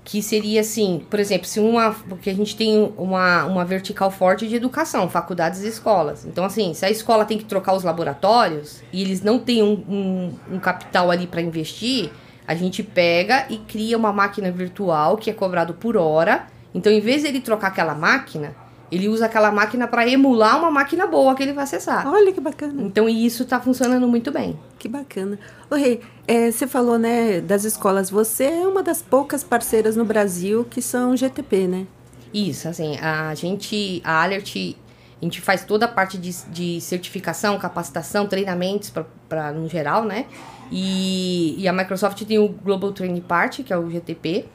que 0.04 0.22
seria 0.22 0.60
assim, 0.60 1.02
por 1.08 1.18
exemplo, 1.18 1.46
se 1.46 1.58
uma. 1.58 1.92
Porque 1.92 2.28
a 2.28 2.34
gente 2.34 2.54
tem 2.54 2.92
uma, 2.98 3.46
uma 3.46 3.64
vertical 3.64 4.10
forte 4.10 4.46
de 4.46 4.54
educação, 4.54 5.08
faculdades 5.08 5.62
e 5.62 5.68
escolas. 5.68 6.26
Então, 6.26 6.44
assim, 6.44 6.74
se 6.74 6.84
a 6.84 6.90
escola 6.90 7.24
tem 7.24 7.38
que 7.38 7.44
trocar 7.44 7.74
os 7.74 7.82
laboratórios 7.82 8.82
e 8.92 9.00
eles 9.00 9.22
não 9.22 9.38
têm 9.38 9.62
um, 9.62 9.82
um, 9.88 10.56
um 10.56 10.58
capital 10.58 11.10
ali 11.10 11.26
para 11.26 11.40
investir, 11.40 12.10
a 12.46 12.54
gente 12.54 12.82
pega 12.82 13.46
e 13.48 13.56
cria 13.56 13.96
uma 13.96 14.12
máquina 14.12 14.50
virtual 14.50 15.16
que 15.16 15.30
é 15.30 15.32
cobrado 15.32 15.72
por 15.72 15.96
hora. 15.96 16.46
Então, 16.74 16.92
em 16.92 17.00
vez 17.00 17.22
de 17.22 17.28
ele 17.28 17.40
trocar 17.40 17.68
aquela 17.68 17.94
máquina, 17.94 18.54
ele 18.90 19.08
usa 19.08 19.26
aquela 19.26 19.50
máquina 19.50 19.86
para 19.86 20.08
emular 20.08 20.58
uma 20.58 20.70
máquina 20.70 21.06
boa 21.06 21.34
que 21.34 21.42
ele 21.42 21.52
vai 21.52 21.64
acessar. 21.64 22.06
Olha 22.06 22.32
que 22.32 22.40
bacana. 22.40 22.82
Então, 22.82 23.08
isso 23.08 23.42
está 23.42 23.60
funcionando 23.60 24.06
muito 24.06 24.30
bem. 24.30 24.58
Que 24.78 24.88
bacana. 24.88 25.38
Ô, 25.70 25.74
Rei, 25.74 26.00
é, 26.26 26.50
você 26.50 26.66
falou, 26.66 26.98
né, 26.98 27.40
das 27.40 27.64
escolas. 27.64 28.10
Você 28.10 28.44
é 28.44 28.66
uma 28.66 28.82
das 28.82 29.02
poucas 29.02 29.42
parceiras 29.42 29.96
no 29.96 30.04
Brasil 30.04 30.64
que 30.64 30.80
são 30.82 31.16
GTP, 31.16 31.66
né? 31.66 31.86
Isso, 32.32 32.68
assim, 32.68 32.98
a 32.98 33.34
gente, 33.34 34.02
a 34.04 34.22
Alert, 34.22 34.56
a 34.56 35.24
gente 35.24 35.40
faz 35.40 35.64
toda 35.64 35.86
a 35.86 35.88
parte 35.88 36.18
de, 36.18 36.32
de 36.50 36.80
certificação, 36.80 37.58
capacitação, 37.58 38.26
treinamentos 38.26 38.92
para 39.28 39.52
no 39.52 39.68
geral, 39.68 40.04
né? 40.04 40.26
E, 40.70 41.54
e 41.58 41.68
a 41.68 41.72
Microsoft 41.72 42.22
tem 42.24 42.38
o 42.38 42.48
Global 42.48 42.92
Training 42.92 43.20
Party, 43.20 43.62
que 43.62 43.72
é 43.72 43.78
o 43.78 43.88
GTP. 43.88 44.46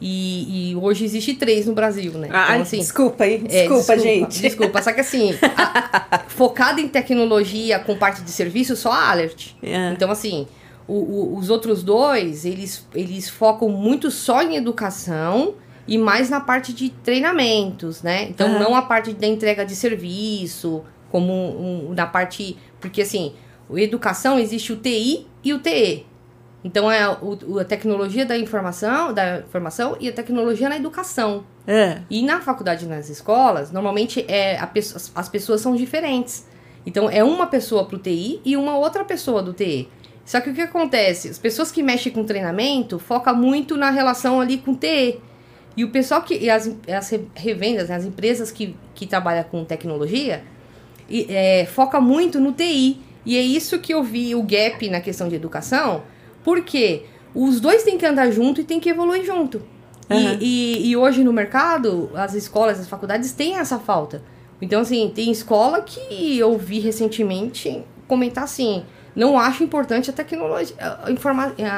E, 0.00 0.72
e, 0.72 0.76
hoje 0.76 1.04
existe 1.04 1.34
três 1.34 1.66
no 1.66 1.72
Brasil, 1.72 2.12
né? 2.12 2.26
Então, 2.26 2.40
Ai, 2.40 2.60
assim, 2.60 2.78
desculpa 2.78 3.24
aí, 3.24 3.38
desculpa, 3.38 3.54
é, 3.54 3.62
desculpa, 3.62 3.98
gente. 3.98 4.42
Desculpa, 4.42 4.82
só 4.82 4.92
que 4.92 5.00
assim, 5.00 5.34
a, 5.56 6.18
focada 6.28 6.80
em 6.80 6.88
tecnologia 6.88 7.78
com 7.78 7.96
parte 7.96 8.22
de 8.22 8.30
serviço, 8.30 8.76
só 8.76 8.92
a 8.92 9.10
Alert. 9.10 9.52
É. 9.62 9.92
Então, 9.92 10.10
assim, 10.10 10.46
o, 10.86 10.94
o, 10.94 11.38
os 11.38 11.48
outros 11.48 11.82
dois, 11.82 12.44
eles, 12.44 12.86
eles 12.94 13.28
focam 13.28 13.68
muito 13.68 14.10
só 14.10 14.42
em 14.42 14.56
educação 14.56 15.54
e 15.86 15.96
mais 15.96 16.28
na 16.28 16.40
parte 16.40 16.72
de 16.72 16.90
treinamentos, 16.90 18.02
né? 18.02 18.24
Então, 18.24 18.52
uhum. 18.52 18.58
não 18.58 18.74
a 18.74 18.82
parte 18.82 19.12
da 19.12 19.26
entrega 19.26 19.64
de 19.64 19.76
serviço, 19.76 20.82
como 21.10 21.32
um, 21.32 21.94
na 21.94 22.06
parte... 22.06 22.56
Porque, 22.80 23.02
assim, 23.02 23.32
educação 23.74 24.38
existe 24.38 24.72
o 24.72 24.76
TI 24.76 25.26
e 25.42 25.52
o 25.52 25.58
TE. 25.58 26.06
Então 26.64 26.90
é 26.90 27.06
o, 27.10 27.58
a 27.58 27.64
tecnologia 27.64 28.24
da 28.24 28.38
informação, 28.38 29.12
da 29.12 29.40
informação 29.40 29.98
e 30.00 30.08
a 30.08 30.12
tecnologia 30.12 30.66
na 30.70 30.76
educação. 30.76 31.44
É. 31.66 32.00
E 32.08 32.22
na 32.22 32.40
faculdade, 32.40 32.86
nas 32.86 33.10
escolas, 33.10 33.70
normalmente 33.70 34.24
é 34.26 34.58
a, 34.58 34.70
as 35.14 35.28
pessoas 35.28 35.60
são 35.60 35.76
diferentes. 35.76 36.46
Então 36.86 37.10
é 37.10 37.22
uma 37.22 37.46
pessoa 37.46 37.84
para 37.84 37.96
o 37.96 37.98
TI 37.98 38.40
e 38.44 38.56
uma 38.56 38.78
outra 38.78 39.04
pessoa 39.04 39.42
do 39.42 39.52
TI. 39.52 39.90
Só 40.24 40.40
que 40.40 40.48
o 40.48 40.54
que 40.54 40.62
acontece? 40.62 41.28
As 41.28 41.38
pessoas 41.38 41.70
que 41.70 41.82
mexem 41.82 42.10
com 42.10 42.24
treinamento 42.24 42.98
focam 42.98 43.36
muito 43.36 43.76
na 43.76 43.90
relação 43.90 44.40
ali 44.40 44.56
com 44.56 44.72
o 44.72 44.76
TE. 44.76 45.20
E 45.76 45.84
o 45.84 45.90
pessoal 45.90 46.22
que. 46.22 46.34
E 46.34 46.48
as, 46.48 46.74
as 46.88 47.12
revendas, 47.34 47.90
né, 47.90 47.96
as 47.96 48.06
empresas 48.06 48.50
que, 48.50 48.74
que 48.94 49.06
trabalham 49.06 49.44
com 49.44 49.64
tecnologia, 49.64 50.42
e, 51.10 51.26
é, 51.28 51.66
foca 51.66 52.00
muito 52.00 52.40
no 52.40 52.52
TI. 52.52 52.98
E 53.26 53.36
é 53.36 53.42
isso 53.42 53.78
que 53.78 53.92
eu 53.92 54.02
vi 54.02 54.34
o 54.34 54.42
gap 54.42 54.88
na 54.88 55.00
questão 55.00 55.28
de 55.28 55.34
educação 55.34 56.02
porque 56.44 57.06
os 57.34 57.58
dois 57.58 57.82
têm 57.82 57.98
que 57.98 58.06
andar 58.06 58.30
junto 58.30 58.60
e 58.60 58.64
têm 58.64 58.78
que 58.78 58.88
evoluir 58.88 59.24
junto. 59.24 59.60
Uhum. 60.08 60.36
E, 60.38 60.84
e, 60.84 60.90
e, 60.90 60.96
hoje 60.96 61.24
no 61.24 61.32
mercado, 61.32 62.10
as 62.14 62.34
escolas, 62.34 62.78
as 62.78 62.86
faculdades 62.86 63.32
têm 63.32 63.56
essa 63.56 63.78
falta. 63.78 64.22
Então, 64.60 64.82
assim, 64.82 65.10
tem 65.14 65.30
escola 65.30 65.80
que 65.80 66.38
eu 66.38 66.56
vi 66.58 66.78
recentemente 66.78 67.82
comentar 68.06 68.44
assim: 68.44 68.84
não 69.16 69.38
acho 69.38 69.64
importante 69.64 70.10
a 70.10 70.12
tecnologia, 70.12 70.76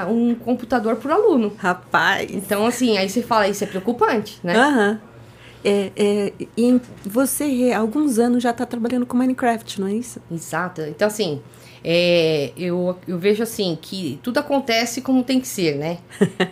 um 0.08 0.34
computador 0.34 0.96
por 0.96 1.10
aluno. 1.10 1.52
Rapaz. 1.56 2.30
Então, 2.30 2.66
assim, 2.66 2.98
aí 2.98 3.08
você 3.08 3.22
fala, 3.22 3.48
isso 3.48 3.62
é 3.62 3.66
preocupante, 3.66 4.40
né? 4.42 4.56
Aham. 4.56 4.90
Uhum. 4.90 5.16
É, 5.64 5.90
é, 5.96 6.32
e 6.56 6.80
você 7.04 7.72
há 7.74 7.78
alguns 7.78 8.20
anos 8.20 8.40
já 8.40 8.50
está 8.50 8.64
trabalhando 8.64 9.04
com 9.04 9.16
Minecraft, 9.16 9.80
não 9.80 9.88
é 9.88 9.94
isso? 9.94 10.20
Exato. 10.30 10.80
Então, 10.82 11.08
assim, 11.08 11.42
é, 11.88 12.50
eu, 12.56 12.98
eu 13.06 13.16
vejo 13.16 13.44
assim 13.44 13.78
que 13.80 14.18
tudo 14.20 14.38
acontece 14.38 15.00
como 15.00 15.22
tem 15.22 15.40
que 15.40 15.46
ser, 15.46 15.76
né? 15.76 15.98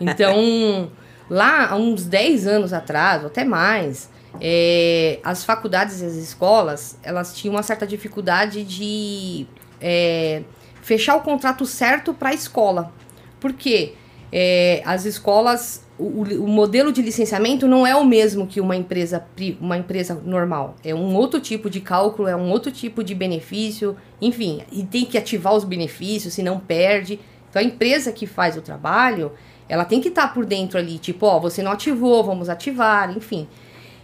Então, 0.01 0.93
lá 1.29 1.71
há 1.71 1.75
uns 1.75 2.05
10 2.05 2.47
anos 2.47 2.73
atrás, 2.73 3.23
ou 3.23 3.27
até 3.27 3.45
mais, 3.45 4.09
é, 4.41 5.19
as 5.25 5.43
faculdades 5.43 6.01
e 6.01 6.05
as 6.05 6.15
escolas, 6.15 6.97
elas 7.03 7.37
tinham 7.37 7.57
uma 7.57 7.65
certa 7.65 7.85
dificuldade 7.85 8.63
de 8.63 9.45
é, 9.81 10.45
fechar 10.83 11.17
o 11.17 11.21
contrato 11.23 11.67
certo 11.67 12.15
para 12.15 12.29
a 12.29 12.35
escola. 12.35 12.93
Por 13.41 13.53
quê? 13.55 13.95
É, 14.31 14.83
as 14.85 15.05
escolas 15.05 15.84
o, 15.99 16.23
o, 16.23 16.49
modelo 16.49 16.93
de 16.93 17.01
licenciamento 17.01 17.69
não 17.69 17.87
é 17.87 17.95
o 17.95 18.05
mesmo 18.05 18.47
que 18.47 18.61
uma 18.61 18.75
empresa, 18.75 19.25
uma 19.61 19.79
empresa 19.79 20.21
normal. 20.25 20.75
É 20.85 20.95
um 20.95 21.15
outro 21.15 21.41
tipo 21.41 21.71
de 21.71 21.81
cálculo, 21.81 22.27
é 22.29 22.35
um 22.35 22.51
outro 22.51 22.73
tipo 22.73 23.05
de 23.05 23.15
benefício, 23.15 23.97
enfim, 24.21 24.63
e 24.73 24.83
tem 24.83 25.05
que 25.05 25.17
ativar 25.17 25.55
os 25.55 25.63
benefícios, 25.63 26.35
senão 26.35 26.59
perde. 26.59 27.21
Então 27.49 27.63
a 27.63 27.65
empresa 27.65 28.11
que 28.11 28.27
faz 28.27 28.57
o 28.57 28.61
trabalho, 28.61 29.33
ela 29.69 29.85
tem 29.85 30.01
que 30.01 30.09
estar 30.09 30.29
tá 30.29 30.35
por 30.35 30.45
dentro 30.45 30.79
ali, 30.79 30.99
tipo, 30.99 31.27
ó, 31.27 31.39
você 31.39 31.63
não 31.63 31.71
ativou, 31.71 32.25
vamos 32.25 32.49
ativar, 32.49 33.17
enfim. 33.17 33.47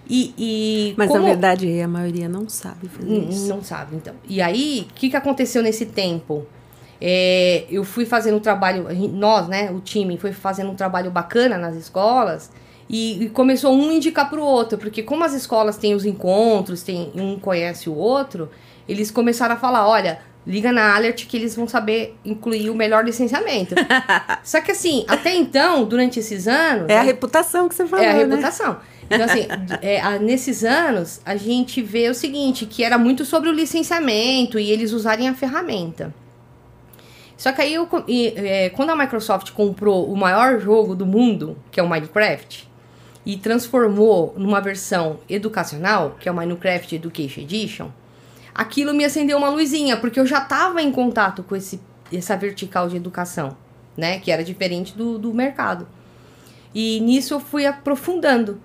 E, 0.09 0.35
e 0.39 0.95
Mas 0.97 1.09
como... 1.09 1.21
na 1.21 1.29
verdade 1.29 1.81
a 1.81 1.89
maioria 1.89 2.29
não 2.29 2.49
sabe 2.49 2.89
fazer 2.89 3.19
isso. 3.29 3.49
Não 3.49 3.63
sabe, 3.63 3.97
então. 3.97 4.15
E 4.29 4.41
aí, 4.41 4.87
o 4.91 4.95
que, 4.95 5.11
que 5.11 5.17
aconteceu 5.17 5.63
nesse 5.63 5.87
tempo? 5.87 6.47
É, 7.01 7.65
eu 7.71 7.83
fui 7.83 8.05
fazendo 8.05 8.37
um 8.37 8.41
trabalho, 8.41 8.87
nós, 9.13 9.49
né, 9.49 9.71
o 9.71 9.81
time, 9.81 10.19
foi 10.19 10.33
fazendo 10.33 10.71
um 10.71 10.75
trabalho 10.75 11.11
bacana 11.11 11.57
nas 11.57 11.75
escolas 11.75 12.51
e, 12.89 13.25
e 13.25 13.29
começou 13.31 13.73
um 13.73 13.91
indicar 13.91 14.29
para 14.29 14.39
o 14.39 14.45
outro, 14.45 14.77
porque 14.77 15.03
como 15.03 15.25
as 15.25 15.33
escolas 15.33 15.77
têm 15.77 15.95
os 15.95 16.05
encontros, 16.05 16.83
tem 16.83 17.11
um 17.15 17.39
conhece 17.39 17.89
o 17.89 17.95
outro, 17.95 18.51
eles 18.89 19.11
começaram 19.11 19.55
a 19.55 19.59
falar, 19.59 19.89
olha, 19.89 20.19
liga 20.47 20.73
na 20.73 20.95
Alert 20.95 21.27
que 21.27 21.37
eles 21.37 21.55
vão 21.55 21.69
saber 21.69 22.17
incluir 22.25 22.69
o 22.69 22.75
melhor 22.75 23.05
licenciamento. 23.05 23.75
Só 24.43 24.61
que 24.61 24.73
assim, 24.73 25.05
até 25.07 25.35
então, 25.35 25.85
durante 25.85 26.19
esses 26.19 26.49
anos... 26.49 26.89
É 26.89 26.99
a 26.99 27.03
reputação 27.03 27.69
que 27.69 27.75
você 27.75 27.87
falou, 27.87 28.05
É 28.05 28.11
a 28.11 28.13
né? 28.15 28.19
reputação. 28.25 28.79
Então, 29.07 29.25
assim, 29.25 29.47
é, 29.83 30.01
a, 30.01 30.19
nesses 30.19 30.65
anos, 30.65 31.21
a 31.25 31.37
gente 31.37 31.81
vê 31.83 32.09
o 32.09 32.15
seguinte, 32.15 32.67
que 32.67 32.83
era 32.83 32.99
muito 32.99 33.25
sobre 33.25 33.49
o 33.49 33.53
licenciamento 33.53 34.59
e 34.59 34.71
eles 34.71 34.93
usarem 34.93 35.29
a 35.29 35.35
ferramenta. 35.35 36.15
Só 37.41 37.53
que 37.53 37.63
aí, 37.63 37.73
eu, 37.73 37.89
e, 38.07 38.35
é, 38.37 38.69
quando 38.69 38.91
a 38.91 38.97
Microsoft 38.97 39.53
comprou 39.53 40.13
o 40.13 40.15
maior 40.15 40.61
jogo 40.61 40.95
do 40.95 41.07
mundo, 41.07 41.57
que 41.71 41.81
é 41.81 41.83
o 41.83 41.89
Minecraft, 41.89 42.69
e 43.25 43.39
transformou 43.39 44.35
numa 44.37 44.61
versão 44.61 45.21
educacional, 45.27 46.19
que 46.21 46.29
é 46.29 46.33
o 46.33 46.35
Minecraft 46.35 46.95
Education 46.95 47.41
Edition, 47.41 47.89
aquilo 48.55 48.93
me 48.93 49.07
acendeu 49.07 49.39
uma 49.39 49.49
luzinha, 49.49 49.97
porque 49.97 50.21
eu 50.21 50.27
já 50.27 50.43
estava 50.43 50.83
em 50.83 50.93
contato 50.93 51.43
com 51.43 51.57
esse, 51.57 51.81
essa 52.13 52.37
vertical 52.37 52.91
de 52.91 52.97
educação, 52.97 53.57
né? 53.97 54.21
Que 54.21 54.31
era 54.31 54.45
diferente 54.45 54.95
do, 54.95 55.19
do 55.19 55.33
mercado. 55.33 55.89
E 56.75 57.01
nisso 57.01 57.33
eu 57.33 57.41
fui 57.41 57.65
aprofundando 57.65 58.61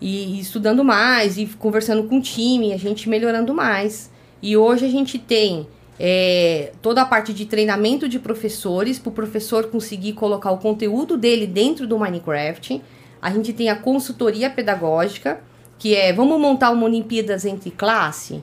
e, 0.00 0.38
e 0.38 0.40
estudando 0.40 0.82
mais 0.82 1.38
e 1.38 1.46
conversando 1.46 2.02
com 2.08 2.18
o 2.18 2.20
time, 2.20 2.72
a 2.72 2.76
gente 2.76 3.08
melhorando 3.08 3.54
mais. 3.54 4.10
E 4.42 4.56
hoje 4.56 4.84
a 4.84 4.90
gente 4.90 5.20
tem 5.20 5.68
é, 5.98 6.72
toda 6.80 7.02
a 7.02 7.04
parte 7.04 7.32
de 7.32 7.44
treinamento 7.46 8.08
de 8.08 8.18
professores, 8.18 8.98
para 8.98 9.10
o 9.10 9.12
professor 9.12 9.66
conseguir 9.66 10.12
colocar 10.12 10.50
o 10.50 10.58
conteúdo 10.58 11.16
dele 11.16 11.46
dentro 11.46 11.86
do 11.86 11.98
Minecraft. 11.98 12.82
A 13.20 13.30
gente 13.30 13.52
tem 13.52 13.68
a 13.68 13.76
consultoria 13.76 14.48
pedagógica, 14.48 15.40
que 15.78 15.94
é 15.94 16.12
vamos 16.12 16.40
montar 16.40 16.70
uma 16.70 16.84
Olimpíadas 16.84 17.44
entre 17.44 17.70
classe, 17.70 18.42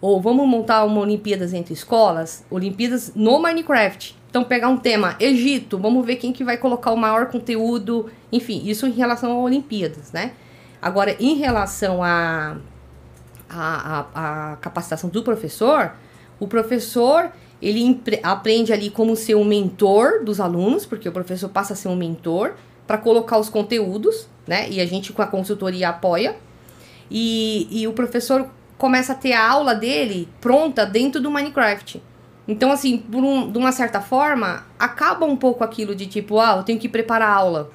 ou 0.00 0.20
vamos 0.20 0.46
montar 0.46 0.84
uma 0.84 1.00
Olimpíadas 1.00 1.52
entre 1.54 1.74
escolas, 1.74 2.44
Olimpíadas 2.50 3.12
no 3.14 3.38
Minecraft. 3.38 4.16
Então 4.30 4.44
pegar 4.44 4.68
um 4.68 4.76
tema 4.76 5.16
Egito, 5.18 5.78
vamos 5.78 6.04
ver 6.04 6.16
quem 6.16 6.32
que 6.32 6.44
vai 6.44 6.56
colocar 6.56 6.92
o 6.92 6.96
maior 6.96 7.26
conteúdo, 7.26 8.10
enfim, 8.30 8.62
isso 8.64 8.86
em 8.86 8.92
relação 8.92 9.32
a 9.32 9.38
Olimpíadas, 9.38 10.12
né? 10.12 10.32
Agora, 10.80 11.16
em 11.18 11.34
relação 11.34 12.02
à 12.02 12.56
a, 13.48 14.06
a, 14.14 14.52
a, 14.52 14.56
capacitação 14.56 15.08
do 15.08 15.22
professor, 15.22 15.92
o 16.40 16.46
professor, 16.46 17.30
ele 17.60 18.00
aprende 18.22 18.72
ali 18.72 18.90
como 18.90 19.16
ser 19.16 19.34
um 19.34 19.44
mentor 19.44 20.24
dos 20.24 20.40
alunos, 20.40 20.86
porque 20.86 21.08
o 21.08 21.12
professor 21.12 21.48
passa 21.48 21.72
a 21.72 21.76
ser 21.76 21.88
um 21.88 21.96
mentor 21.96 22.54
para 22.86 22.98
colocar 22.98 23.38
os 23.38 23.48
conteúdos, 23.48 24.28
né? 24.46 24.68
E 24.70 24.80
a 24.80 24.86
gente 24.86 25.12
com 25.12 25.20
a 25.20 25.26
consultoria 25.26 25.90
apoia. 25.90 26.36
E, 27.10 27.66
e 27.70 27.86
o 27.86 27.92
professor 27.92 28.48
começa 28.76 29.12
a 29.12 29.16
ter 29.16 29.32
a 29.32 29.46
aula 29.46 29.74
dele 29.74 30.28
pronta 30.40 30.86
dentro 30.86 31.20
do 31.20 31.30
Minecraft. 31.30 32.02
Então, 32.46 32.72
assim, 32.72 33.04
um, 33.12 33.50
de 33.50 33.58
uma 33.58 33.72
certa 33.72 34.00
forma, 34.00 34.64
acaba 34.78 35.26
um 35.26 35.36
pouco 35.36 35.62
aquilo 35.62 35.94
de 35.94 36.06
tipo, 36.06 36.40
ah, 36.40 36.56
eu 36.56 36.62
tenho 36.62 36.78
que 36.78 36.88
preparar 36.88 37.28
a 37.28 37.34
aula. 37.34 37.70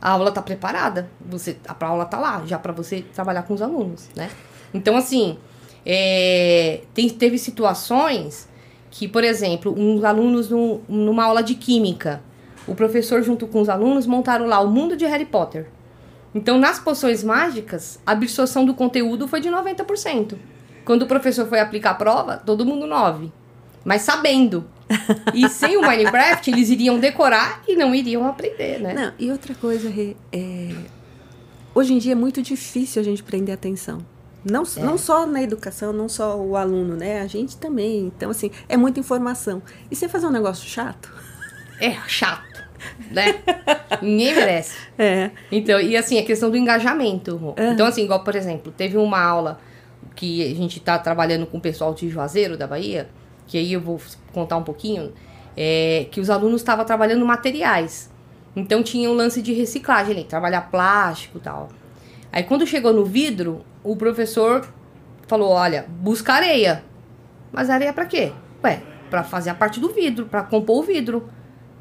A 0.00 0.10
aula 0.10 0.32
tá 0.32 0.42
preparada, 0.42 1.08
você, 1.20 1.56
a 1.66 1.86
aula 1.86 2.04
tá 2.04 2.18
lá, 2.18 2.42
já 2.44 2.58
para 2.58 2.72
você 2.72 3.02
trabalhar 3.14 3.42
com 3.42 3.54
os 3.54 3.62
alunos, 3.62 4.08
né? 4.16 4.30
Então, 4.74 4.96
assim, 4.96 5.38
é, 5.86 6.80
tem, 6.92 7.08
teve 7.08 7.38
situações 7.38 8.48
que, 8.90 9.06
por 9.06 9.22
exemplo, 9.22 9.72
uns 9.78 10.02
alunos 10.02 10.50
no, 10.50 10.80
numa 10.88 11.24
aula 11.24 11.44
de 11.44 11.54
química, 11.54 12.20
o 12.66 12.74
professor 12.74 13.22
junto 13.22 13.46
com 13.46 13.60
os 13.60 13.68
alunos 13.68 14.04
montaram 14.04 14.46
lá 14.46 14.58
o 14.60 14.68
mundo 14.68 14.96
de 14.96 15.06
Harry 15.06 15.24
Potter. 15.24 15.68
Então, 16.34 16.58
nas 16.58 16.80
poções 16.80 17.22
mágicas, 17.22 18.00
a 18.04 18.12
absorção 18.12 18.64
do 18.64 18.74
conteúdo 18.74 19.28
foi 19.28 19.40
de 19.40 19.48
90%. 19.48 20.34
Quando 20.84 21.02
o 21.02 21.06
professor 21.06 21.46
foi 21.46 21.60
aplicar 21.60 21.90
a 21.90 21.94
prova, 21.94 22.36
todo 22.36 22.66
mundo 22.66 22.86
9. 22.86 23.30
Mas 23.84 24.02
sabendo. 24.02 24.66
E 25.32 25.48
sem 25.48 25.76
o 25.76 25.82
Minecraft, 25.82 26.50
eles 26.50 26.68
iriam 26.68 26.98
decorar 26.98 27.62
e 27.66 27.76
não 27.76 27.94
iriam 27.94 28.26
aprender, 28.26 28.80
né? 28.80 28.94
Não, 28.94 29.12
e 29.18 29.30
outra 29.30 29.54
coisa, 29.54 29.88
Rê, 29.88 30.16
é... 30.32 30.74
hoje 31.74 31.94
em 31.94 31.98
dia 31.98 32.12
é 32.12 32.14
muito 32.16 32.42
difícil 32.42 33.00
a 33.00 33.04
gente 33.04 33.22
prender 33.22 33.54
atenção. 33.54 34.04
Não, 34.48 34.62
é. 34.62 34.80
não 34.80 34.96
só 34.96 35.26
na 35.26 35.42
educação, 35.42 35.92
não 35.92 36.08
só 36.08 36.36
o 36.36 36.56
aluno, 36.56 36.94
né? 36.94 37.20
A 37.20 37.26
gente 37.26 37.56
também. 37.56 38.12
Então, 38.16 38.30
assim, 38.30 38.50
é 38.68 38.76
muita 38.76 39.00
informação. 39.00 39.60
E 39.90 39.96
você 39.96 40.08
fazer 40.08 40.26
um 40.26 40.30
negócio 40.30 40.68
chato? 40.68 41.12
É 41.80 41.92
chato 42.06 42.56
né? 43.10 43.40
Ninguém 44.02 44.34
merece. 44.34 44.76
É. 44.98 45.30
Então, 45.52 45.78
e 45.78 45.94
assim, 45.94 46.18
a 46.18 46.24
questão 46.24 46.50
do 46.50 46.56
engajamento. 46.56 47.54
Então, 47.74 47.86
assim, 47.86 48.04
igual, 48.04 48.24
por 48.24 48.34
exemplo, 48.34 48.72
teve 48.72 48.96
uma 48.96 49.20
aula 49.20 49.60
que 50.14 50.42
a 50.42 50.54
gente 50.54 50.80
tá 50.80 50.98
trabalhando 50.98 51.44
com 51.44 51.58
o 51.58 51.60
pessoal 51.60 51.92
de 51.92 52.08
Juazeiro, 52.08 52.56
da 52.56 52.66
Bahia, 52.66 53.06
que 53.46 53.58
aí 53.58 53.74
eu 53.74 53.80
vou 53.80 54.00
contar 54.32 54.56
um 54.56 54.62
pouquinho, 54.62 55.12
é, 55.54 56.06
que 56.10 56.18
os 56.18 56.30
alunos 56.30 56.62
estavam 56.62 56.82
trabalhando 56.86 57.26
materiais. 57.26 58.10
Então 58.54 58.82
tinha 58.82 59.10
um 59.10 59.12
lance 59.12 59.42
de 59.42 59.52
reciclagem 59.52 60.14
ali, 60.14 60.24
trabalhar 60.24 60.62
plástico 60.62 61.36
e 61.36 61.40
tal. 61.42 61.68
Aí 62.32 62.42
quando 62.42 62.66
chegou 62.66 62.94
no 62.94 63.04
vidro, 63.04 63.62
o 63.86 63.96
professor 63.96 64.66
falou: 65.26 65.50
olha, 65.50 65.86
busca 65.88 66.32
areia. 66.32 66.82
Mas 67.52 67.70
areia 67.70 67.92
para 67.92 68.06
quê? 68.06 68.32
Ué, 68.62 68.82
para 69.08 69.22
fazer 69.22 69.50
a 69.50 69.54
parte 69.54 69.78
do 69.80 69.88
vidro, 69.88 70.26
para 70.26 70.42
compor 70.42 70.78
o 70.78 70.82
vidro. 70.82 71.28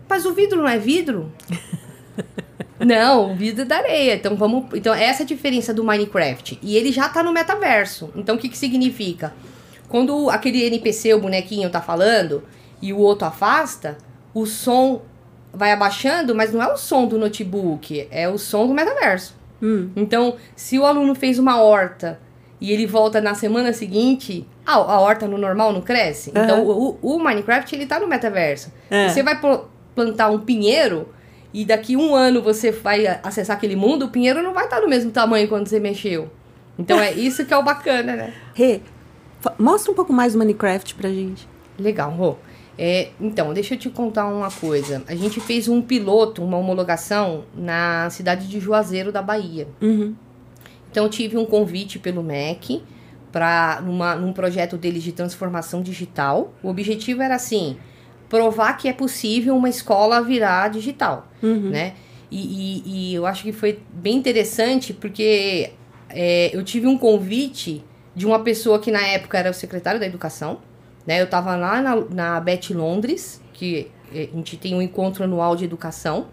Mas 0.08 0.26
o 0.26 0.34
vidro 0.34 0.62
não 0.62 0.70
é 0.70 0.78
vidro? 0.78 1.32
não, 2.80 3.32
o 3.32 3.36
vidro 3.36 3.64
é 3.64 3.66
da 3.66 3.78
areia. 3.78 4.16
Então 4.16 4.36
vamos. 4.36 4.66
Então, 4.74 4.94
essa 4.94 5.24
é 5.24 5.26
a 5.26 5.28
diferença 5.28 5.74
do 5.74 5.84
Minecraft. 5.84 6.60
E 6.62 6.78
ele 6.78 6.92
já 6.92 7.10
tá 7.10 7.24
no 7.24 7.34
metaverso. 7.34 8.12
Então, 8.16 8.36
o 8.36 8.38
que, 8.38 8.50
que 8.50 8.58
significa? 8.58 9.34
Quando 9.90 10.30
aquele 10.30 10.64
NPC, 10.64 11.14
o 11.14 11.20
bonequinho, 11.20 11.70
tá 11.70 11.82
falando 11.82 12.44
e 12.82 12.94
o 12.94 12.98
outro 13.00 13.28
afasta, 13.28 13.98
o 14.34 14.46
som 14.46 15.02
vai 15.54 15.72
abaixando, 15.72 16.36
mas 16.36 16.52
não 16.52 16.62
é 16.62 16.72
o 16.72 16.78
som 16.78 17.08
do 17.08 17.18
notebook, 17.18 18.08
é 18.12 18.28
o 18.28 18.38
som 18.38 18.68
do 18.68 18.74
metaverso. 18.74 19.34
Hum. 19.66 19.90
Então, 19.96 20.36
se 20.56 20.78
o 20.78 20.86
aluno 20.86 21.16
fez 21.16 21.40
uma 21.40 21.60
horta 21.60 22.20
e 22.62 22.72
ele 22.72 22.86
volta 22.86 23.20
na 23.20 23.34
semana 23.34 23.74
seguinte, 23.74 24.48
a, 24.64 24.74
a 24.74 25.00
horta 25.00 25.28
no 25.28 25.40
normal 25.40 25.74
não 25.74 25.82
cresce. 25.82 26.32
Uhum. 26.36 26.44
Então, 26.44 26.64
o, 26.64 27.00
o, 27.02 27.20
Minecraft, 27.20 27.76
ele 27.76 27.88
tá 27.88 28.00
no 28.00 28.08
metaverso. 28.08 28.72
É. 28.92 29.10
Você 29.10 29.24
vai 29.24 29.40
plantar 29.96 30.30
um 30.30 30.40
pinheiro 30.40 31.10
e 31.52 31.66
daqui 31.66 31.98
um 31.98 32.14
ano 32.14 32.44
você 32.44 32.72
vai 32.72 33.08
acessar 33.24 33.58
aquele 33.58 33.76
mundo, 33.76 34.06
o 34.06 34.10
pinheiro 34.10 34.44
não 34.44 34.54
vai 34.54 34.66
estar 34.66 34.80
do 34.82 34.88
mesmo 34.88 35.10
tamanho 35.10 35.48
quando 35.48 35.68
você 35.68 35.80
mexeu. 35.80 36.30
Então 36.78 37.00
é 37.00 37.12
isso 37.14 37.46
que 37.46 37.54
é 37.54 37.58
o 37.58 37.64
bacana, 37.64 38.16
né? 38.16 38.34
Rê, 38.54 38.82
mostra 39.58 39.92
um 39.92 39.96
pouco 39.96 40.14
mais 40.14 40.34
do 40.34 40.40
Minecraft 40.40 40.94
pra 40.96 41.10
gente. 41.10 41.48
Legal, 41.80 42.12
Rô. 42.12 42.36
É, 42.78 43.10
então, 43.20 43.54
deixa 43.54 43.74
eu 43.74 43.80
te 43.80 43.90
contar 43.90 44.28
uma 44.28 44.52
coisa. 44.52 45.04
A 45.08 45.16
gente 45.16 45.40
fez 45.40 45.68
um 45.68 45.82
piloto, 45.82 46.44
uma 46.44 46.58
homologação 46.58 47.46
na 47.56 48.10
cidade 48.10 48.48
de 48.48 48.60
Juazeiro, 48.60 49.12
da 49.12 49.22
Bahia. 49.22 49.68
Uhum. 49.82 50.14
Então, 50.92 51.08
tive 51.10 51.38
um 51.38 51.46
convite 51.46 52.00
pelo 52.00 52.22
MEC 52.22 52.84
para 53.32 53.82
num 53.82 54.32
projeto 54.32 54.78
deles 54.78 55.04
de 55.04 55.12
transformação 55.12 55.82
digital. 55.82 56.54
O 56.64 56.70
objetivo 56.70 57.22
era 57.22 57.36
assim: 57.36 57.78
provar 58.30 58.78
que 58.78 58.88
é 58.88 58.94
possível 58.94 59.56
uma 59.56 59.70
escola 59.70 60.22
virar 60.22 60.70
digital, 60.70 61.30
uhum. 61.42 61.70
né? 61.70 61.94
E, 62.32 62.38
e, 62.38 62.84
e, 62.86 63.16
eu 63.16 63.26
acho 63.26 63.44
que 63.44 63.52
foi 63.52 63.80
bem 63.94 64.16
interessante 64.16 64.94
porque 64.94 65.72
é, 66.10 66.56
eu 66.56 66.64
tive 66.64 66.88
um 66.88 66.98
convite 66.98 67.84
de 68.16 68.26
uma 68.26 68.40
pessoa 68.40 68.80
que 68.80 68.92
na 68.92 69.06
época 69.06 69.38
era 69.38 69.50
o 69.50 69.54
secretário 69.54 70.00
da 70.00 70.06
educação, 70.06 70.60
né? 71.06 71.20
Eu 71.20 71.26
estava 71.26 71.56
lá 71.56 71.82
na, 71.82 71.96
na 71.96 72.40
Bet 72.40 72.74
Londres, 72.74 73.42
que 73.54 73.92
é, 74.14 74.30
a 74.32 74.36
gente 74.36 74.58
tem 74.58 74.76
um 74.76 74.82
encontro 74.82 75.24
anual 75.24 75.56
de 75.56 75.66
educação, 75.66 76.28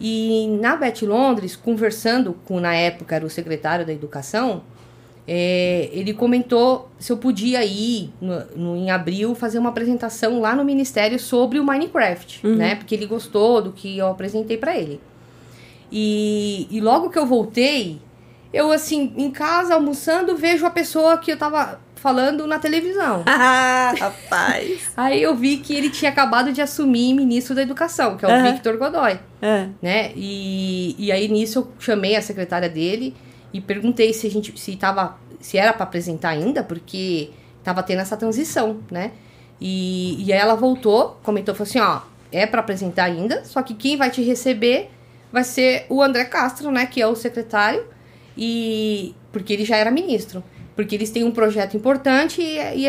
e 0.00 0.58
na 0.60 0.76
Bet 0.76 1.04
Londres, 1.06 1.56
conversando 1.56 2.34
com, 2.44 2.60
na 2.60 2.74
época, 2.74 3.16
era 3.16 3.24
o 3.24 3.30
secretário 3.30 3.86
da 3.86 3.92
educação, 3.92 4.62
é, 5.28 5.88
ele 5.92 6.14
comentou 6.14 6.88
se 6.98 7.10
eu 7.10 7.16
podia 7.16 7.64
ir 7.64 8.12
no, 8.20 8.44
no, 8.54 8.76
em 8.76 8.90
abril 8.90 9.34
fazer 9.34 9.58
uma 9.58 9.70
apresentação 9.70 10.40
lá 10.40 10.54
no 10.54 10.64
ministério 10.64 11.18
sobre 11.18 11.58
o 11.58 11.64
Minecraft, 11.64 12.46
uhum. 12.46 12.54
né? 12.54 12.76
Porque 12.76 12.94
ele 12.94 13.06
gostou 13.06 13.60
do 13.60 13.72
que 13.72 13.98
eu 13.98 14.06
apresentei 14.06 14.56
para 14.56 14.76
ele. 14.76 15.00
E, 15.90 16.68
e 16.70 16.80
logo 16.80 17.10
que 17.10 17.18
eu 17.18 17.26
voltei, 17.26 17.98
eu 18.56 18.72
assim, 18.72 19.12
em 19.16 19.30
casa 19.30 19.74
almoçando, 19.74 20.36
vejo 20.36 20.64
a 20.64 20.70
pessoa 20.70 21.18
que 21.18 21.32
eu 21.32 21.36
tava 21.36 21.80
falando 21.96 22.46
na 22.46 22.58
televisão. 22.58 23.24
Ah, 23.28 23.94
rapaz! 23.98 24.92
Aí 24.96 25.22
eu 25.22 25.34
vi 25.34 25.58
que 25.58 25.74
ele 25.74 25.90
tinha 25.90 26.10
acabado 26.10 26.52
de 26.52 26.60
assumir 26.60 27.14
ministro 27.14 27.54
da 27.54 27.62
Educação, 27.62 28.16
que 28.16 28.24
é 28.24 28.28
o 28.28 28.32
uhum. 28.32 28.52
Victor 28.52 28.76
Godoy. 28.76 29.18
Uhum. 29.42 29.74
Né? 29.80 30.12
E, 30.16 30.96
e 30.98 31.12
aí 31.12 31.28
nisso 31.28 31.60
eu 31.60 31.72
chamei 31.78 32.16
a 32.16 32.22
secretária 32.22 32.68
dele 32.68 33.14
e 33.52 33.60
perguntei 33.60 34.12
se 34.12 34.26
a 34.26 34.30
gente 34.30 34.58
se 34.58 34.74
tava 34.76 35.16
se 35.40 35.58
era 35.58 35.72
para 35.72 35.84
apresentar 35.84 36.30
ainda, 36.30 36.64
porque 36.64 37.30
tava 37.62 37.82
tendo 37.82 38.00
essa 38.00 38.16
transição, 38.16 38.80
né? 38.90 39.12
E, 39.60 40.24
e 40.24 40.32
aí 40.32 40.38
ela 40.38 40.54
voltou, 40.54 41.20
comentou, 41.22 41.54
falou 41.54 41.68
assim, 41.68 41.78
ó, 41.78 42.00
é 42.32 42.46
para 42.46 42.60
apresentar 42.60 43.04
ainda, 43.04 43.44
só 43.44 43.62
que 43.62 43.74
quem 43.74 43.96
vai 43.96 44.10
te 44.10 44.22
receber 44.22 44.90
vai 45.32 45.44
ser 45.44 45.86
o 45.88 46.02
André 46.02 46.24
Castro, 46.24 46.70
né, 46.70 46.86
que 46.86 47.00
é 47.00 47.06
o 47.06 47.14
secretário, 47.14 47.86
e 48.36 49.14
porque 49.32 49.52
ele 49.52 49.64
já 49.64 49.76
era 49.76 49.90
ministro, 49.90 50.42
porque 50.74 50.94
eles 50.94 51.10
têm 51.10 51.24
um 51.24 51.30
projeto 51.30 51.76
importante 51.76 52.42
e, 52.42 52.58
e, 52.58 52.86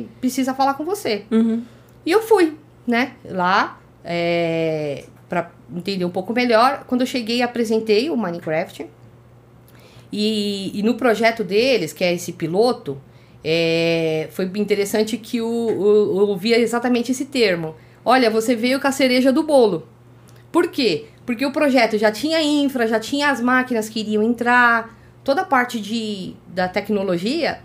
e 0.00 0.08
precisa 0.20 0.54
falar 0.54 0.74
com 0.74 0.84
você. 0.84 1.24
Uhum. 1.30 1.62
E 2.04 2.10
eu 2.10 2.22
fui, 2.22 2.56
né, 2.86 3.12
lá, 3.24 3.80
é, 4.04 5.04
para 5.28 5.50
entender 5.74 6.04
um 6.04 6.10
pouco 6.10 6.32
melhor. 6.32 6.84
Quando 6.86 7.02
eu 7.02 7.06
cheguei, 7.06 7.42
apresentei 7.42 8.10
o 8.10 8.16
Minecraft, 8.16 8.86
e, 10.12 10.78
e 10.78 10.82
no 10.82 10.94
projeto 10.94 11.44
deles, 11.44 11.92
que 11.92 12.02
é 12.02 12.14
esse 12.14 12.32
piloto, 12.32 13.00
é, 13.44 14.28
foi 14.30 14.46
interessante 14.56 15.16
que 15.16 15.40
o, 15.40 15.46
o, 15.46 16.20
eu 16.20 16.28
ouvia 16.28 16.58
exatamente 16.58 17.12
esse 17.12 17.26
termo. 17.26 17.74
Olha, 18.04 18.30
você 18.30 18.56
veio 18.56 18.80
com 18.80 18.88
a 18.88 18.92
cereja 18.92 19.32
do 19.32 19.42
bolo. 19.42 19.86
Por 20.50 20.68
quê? 20.68 21.06
Porque 21.28 21.44
o 21.44 21.52
projeto 21.52 21.98
já 21.98 22.10
tinha 22.10 22.40
infra, 22.42 22.86
já 22.86 22.98
tinha 22.98 23.30
as 23.30 23.38
máquinas 23.38 23.86
que 23.86 24.00
iriam 24.00 24.22
entrar, 24.22 24.98
toda 25.22 25.42
a 25.42 25.44
parte 25.44 25.78
de, 25.78 26.34
da 26.46 26.66
tecnologia, 26.66 27.60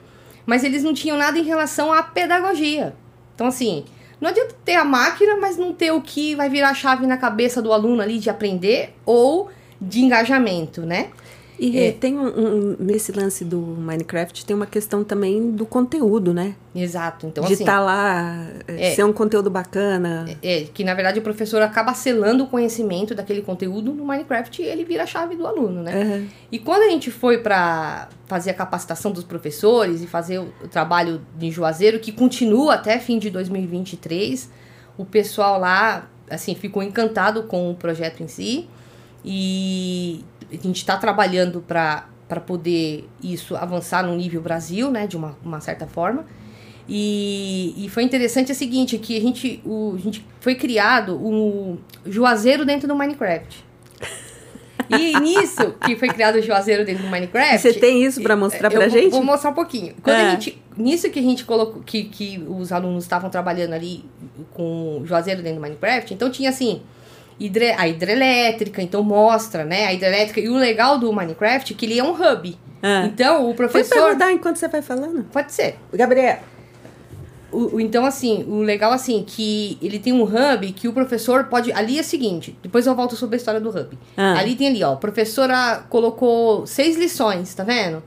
mas 0.46 0.66
eles 0.66 0.84
não 0.84 0.94
tinham 0.94 1.18
nada 1.18 1.40
em 1.40 1.44
relação 1.44 1.94
à 1.94 2.04
pedagogia. 2.04 2.94
Então, 3.34 3.48
assim, 3.48 3.86
não 4.20 4.30
adianta 4.30 4.54
ter 4.66 4.76
a 4.76 4.84
máquina, 4.84 5.38
mas 5.38 5.56
não 5.56 5.72
ter 5.72 5.94
o 5.94 6.02
que 6.02 6.36
vai 6.36 6.50
virar 6.50 6.74
chave 6.74 7.08
na 7.08 7.16
cabeça 7.16 7.62
do 7.62 7.72
aluno 7.72 8.02
ali 8.02 8.20
de 8.20 8.30
aprender 8.30 8.94
ou 9.06 9.50
de 9.80 10.02
engajamento, 10.02 10.82
né? 10.82 11.12
E 11.60 11.78
é. 11.78 11.92
tem 11.92 12.18
um, 12.18 12.28
um, 12.28 12.76
nesse 12.80 13.12
lance 13.12 13.46
do 13.46 13.60
Minecraft 13.60 14.46
tem 14.46 14.56
uma 14.56 14.66
questão 14.66 15.04
também 15.04 15.52
do 15.52 15.66
conteúdo, 15.66 16.34
né? 16.34 16.56
Exato. 16.76 17.28
Então, 17.28 17.46
de 17.46 17.54
estar 17.54 17.64
assim, 17.64 17.66
tá 17.66 17.80
lá, 17.80 18.48
é, 18.68 18.92
ser 18.92 19.04
um 19.04 19.14
conteúdo 19.14 19.50
bacana. 19.50 20.26
É, 20.42 20.62
é, 20.62 20.64
que 20.64 20.84
na 20.84 20.94
verdade 20.94 21.20
o 21.20 21.22
professor 21.22 21.62
acaba 21.62 21.94
selando 21.94 22.46
o 22.46 22.48
conhecimento 22.48 23.14
daquele 23.14 23.42
conteúdo 23.42 23.94
no 23.94 24.04
Minecraft 24.04 24.62
e 24.62 24.66
ele 24.66 24.84
vira 24.84 25.04
a 25.04 25.06
chave 25.06 25.36
do 25.36 25.46
aluno, 25.46 25.84
né? 25.84 25.94
Uhum. 25.96 26.28
E 26.52 26.60
quando 26.60 26.84
a 26.84 26.90
gente 26.90 27.12
foi 27.12 27.38
para 27.38 28.10
fazer 28.26 28.50
a 28.50 28.54
capacitação 28.54 29.12
dos 29.12 29.24
professores 29.24 30.02
e 30.02 30.08
fazer 30.08 30.40
o, 30.40 30.52
o 30.64 30.68
trabalho 30.68 31.22
de 31.38 31.52
Juazeiro, 31.52 32.00
que 32.00 32.12
continua 32.12 32.76
até 32.76 32.98
fim 33.00 33.20
de 33.20 33.30
2023, 33.30 34.50
o 34.98 35.06
pessoal 35.06 35.60
lá, 35.60 36.10
assim, 36.30 36.56
ficou 36.56 36.82
encantado 36.82 37.44
com 37.44 37.70
o 37.70 37.76
projeto 37.76 38.24
em 38.24 38.28
si. 38.28 38.68
E 39.24 40.24
a 40.52 40.56
gente 40.56 40.78
está 40.78 40.98
trabalhando 40.98 41.62
para 41.62 42.06
poder 42.46 43.08
isso 43.22 43.56
avançar 43.56 44.04
no 44.06 44.16
nível 44.16 44.42
Brasil, 44.42 44.92
né, 44.92 45.08
de 45.08 45.16
uma, 45.16 45.38
uma 45.44 45.62
certa 45.62 45.88
forma. 45.88 46.26
E, 46.88 47.74
e 47.78 47.90
foi 47.90 48.04
interessante 48.04 48.52
o 48.52 48.56
seguinte, 48.56 48.98
que 48.98 49.18
a 49.18 49.22
gente, 49.22 49.62
o, 49.66 49.94
a 49.96 50.00
gente 50.00 50.26
foi 50.40 50.56
criado 50.56 51.16
um 51.16 51.78
Juazeiro 52.06 52.66
dentro 52.66 52.88
do 52.88 52.96
Minecraft. 52.96 53.64
E 54.90 55.18
nisso, 55.20 55.76
que 55.86 55.96
foi 55.96 56.10
criado 56.10 56.36
o 56.36 56.42
Juazeiro 56.42 56.86
dentro 56.86 57.04
do 57.04 57.10
Minecraft... 57.10 57.58
Você 57.58 57.74
tem 57.74 58.04
isso 58.04 58.22
para 58.22 58.36
mostrar 58.36 58.70
pra 58.70 58.90
gente? 58.90 59.12
Vou 59.12 59.24
mostrar 59.24 59.52
um 59.52 59.54
pouquinho. 59.54 59.96
Quando 60.04 60.18
é. 60.18 60.28
a 60.28 60.32
gente, 60.32 60.62
nisso 60.78 61.10
que 61.10 61.20
a 61.20 61.22
gente 61.22 61.46
colocou, 61.46 61.82
que, 61.82 62.04
que 62.04 62.44
os 62.48 62.72
alunos 62.72 63.06
estavam 63.06 63.30
trabalhando 63.30 63.74
ali 63.74 64.04
com 64.52 65.00
o 65.00 65.06
Juazeiro 65.06 65.42
dentro 65.42 65.60
do 65.60 65.62
Minecraft, 65.62 66.14
então 66.14 66.30
tinha 66.30 66.50
assim 66.50 66.82
hidre, 67.40 67.72
a 67.72 67.88
hidrelétrica, 67.88 68.82
então 68.82 69.04
mostra, 69.04 69.64
né, 69.66 69.86
a 69.88 69.94
hidrelétrica. 69.94 70.40
E 70.40 70.50
o 70.50 70.56
legal 70.56 70.98
do 70.98 71.12
Minecraft 71.12 71.74
é 71.74 71.76
que 71.76 71.86
ele 71.86 72.00
é 72.00 72.04
um 72.04 72.12
hub. 72.12 72.58
Ah. 72.82 73.06
Então, 73.06 73.50
o 73.50 73.54
professor... 73.56 73.90
Pode 73.96 74.06
perguntar 74.06 74.32
enquanto 74.32 74.58
você 74.58 74.68
vai 74.68 74.82
falando? 74.82 75.24
Pode 75.32 75.54
ser. 75.54 75.78
Gabriel, 75.94 76.40
o, 77.50 77.76
o- 77.76 77.80
então, 77.80 78.06
assim, 78.06 78.44
o 78.48 78.62
legal, 78.62 78.92
assim, 78.92 79.24
que 79.26 79.78
ele 79.82 80.00
tem 80.00 80.12
um 80.12 80.24
hub 80.24 80.74
que 80.74 80.88
o 80.88 80.92
professor 80.92 81.46
pode. 81.46 81.72
Ali 81.72 81.98
é 81.98 82.02
o 82.02 82.04
seguinte, 82.04 82.58
depois 82.62 82.86
eu 82.88 82.96
volto 82.96 83.16
sobre 83.16 83.36
a 83.36 83.38
história 83.38 83.62
do 83.62 83.70
hub. 83.70 83.98
Ah. 84.18 84.38
Ali 84.40 84.56
tem 84.56 84.68
ali, 84.68 84.84
ó, 84.84 84.94
a 84.94 84.98
professora 84.98 85.86
colocou 85.90 86.66
seis 86.68 86.98
lições, 86.98 87.54
tá 87.54 87.64
vendo? 87.64 88.04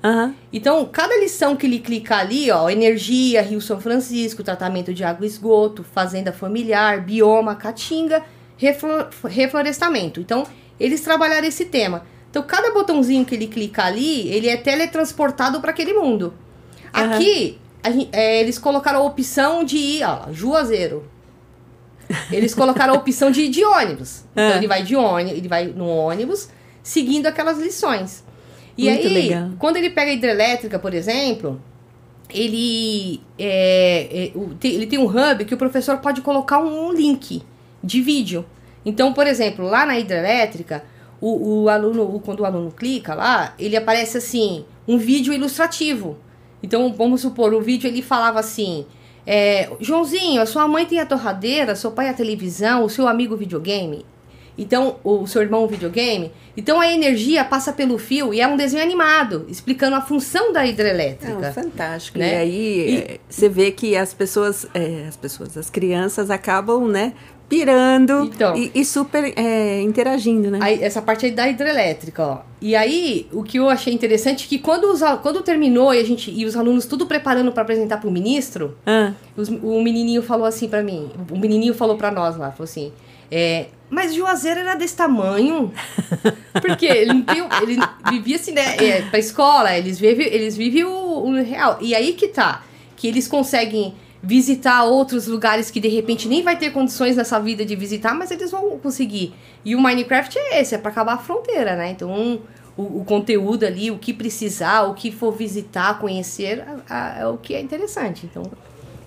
Então, 0.53 0.85
cada 0.93 1.17
lição 1.19 1.55
que 1.57 1.65
ele 1.67 1.79
clicar 1.79 2.21
ali, 2.21 2.51
ó, 2.51 2.69
energia, 2.69 3.41
Rio 3.41 3.61
São 3.61 3.81
Francisco, 3.81 4.43
tratamento 4.43 4.93
de 4.93 5.05
água 5.05 5.25
e 5.25 5.29
esgoto, 5.29 5.85
fazenda 5.85 6.33
familiar, 6.33 7.01
bioma, 7.03 7.55
caatinga, 7.55 8.23
reflorestamento. 8.59 10.21
Então, 10.21 10.47
eles 10.79 11.01
trabalharam 11.01 11.47
esse 11.47 11.65
tema. 11.67 12.05
Então, 12.31 12.43
cada 12.43 12.71
botãozinho 12.73 13.25
que 13.25 13.35
ele 13.35 13.47
clicar 13.47 13.87
ali, 13.87 14.29
ele 14.29 14.49
é 14.49 14.57
teletransportado 14.57 15.61
para 15.61 15.71
aquele 15.71 15.93
mundo. 15.95 16.35
Aham. 16.95 17.15
Aqui, 17.15 17.59
é, 18.13 18.41
eles 18.41 18.59
colocaram 18.59 19.01
a 19.01 19.05
opção 19.05 19.65
de 19.65 19.77
ir, 19.77 20.05
ó, 20.05 20.33
Juazeiro. 20.33 21.05
Eles 22.31 22.55
colocaram 22.55 22.95
a 22.95 22.97
opção 22.97 23.31
de 23.31 23.43
ir 23.43 23.49
de 23.49 23.65
ônibus. 23.65 24.25
Então, 24.33 24.53
Ah. 24.53 24.57
ele 24.57 24.67
vai 24.69 24.83
de 24.83 24.95
ônibus, 24.95 25.39
ele 25.39 25.49
vai 25.49 25.67
no 25.67 25.87
ônibus, 25.89 26.49
seguindo 26.83 27.27
aquelas 27.27 27.59
lições. 27.59 28.23
E 28.77 28.85
Muito 28.91 29.07
aí, 29.07 29.15
legal. 29.15 29.51
quando 29.59 29.77
ele 29.79 29.89
pega 29.91 30.11
a 30.11 30.15
hidrelétrica, 30.15 30.79
por 30.79 30.93
exemplo, 30.93 31.61
ele, 32.29 33.23
é, 33.39 34.33
é, 34.35 34.67
ele 34.69 34.87
tem 34.87 34.99
um 34.99 35.07
hub 35.07 35.45
que 35.47 35.55
o 35.55 35.57
professor 35.57 35.97
pode 35.99 36.21
colocar 36.21 36.59
um 36.59 36.93
link 36.93 37.43
de 37.83 38.01
vídeo. 38.01 38.45
Então, 38.85 39.13
por 39.13 39.27
exemplo, 39.27 39.65
lá 39.67 39.85
na 39.87 39.99
hidrelétrica, 39.99 40.85
o, 41.21 41.63
o 41.65 41.69
aluno, 41.69 42.03
o- 42.15 42.21
quando 42.21 42.41
o 42.41 42.45
aluno 42.45 42.71
clica 42.71 43.15
lá, 43.15 43.55
ele 43.59 43.77
aparece 43.77 44.19
assim, 44.19 44.65
um 44.87 44.99
vídeo 44.99 45.33
ilustrativo. 45.33 46.17
Então, 46.63 46.93
vamos 46.93 47.21
supor, 47.21 47.53
o 47.55 47.61
vídeo 47.61 47.87
ele 47.89 48.03
falava 48.03 48.39
assim: 48.41 48.87
é, 49.27 49.69
Joãozinho, 49.81 50.41
a 50.41 50.47
sua 50.47 50.67
mãe 50.69 50.85
tem 50.87 50.99
a 51.01 51.07
torradeira, 51.07 51.75
seu 51.75 51.91
pai 51.91 52.09
a 52.09 52.15
televisão, 52.15 52.85
o 52.85 52.89
seu 52.91 53.07
amigo 53.09 53.37
videogame. 53.37 54.05
Então, 54.59 54.97
o 55.05 55.27
seu 55.27 55.43
irmão 55.43 55.67
videogame. 55.69 56.33
Então, 56.57 56.81
a 56.81 56.91
energia 56.91 57.45
passa 57.45 57.75
pelo 57.75 57.99
fio 57.99 58.33
e 58.33 58.41
é 58.41 58.49
um 58.49 58.57
desenho 58.57 58.83
animado, 58.83 59.45
explicando 59.51 59.95
a 59.97 60.01
função 60.01 60.51
da 60.51 60.65
hidrelétrica. 60.67 61.35
Não, 61.35 61.53
fantástico. 61.53 62.19
Né? 62.19 62.33
E 62.33 62.37
aí 62.37 62.97
é, 63.07 63.19
você 63.29 63.51
vê 63.51 63.71
que 63.71 63.95
as 63.95 64.15
pessoas, 64.15 64.67
é, 64.73 65.05
as 65.07 65.15
pessoas, 65.17 65.59
as 65.59 65.69
crianças 65.69 66.31
acabam, 66.31 66.89
né, 66.89 67.13
pirando 67.49 68.25
Então. 68.25 68.57
e, 68.57 68.71
e 68.75 68.85
super 68.85 69.33
é, 69.37 69.81
interagindo, 69.83 70.51
né? 70.51 70.59
Aí, 70.61 70.83
essa 70.83 71.01
parte 71.01 71.27
aí 71.27 71.33
da 71.33 71.49
hidrelétrica, 71.49 72.23
ó. 72.27 72.39
E 72.61 72.75
aí, 72.75 73.29
o 73.33 73.43
que 73.43 73.59
eu 73.59 73.69
achei 73.69 73.93
interessante 73.95 74.47
é 74.47 74.49
que 74.49 74.59
quando, 74.59 74.85
os, 74.93 75.01
quando 75.23 75.43
terminou 75.43 75.95
e, 75.95 75.99
a 76.01 76.05
gente, 76.05 76.31
e 76.31 76.45
os 76.45 76.57
alunos 76.57 76.87
tudo 76.87 77.07
preparando 77.07 77.53
para 77.53 77.63
apresentar 77.63 77.99
para 77.99 78.09
o 78.09 78.13
ministro, 78.13 78.77
Ah, 78.85 79.13
os- 79.37 79.49
o 79.49 79.81
menininho 79.83 80.23
falou 80.23 80.47
assim 80.47 80.69
pra 80.69 80.83
mim, 80.83 81.11
o 81.31 81.39
menininho 81.39 81.75
falou 81.75 81.97
pra 81.97 82.11
nós 82.11 82.37
lá, 82.37 82.51
falou 82.51 82.65
assim, 82.65 82.93
é, 83.31 83.67
mas 83.89 84.13
Juazeiro 84.15 84.61
era 84.61 84.75
desse 84.75 84.97
tamanho? 84.97 85.73
Porque 86.61 86.87
ele 86.87 87.13
não 87.13 87.23
tem, 87.23 87.39
ele 87.63 87.79
vivia 88.11 88.37
assim, 88.37 88.53
né, 88.53 88.77
é, 88.77 89.03
pra 89.03 89.19
escola, 89.19 89.77
eles 89.77 89.99
vivem, 89.99 90.27
eles 90.27 90.57
vivem 90.57 90.85
o, 90.85 90.91
o 90.91 91.33
real. 91.43 91.79
E 91.81 91.95
aí 91.95 92.15
que 92.15 92.29
tá, 92.29 92.65
que 92.97 93.07
eles 93.07 93.29
conseguem 93.29 93.95
visitar 94.27 94.83
outros 94.85 95.27
lugares 95.29 95.71
que 95.71 95.79
de 95.79 95.89
repente 95.89 96.27
nem 96.27 96.43
vai 96.43 96.59
ter 96.59 96.71
condições 96.71 97.17
nessa 97.17 97.39
vida 97.39 97.65
de 97.65 97.77
visitar, 97.77 98.13
mas 98.15 98.31
eles 98.31 98.51
vão 98.51 98.77
conseguir. 98.79 99.33
E 99.65 99.77
o 99.77 99.81
Minecraft 99.81 100.37
é 100.39 100.61
esse, 100.61 100.75
é 100.75 100.79
pra 100.79 100.91
acabar 100.91 101.15
a 101.15 101.19
fronteira, 101.19 101.77
né? 101.77 101.91
Então, 101.91 102.41
o, 102.77 102.83
o 103.01 103.05
conteúdo 103.05 103.65
ali, 103.65 103.91
o 103.91 103.99
que 103.99 104.13
precisar, 104.13 104.83
o 104.83 104.95
que 104.95 105.13
for 105.13 105.31
visitar, 105.33 105.99
conhecer, 106.01 106.65
a- 106.89 106.95
a- 107.17 107.19
é 107.21 107.27
o 107.27 107.37
que 107.37 107.55
é 107.55 107.61
interessante. 107.61 108.27
Então, 108.27 108.43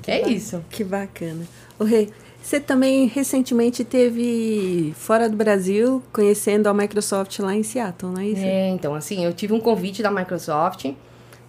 é 0.08 0.28
isso. 0.30 0.64
que 0.70 0.84
bacana. 0.84 1.46
O 1.78 1.84
Rei, 1.84 2.10
você 2.42 2.58
também 2.60 3.06
recentemente 3.08 3.84
teve 3.84 4.94
fora 4.98 5.30
do 5.30 5.36
Brasil 5.36 6.02
conhecendo 6.14 6.68
a 6.68 6.74
Microsoft 6.74 7.38
lá 7.40 7.54
em 7.54 7.62
Seattle, 7.64 8.12
não 8.14 8.22
é 8.22 8.26
isso? 8.28 8.42
É, 8.42 8.70
então, 8.70 8.96
assim, 8.96 9.26
eu 9.26 9.34
tive 9.34 9.54
um 9.54 9.60
convite 9.60 10.02
da 10.02 10.10
Microsoft 10.10 10.86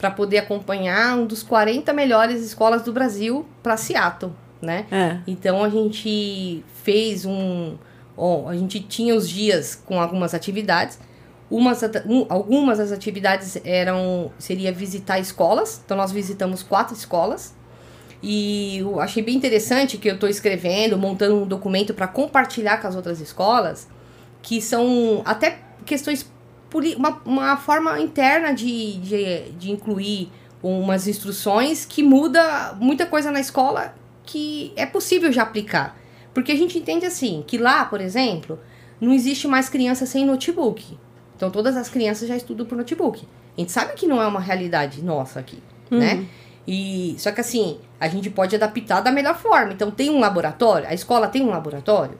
para 0.00 0.10
poder 0.10 0.38
acompanhar 0.38 1.14
um 1.18 1.26
dos 1.26 1.42
40 1.42 1.92
melhores 1.92 2.42
escolas 2.42 2.80
do 2.82 2.90
Brasil 2.90 3.44
para 3.62 3.76
Seattle, 3.76 4.32
né? 4.60 4.86
É. 4.90 5.18
Então 5.26 5.62
a 5.62 5.68
gente 5.68 6.64
fez 6.82 7.26
um. 7.26 7.76
ó, 8.16 8.48
a 8.48 8.56
gente 8.56 8.80
tinha 8.80 9.14
os 9.14 9.28
dias 9.28 9.74
com 9.84 10.00
algumas 10.00 10.32
atividades. 10.32 10.98
Umas, 11.50 11.82
um- 12.06 12.24
algumas 12.30 12.78
das 12.78 12.92
atividades 12.92 13.58
eram 13.62 14.30
seria 14.38 14.72
visitar 14.72 15.18
escolas. 15.18 15.82
Então 15.84 15.96
nós 15.98 16.10
visitamos 16.10 16.62
quatro 16.62 16.94
escolas. 16.94 17.54
E 18.22 18.78
eu 18.78 19.00
achei 19.00 19.22
bem 19.22 19.36
interessante 19.36 19.98
que 19.98 20.08
eu 20.08 20.14
estou 20.14 20.28
escrevendo, 20.30 20.96
montando 20.96 21.36
um 21.42 21.46
documento 21.46 21.92
para 21.92 22.06
compartilhar 22.08 22.78
com 22.80 22.86
as 22.86 22.94
outras 22.96 23.20
escolas, 23.20 23.86
que 24.42 24.62
são 24.62 25.22
até 25.26 25.58
questões 25.84 26.26
uma, 26.96 27.20
uma 27.24 27.56
forma 27.56 28.00
interna 28.00 28.52
de, 28.52 28.98
de, 28.98 29.50
de 29.52 29.70
incluir 29.70 30.30
umas 30.62 31.08
instruções 31.08 31.84
que 31.84 32.02
muda 32.02 32.74
muita 32.78 33.06
coisa 33.06 33.30
na 33.30 33.40
escola 33.40 33.94
que 34.24 34.72
é 34.76 34.86
possível 34.86 35.32
já 35.32 35.42
aplicar. 35.42 35.98
Porque 36.32 36.52
a 36.52 36.56
gente 36.56 36.78
entende 36.78 37.04
assim, 37.06 37.42
que 37.46 37.58
lá, 37.58 37.84
por 37.84 38.00
exemplo, 38.00 38.58
não 39.00 39.12
existe 39.12 39.48
mais 39.48 39.68
criança 39.68 40.06
sem 40.06 40.24
notebook. 40.24 40.98
Então 41.36 41.50
todas 41.50 41.76
as 41.76 41.88
crianças 41.88 42.28
já 42.28 42.36
estudam 42.36 42.66
por 42.66 42.76
notebook. 42.76 43.26
A 43.56 43.60
gente 43.60 43.72
sabe 43.72 43.94
que 43.94 44.06
não 44.06 44.20
é 44.20 44.26
uma 44.26 44.40
realidade 44.40 45.02
nossa 45.02 45.40
aqui, 45.40 45.58
né? 45.90 46.26
E 46.66 47.16
só 47.18 47.32
que 47.32 47.40
assim, 47.40 47.78
a 47.98 48.06
gente 48.06 48.30
pode 48.30 48.54
adaptar 48.54 49.00
da 49.00 49.10
melhor 49.10 49.36
forma. 49.36 49.72
Então 49.72 49.90
tem 49.90 50.10
um 50.10 50.20
laboratório, 50.20 50.86
a 50.86 50.94
escola 50.94 51.26
tem 51.26 51.42
um 51.42 51.50
laboratório, 51.50 52.16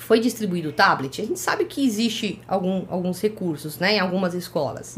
foi 0.00 0.18
distribuído 0.18 0.70
o 0.70 0.72
tablet, 0.72 1.20
a 1.20 1.24
gente 1.24 1.38
sabe 1.38 1.64
que 1.66 1.84
existe 1.84 2.40
algum, 2.48 2.84
alguns 2.88 3.20
recursos, 3.20 3.78
né, 3.78 3.96
em 3.96 4.00
algumas 4.00 4.34
escolas. 4.34 4.94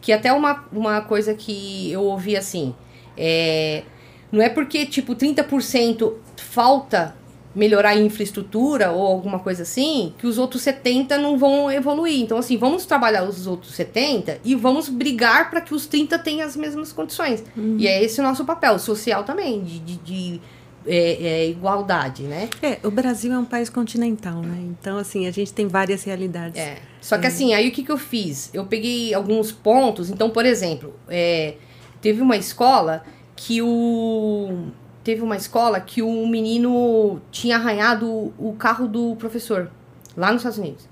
Que 0.00 0.12
até 0.12 0.32
uma, 0.32 0.64
uma 0.70 1.00
coisa 1.00 1.34
que 1.34 1.90
eu 1.90 2.02
ouvi 2.02 2.36
assim, 2.36 2.74
é, 3.16 3.82
não 4.30 4.42
é 4.42 4.48
porque, 4.48 4.84
tipo, 4.84 5.14
30% 5.14 6.12
falta 6.36 7.16
melhorar 7.54 7.90
a 7.90 7.96
infraestrutura 7.96 8.90
ou 8.90 9.06
alguma 9.06 9.38
coisa 9.38 9.62
assim, 9.62 10.12
que 10.18 10.26
os 10.26 10.38
outros 10.38 10.62
70 10.62 11.16
não 11.18 11.38
vão 11.38 11.70
evoluir. 11.70 12.20
Então, 12.20 12.36
assim, 12.36 12.56
vamos 12.56 12.84
trabalhar 12.84 13.22
os 13.22 13.46
outros 13.46 13.74
70 13.74 14.40
e 14.44 14.54
vamos 14.54 14.88
brigar 14.88 15.50
para 15.50 15.60
que 15.60 15.72
os 15.72 15.86
30 15.86 16.18
tenham 16.18 16.46
as 16.46 16.56
mesmas 16.56 16.92
condições. 16.92 17.44
E 17.78 17.86
é 17.86 18.02
esse 18.02 18.20
o 18.20 18.24
nosso 18.24 18.44
papel, 18.44 18.78
social 18.78 19.22
também, 19.22 19.62
de, 19.62 19.78
de, 19.78 19.96
de, 19.98 20.40
é, 20.86 21.26
é, 21.44 21.48
igualdade, 21.48 22.24
né? 22.24 22.48
É, 22.62 22.78
o 22.86 22.90
Brasil 22.90 23.32
é 23.32 23.38
um 23.38 23.44
país 23.44 23.68
continental, 23.70 24.40
né? 24.42 24.58
Então, 24.62 24.98
assim, 24.98 25.26
a 25.26 25.30
gente 25.30 25.52
tem 25.52 25.66
várias 25.66 26.04
realidades. 26.04 26.60
É. 26.60 26.78
Só 27.00 27.18
que 27.18 27.26
assim, 27.26 27.54
aí 27.54 27.68
o 27.68 27.72
que, 27.72 27.82
que 27.82 27.92
eu 27.92 27.98
fiz? 27.98 28.50
Eu 28.52 28.66
peguei 28.66 29.12
alguns 29.14 29.50
pontos. 29.52 30.10
Então, 30.10 30.30
por 30.30 30.44
exemplo, 30.46 30.94
é, 31.08 31.54
teve 32.00 32.20
uma 32.22 32.36
escola 32.36 33.02
que 33.36 33.60
o. 33.62 34.68
Teve 35.02 35.20
uma 35.20 35.36
escola 35.36 35.78
que 35.80 36.00
o 36.00 36.26
menino 36.26 37.20
tinha 37.30 37.56
arranhado 37.56 38.32
o 38.38 38.54
carro 38.58 38.88
do 38.88 39.14
professor, 39.16 39.70
lá 40.16 40.28
nos 40.32 40.40
Estados 40.40 40.58
Unidos. 40.58 40.88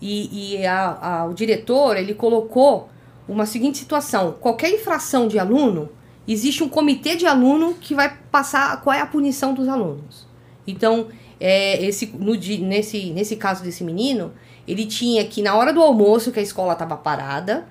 E, 0.00 0.56
e 0.56 0.66
a- 0.66 0.98
a- 1.00 1.24
o 1.26 1.32
diretor, 1.34 1.96
ele 1.96 2.12
colocou 2.12 2.88
uma 3.28 3.46
seguinte 3.46 3.78
situação: 3.78 4.32
qualquer 4.40 4.70
infração 4.70 5.28
de 5.28 5.38
aluno, 5.38 5.88
existe 6.26 6.62
um 6.62 6.68
comitê 6.68 7.16
de 7.16 7.26
aluno 7.26 7.74
que 7.74 7.94
vai 7.94 8.16
passar 8.30 8.80
qual 8.80 8.94
é 8.94 9.00
a 9.00 9.06
punição 9.06 9.54
dos 9.54 9.68
alunos. 9.68 10.26
Então, 10.66 11.08
é, 11.40 11.84
esse, 11.84 12.06
no, 12.06 12.34
nesse, 12.34 13.10
nesse 13.10 13.36
caso 13.36 13.64
desse 13.64 13.82
menino, 13.82 14.32
ele 14.66 14.86
tinha 14.86 15.24
que, 15.24 15.42
na 15.42 15.54
hora 15.54 15.72
do 15.72 15.82
almoço, 15.82 16.30
que 16.30 16.38
a 16.38 16.42
escola 16.42 16.74
estava 16.74 16.96
parada, 16.96 17.66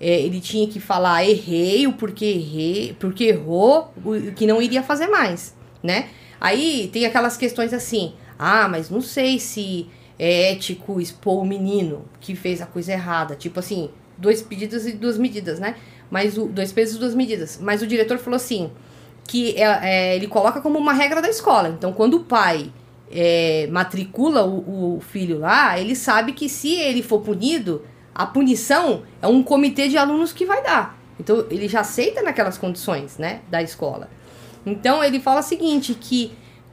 é, 0.00 0.20
ele 0.20 0.40
tinha 0.40 0.66
que 0.66 0.80
falar 0.80 1.24
errei, 1.24 1.86
o 1.86 1.92
porquê 1.92 2.24
errei, 2.24 2.96
porque 2.98 3.24
errou, 3.24 3.92
o 4.02 4.32
que 4.32 4.46
não 4.46 4.62
iria 4.62 4.82
fazer 4.82 5.08
mais, 5.08 5.54
né? 5.82 6.08
Aí 6.40 6.88
tem 6.90 7.04
aquelas 7.04 7.36
questões 7.36 7.74
assim, 7.74 8.14
ah, 8.38 8.66
mas 8.66 8.88
não 8.88 9.02
sei 9.02 9.38
se 9.38 9.86
é 10.18 10.52
ético 10.52 10.98
expor 11.00 11.42
o 11.42 11.44
menino 11.44 12.06
que 12.18 12.34
fez 12.34 12.62
a 12.62 12.66
coisa 12.66 12.92
errada. 12.92 13.36
Tipo 13.36 13.60
assim, 13.60 13.90
dois 14.16 14.40
pedidos 14.40 14.86
e 14.86 14.92
duas 14.92 15.18
medidas, 15.18 15.60
né? 15.60 15.76
Mas 16.10 16.36
o, 16.36 16.46
dois 16.46 16.72
pesos 16.72 16.98
duas 16.98 17.14
medidas. 17.14 17.58
Mas 17.62 17.82
o 17.82 17.86
diretor 17.86 18.18
falou 18.18 18.36
assim, 18.36 18.70
que 19.26 19.54
é, 19.56 19.62
é, 19.82 20.16
ele 20.16 20.26
coloca 20.26 20.60
como 20.60 20.78
uma 20.78 20.92
regra 20.92 21.22
da 21.22 21.28
escola. 21.28 21.68
Então, 21.68 21.92
quando 21.92 22.14
o 22.14 22.24
pai 22.24 22.72
é, 23.10 23.68
matricula 23.70 24.44
o, 24.44 24.96
o 24.96 25.00
filho 25.00 25.38
lá, 25.38 25.78
ele 25.78 25.94
sabe 25.94 26.32
que 26.32 26.48
se 26.48 26.74
ele 26.74 27.02
for 27.02 27.20
punido, 27.20 27.82
a 28.14 28.26
punição 28.26 29.02
é 29.22 29.26
um 29.26 29.42
comitê 29.42 29.88
de 29.88 29.96
alunos 29.96 30.32
que 30.32 30.44
vai 30.44 30.62
dar. 30.62 30.98
Então, 31.18 31.46
ele 31.50 31.68
já 31.68 31.80
aceita 31.80 32.22
naquelas 32.22 32.58
condições, 32.58 33.18
né, 33.18 33.40
da 33.48 33.62
escola. 33.62 34.08
Então, 34.64 35.02
ele 35.04 35.20
fala 35.20 35.40
o 35.40 35.44
seguinte, 35.44 35.94
que 35.94 36.32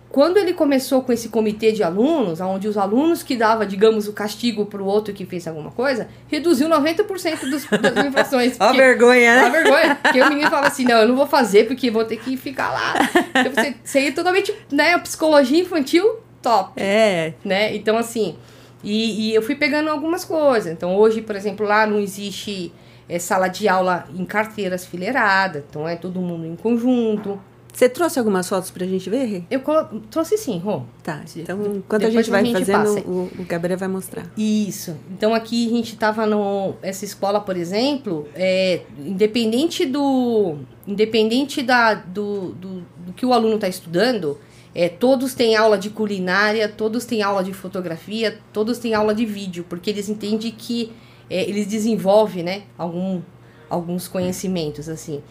quando 0.10 0.38
ele 0.38 0.54
começou 0.54 1.02
com 1.02 1.12
esse 1.12 1.30
comitê 1.30 1.72
de 1.72 1.84
alunos, 1.84 2.40
onde 2.40 2.68
os 2.68 2.78
alunos 2.78 3.24
que 3.24 3.36
dava, 3.36 3.66
digamos, 3.66 4.08
o 4.08 4.14
castigo 4.14 4.66
para 4.66 4.82
o 4.82 4.86
outro 4.86 5.14
que 5.14 5.26
fez 5.26 5.48
alguma 5.48 5.72
coisa, 5.72 6.08
reduziu 6.28 6.70
90% 6.70 7.50
dos, 7.50 7.66
das 7.82 8.06
infrações. 8.06 8.58
Ó 8.60 8.72
vergonha, 8.74 9.36
né? 9.36 9.46
Ó 9.48 9.50
vergonha. 9.50 9.96
Porque 10.02 10.22
o 10.22 10.30
menino 10.30 10.50
fala 10.50 10.68
assim, 10.68 10.86
não, 10.86 11.00
eu 11.00 11.08
não 11.08 11.16
vou 11.16 11.28
fazer 11.28 11.68
porque 11.68 11.92
vou 11.92 12.06
ter 12.06 12.18
que 12.18 12.38
ficar 12.38 12.72
lá. 12.72 12.94
Então, 13.38 13.52
você, 13.84 14.00
ia 14.02 14.12
totalmente, 14.14 14.54
né, 14.72 14.98
psicologia 15.00 15.60
infantil, 15.60 16.20
top. 16.42 16.72
É. 16.78 17.34
Né? 17.44 17.76
Então, 17.76 17.98
assim, 17.98 18.38
e, 18.84 19.30
e 19.30 19.36
eu 19.36 19.42
fui 19.42 19.56
pegando 19.56 19.90
algumas 19.90 20.24
coisas. 20.24 20.72
Então, 20.72 20.96
hoje, 20.96 21.22
por 21.22 21.36
exemplo, 21.36 21.66
lá 21.66 21.86
não 21.86 22.00
existe 22.00 22.72
é, 23.10 23.20
sala 23.20 23.48
de 23.48 23.68
aula 23.68 24.08
em 24.16 24.26
carteiras 24.26 24.86
fileiradas, 24.86 25.64
então 25.70 25.88
é 25.88 25.96
todo 25.96 26.20
mundo 26.20 26.46
em 26.46 26.56
conjunto. 26.56 27.40
Você 27.78 27.88
trouxe 27.88 28.18
algumas 28.18 28.50
fotos 28.50 28.72
pra 28.72 28.88
gente 28.88 29.08
ver? 29.08 29.44
Eu 29.52 29.62
trouxe 30.10 30.36
sim, 30.36 30.58
Rô. 30.58 30.82
Tá, 31.04 31.24
então 31.36 31.76
enquanto 31.76 32.08
a 32.08 32.10
gente 32.10 32.28
vai 32.28 32.42
a 32.42 32.44
gente 32.44 32.66
fazendo, 32.66 33.08
o, 33.08 33.30
o 33.38 33.46
Gabriel 33.46 33.78
vai 33.78 33.88
mostrar. 33.88 34.26
Isso. 34.36 34.98
Então 35.12 35.32
aqui 35.32 35.68
a 35.68 35.70
gente 35.70 35.96
tava 35.96 36.26
no... 36.26 36.74
Essa 36.82 37.06
escola, 37.06 37.40
por 37.40 37.56
exemplo, 37.56 38.28
é, 38.34 38.82
independente 38.98 39.86
do... 39.86 40.56
Independente 40.88 41.62
da, 41.62 41.94
do, 41.94 42.54
do, 42.54 42.84
do 43.06 43.14
que 43.16 43.24
o 43.24 43.32
aluno 43.32 43.54
está 43.54 43.68
estudando, 43.68 44.40
é, 44.74 44.90
todos 44.90 45.36
têm 45.36 45.56
aula 45.56 45.78
de 45.78 45.92
culinária, 45.92 46.68
todos 46.68 47.06
têm 47.06 47.22
aula 47.22 47.44
de 47.44 47.54
fotografia, 47.54 48.40
todos 48.52 48.80
têm 48.80 48.96
aula 48.96 49.14
de 49.14 49.24
vídeo, 49.24 49.64
porque 49.70 49.92
eles 49.92 50.10
entendem 50.10 50.50
que 50.50 50.92
é, 51.30 51.48
eles 51.48 51.68
desenvolvem, 51.68 52.42
né, 52.42 52.64
algum, 52.76 53.22
alguns 53.70 54.08
conhecimentos, 54.08 54.90
assim. 54.90 55.22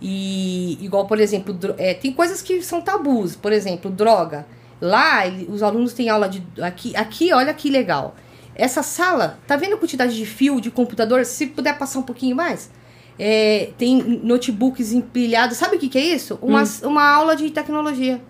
E 0.00 0.78
igual, 0.80 1.06
por 1.06 1.20
exemplo, 1.20 1.56
é, 1.76 1.92
tem 1.94 2.12
coisas 2.12 2.40
que 2.40 2.62
são 2.62 2.80
tabus, 2.80 3.36
por 3.36 3.52
exemplo, 3.52 3.90
droga. 3.90 4.46
Lá, 4.80 5.24
os 5.48 5.62
alunos 5.62 5.92
têm 5.92 6.08
aula 6.08 6.28
de. 6.28 6.42
Aqui, 6.62 6.96
aqui, 6.96 7.32
olha 7.32 7.52
que 7.52 7.68
legal. 7.68 8.14
Essa 8.54 8.82
sala, 8.82 9.38
tá 9.46 9.56
vendo 9.56 9.74
a 9.74 9.76
quantidade 9.76 10.16
de 10.16 10.24
fio 10.24 10.60
de 10.60 10.70
computador? 10.70 11.24
Se 11.24 11.46
puder 11.46 11.76
passar 11.78 11.98
um 11.98 12.02
pouquinho 12.02 12.34
mais. 12.34 12.70
É, 13.18 13.70
tem 13.76 14.02
notebooks 14.22 14.92
empilhados. 14.92 15.58
Sabe 15.58 15.76
o 15.76 15.78
que, 15.78 15.88
que 15.88 15.98
é 15.98 16.04
isso? 16.04 16.38
Uma, 16.40 16.62
hum. 16.62 16.66
uma 16.84 17.06
aula 17.06 17.36
de 17.36 17.50
tecnologia. 17.50 18.20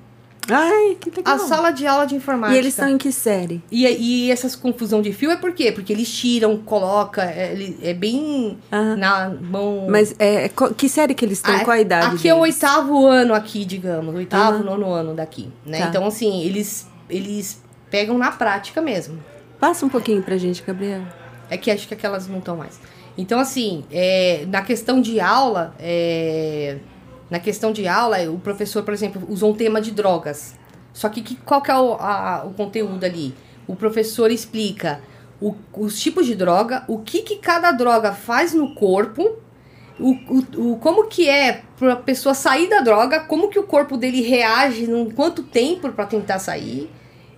Ai, 0.53 0.97
que 1.01 1.11
legal. 1.11 1.35
A 1.35 1.39
sala 1.39 1.71
de 1.71 1.87
aula 1.87 2.07
de 2.07 2.15
informática. 2.15 2.57
E 2.57 2.59
eles 2.59 2.75
estão 2.75 2.89
em 2.89 2.99
que 2.99 3.13
série? 3.13 3.63
E, 3.71 3.87
e 3.87 4.31
essas 4.31 4.57
confusão 4.57 5.01
de 5.01 5.13
fio 5.13 5.31
é 5.31 5.37
por 5.37 5.53
quê? 5.53 5.73
Porque 5.73 5.93
eles 5.93 6.11
tiram, 6.11 6.57
coloca, 6.59 7.23
é, 7.23 7.75
é 7.83 7.95
bem 7.95 8.59
na 8.71 9.31
mão. 9.31 9.87
Mas 9.89 10.15
é, 10.19 10.51
que 10.77 10.89
série 10.89 11.15
que 11.15 11.25
eles 11.25 11.39
estão? 11.39 11.55
Ah, 11.55 11.65
Qual 11.65 11.77
a 11.77 11.81
idade? 11.81 12.07
Aqui 12.07 12.17
deles? 12.17 12.27
é 12.27 12.35
o 12.35 12.39
oitavo 12.39 13.07
ano 13.07 13.35
aqui, 13.35 13.65
digamos. 13.65 14.15
Oitavo, 14.15 14.65
nono 14.65 14.93
ano 14.93 15.15
daqui. 15.15 15.51
Né? 15.65 15.79
Tá. 15.79 15.87
Então, 15.89 16.07
assim, 16.07 16.43
eles, 16.43 16.89
eles 17.09 17.63
pegam 17.91 18.17
na 18.19 18.31
prática 18.31 18.81
mesmo. 18.81 19.19
Passa 19.59 19.85
um 19.85 19.89
pouquinho 19.89 20.23
pra 20.23 20.37
gente, 20.37 20.63
Gabriel. 20.63 21.03
É 21.51 21.57
que 21.57 21.71
acho 21.71 21.87
que 21.87 21.95
aquelas 21.95 22.29
não 22.29 22.39
estão 22.39 22.57
mais. 22.57 22.81
Então, 23.19 23.39
assim, 23.39 23.85
é, 23.91 24.45
na 24.49 24.63
questão 24.63 25.01
de 25.01 25.21
aula, 25.21 25.75
é, 25.79 26.79
na 27.31 27.39
questão 27.39 27.73
de 27.73 27.87
aula, 27.87 28.19
o 28.31 28.39
professor, 28.39 28.83
por 28.83 28.93
exemplo, 28.93 29.23
usou 29.29 29.53
um 29.53 29.57
tema 29.57 29.81
de 29.81 29.93
drogas. 29.93 30.59
Só 30.93 31.09
que, 31.09 31.23
que 31.23 31.37
qual 31.37 31.63
que 31.63 31.71
é 31.71 31.77
o, 31.77 31.95
a, 31.95 32.45
o 32.45 32.55
conteúdo 32.55 33.05
ali? 33.05 33.35
O 33.67 33.77
professor 33.77 34.31
explica 34.31 35.01
o, 35.41 35.55
os 35.77 35.99
tipos 35.99 36.27
de 36.27 36.35
droga, 36.35 36.85
o 36.89 36.99
que, 36.99 37.23
que 37.23 37.37
cada 37.37 37.71
droga 37.71 38.13
faz 38.13 38.53
no 38.53 38.75
corpo, 38.75 39.37
o, 39.99 40.11
o, 40.11 40.73
o 40.73 40.77
como 40.79 41.07
que 41.07 41.29
é 41.29 41.63
para 41.79 41.93
a 41.93 41.97
pessoa 41.97 42.35
sair 42.35 42.69
da 42.69 42.81
droga, 42.81 43.21
como 43.21 43.49
que 43.49 43.59
o 43.59 43.63
corpo 43.63 43.97
dele 43.97 44.23
reage, 44.23 44.89
quanto 45.15 45.43
tempo 45.43 45.93
para 45.93 46.07
tentar 46.07 46.39
sair, 46.39 46.91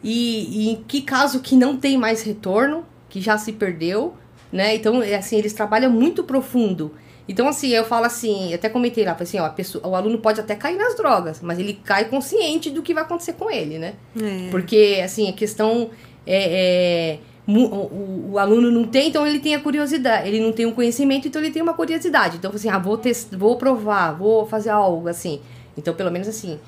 e, 0.03 0.69
e 0.69 0.71
em 0.71 0.77
que 0.83 1.03
caso 1.03 1.41
que 1.41 1.55
não 1.55 1.77
tem 1.77 1.99
mais 1.99 2.23
retorno, 2.23 2.85
que 3.09 3.21
já 3.21 3.37
se 3.37 3.53
perdeu, 3.53 4.15
né? 4.51 4.75
Então, 4.75 5.03
é 5.03 5.15
assim, 5.15 5.37
eles 5.37 5.53
trabalham 5.53 5.91
muito 5.91 6.25
profundo. 6.25 6.93
Então, 7.29 7.49
assim, 7.49 7.69
eu 7.69 7.85
falo 7.85 8.05
assim, 8.05 8.53
até 8.53 8.69
comentei 8.69 9.05
lá, 9.05 9.17
assim, 9.19 9.39
ó, 9.39 9.49
pessoa, 9.49 9.87
o 9.87 9.95
aluno 9.95 10.19
pode 10.19 10.41
até 10.41 10.55
cair 10.55 10.77
nas 10.77 10.97
drogas, 10.97 11.41
mas 11.41 11.59
ele 11.59 11.75
cai 11.75 12.07
consciente 12.07 12.71
do 12.71 12.83
que 12.83 12.93
vai 12.93 13.05
acontecer 13.05 13.35
com 13.35 13.51
ele, 13.51 13.79
né? 13.79 13.95
É. 14.21 14.51
Porque, 14.51 15.01
assim, 15.05 15.29
a 15.29 15.33
questão 15.33 15.91
é, 16.27 17.19
é 17.19 17.19
o, 17.47 17.53
o, 17.53 18.31
o, 18.33 18.39
aluno 18.39 18.71
não 18.71 18.85
tem, 18.85 19.09
então 19.09 19.27
ele 19.27 19.41
tem 19.41 19.55
a 19.55 19.61
curiosidade, 19.61 20.29
ele 20.29 20.41
não 20.41 20.53
tem 20.53 20.67
um 20.67 20.73
conhecimento, 20.73 21.27
então 21.27 21.43
ele 21.43 21.51
tem 21.51 21.63
uma 21.63 21.75
curiosidade. 21.75 22.37
Então, 22.37 22.51
assim, 22.53 22.69
ah, 22.69 22.79
vou, 22.79 22.97
test, 22.97 23.35
vou 23.35 23.57
provar, 23.57 24.13
vou 24.13 24.47
fazer 24.47 24.71
algo, 24.71 25.09
assim. 25.09 25.41
Então, 25.77 25.95
pelo 25.95 26.11
menos 26.11 26.29
assim, 26.29 26.59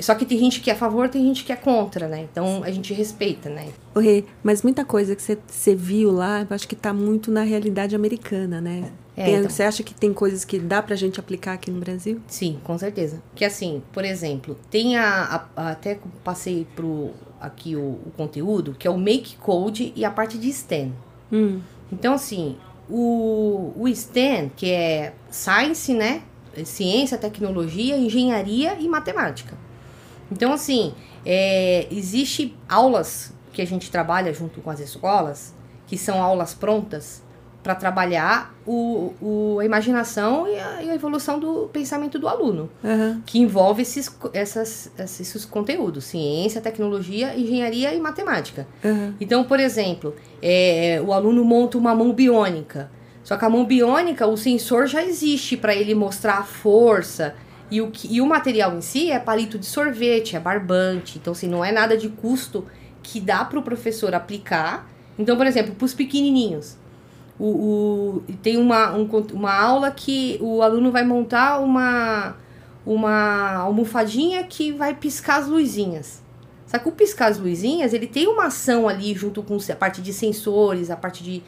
só 0.00 0.14
que 0.14 0.24
tem 0.24 0.38
gente 0.38 0.60
que 0.60 0.70
é 0.70 0.72
a 0.72 0.76
favor, 0.76 1.08
tem 1.08 1.22
gente 1.24 1.44
que 1.44 1.52
é 1.52 1.56
contra, 1.56 2.08
né? 2.08 2.26
Então 2.30 2.62
a 2.64 2.70
gente 2.70 2.92
respeita, 2.92 3.48
né? 3.48 3.68
Rê, 3.96 4.24
mas 4.42 4.62
muita 4.62 4.84
coisa 4.84 5.14
que 5.14 5.22
você 5.22 5.74
viu 5.74 6.10
lá, 6.10 6.42
eu 6.48 6.54
acho 6.54 6.66
que 6.66 6.74
está 6.74 6.92
muito 6.92 7.30
na 7.30 7.42
realidade 7.42 7.94
americana, 7.94 8.60
né? 8.60 8.90
É, 9.16 9.24
tem, 9.24 9.34
então. 9.36 9.50
Você 9.50 9.62
acha 9.62 9.82
que 9.82 9.94
tem 9.94 10.12
coisas 10.12 10.44
que 10.44 10.58
dá 10.58 10.82
pra 10.82 10.96
gente 10.96 11.20
aplicar 11.20 11.52
aqui 11.52 11.70
no 11.70 11.78
Brasil? 11.78 12.20
Sim, 12.26 12.58
com 12.64 12.76
certeza. 12.76 13.22
Que 13.34 13.44
assim, 13.44 13.82
por 13.92 14.04
exemplo, 14.04 14.56
tem 14.70 14.96
a, 14.96 15.46
a 15.56 15.70
até 15.70 15.98
passei 16.22 16.66
pro 16.74 17.12
aqui 17.40 17.76
o, 17.76 17.80
o, 18.06 18.12
conteúdo, 18.16 18.74
que 18.78 18.88
é 18.88 18.90
o 18.90 18.96
Make 18.96 19.36
Code 19.36 19.92
e 19.94 20.04
a 20.04 20.10
parte 20.10 20.38
de 20.38 20.50
STEM. 20.52 20.94
Hum. 21.30 21.60
Então, 21.92 22.14
assim, 22.14 22.56
o, 22.88 23.72
o 23.76 23.88
STEM, 23.88 24.50
que 24.56 24.70
é 24.70 25.12
Science, 25.30 25.92
né? 25.92 26.22
Ciência, 26.64 27.18
tecnologia, 27.18 27.96
engenharia 27.96 28.76
e 28.80 28.88
matemática. 28.88 29.56
Então, 30.30 30.52
assim, 30.52 30.94
é, 31.24 31.86
existe 31.90 32.56
aulas 32.68 33.32
que 33.52 33.62
a 33.62 33.66
gente 33.66 33.90
trabalha 33.90 34.32
junto 34.34 34.60
com 34.60 34.70
as 34.70 34.80
escolas, 34.80 35.54
que 35.86 35.96
são 35.96 36.22
aulas 36.22 36.54
prontas 36.54 37.22
para 37.64 37.74
trabalhar 37.74 38.54
o, 38.66 39.14
o, 39.22 39.58
a 39.58 39.64
imaginação 39.64 40.46
e 40.46 40.58
a, 40.58 40.82
e 40.82 40.90
a, 40.90 40.94
evolução 40.94 41.38
do 41.38 41.70
pensamento 41.72 42.18
do 42.18 42.28
aluno, 42.28 42.68
uhum. 42.84 43.22
que 43.24 43.38
envolve 43.38 43.80
esses, 43.80 44.14
essas, 44.34 44.90
esses 44.98 45.46
conteúdos, 45.46 46.04
ciência, 46.04 46.60
tecnologia, 46.60 47.34
engenharia 47.34 47.94
e 47.94 47.98
matemática. 47.98 48.68
Uhum. 48.84 49.14
Então, 49.18 49.44
por 49.44 49.58
exemplo, 49.58 50.14
é, 50.42 51.02
o 51.04 51.10
aluno 51.14 51.42
monta 51.42 51.78
uma 51.78 51.94
mão 51.94 52.12
biônica, 52.12 52.90
só 53.22 53.38
que 53.38 53.44
a 53.46 53.48
mão 53.48 53.64
biônica, 53.64 54.26
o 54.26 54.36
sensor 54.36 54.86
já 54.86 55.02
existe 55.02 55.56
para 55.56 55.74
ele 55.74 55.94
mostrar 55.94 56.40
a 56.40 56.42
força, 56.42 57.34
e 57.70 57.80
o, 57.80 57.90
e 58.08 58.20
o 58.20 58.26
material 58.26 58.76
em 58.76 58.80
si 58.80 59.10
é 59.10 59.18
palito 59.18 59.58
de 59.58 59.66
sorvete, 59.66 60.36
é 60.36 60.40
barbante. 60.40 61.18
Então, 61.18 61.32
assim, 61.32 61.48
não 61.48 61.64
é 61.64 61.72
nada 61.72 61.96
de 61.96 62.08
custo 62.08 62.66
que 63.02 63.20
dá 63.20 63.44
para 63.44 63.58
o 63.58 63.62
professor 63.62 64.14
aplicar. 64.14 64.88
Então, 65.18 65.36
por 65.36 65.46
exemplo, 65.46 65.74
para 65.74 65.84
os 65.84 65.94
pequenininhos, 65.94 66.76
o, 67.38 67.46
o, 67.46 68.24
tem 68.42 68.56
uma, 68.56 68.92
um, 68.94 69.08
uma 69.32 69.54
aula 69.54 69.90
que 69.90 70.38
o 70.40 70.62
aluno 70.62 70.92
vai 70.92 71.04
montar 71.04 71.60
uma, 71.60 72.36
uma 72.84 73.54
almofadinha 73.56 74.42
que 74.44 74.72
vai 74.72 74.94
piscar 74.94 75.40
as 75.40 75.48
luzinhas. 75.48 76.22
Só 76.66 76.78
que 76.78 76.88
o 76.88 76.92
piscar 76.92 77.30
as 77.30 77.38
luzinhas, 77.38 77.92
ele 77.92 78.06
tem 78.06 78.26
uma 78.26 78.46
ação 78.46 78.88
ali 78.88 79.14
junto 79.14 79.42
com 79.42 79.56
a 79.56 79.76
parte 79.76 80.02
de 80.02 80.12
sensores, 80.12 80.90
a 80.90 80.96
parte 80.96 81.22
de 81.22 81.42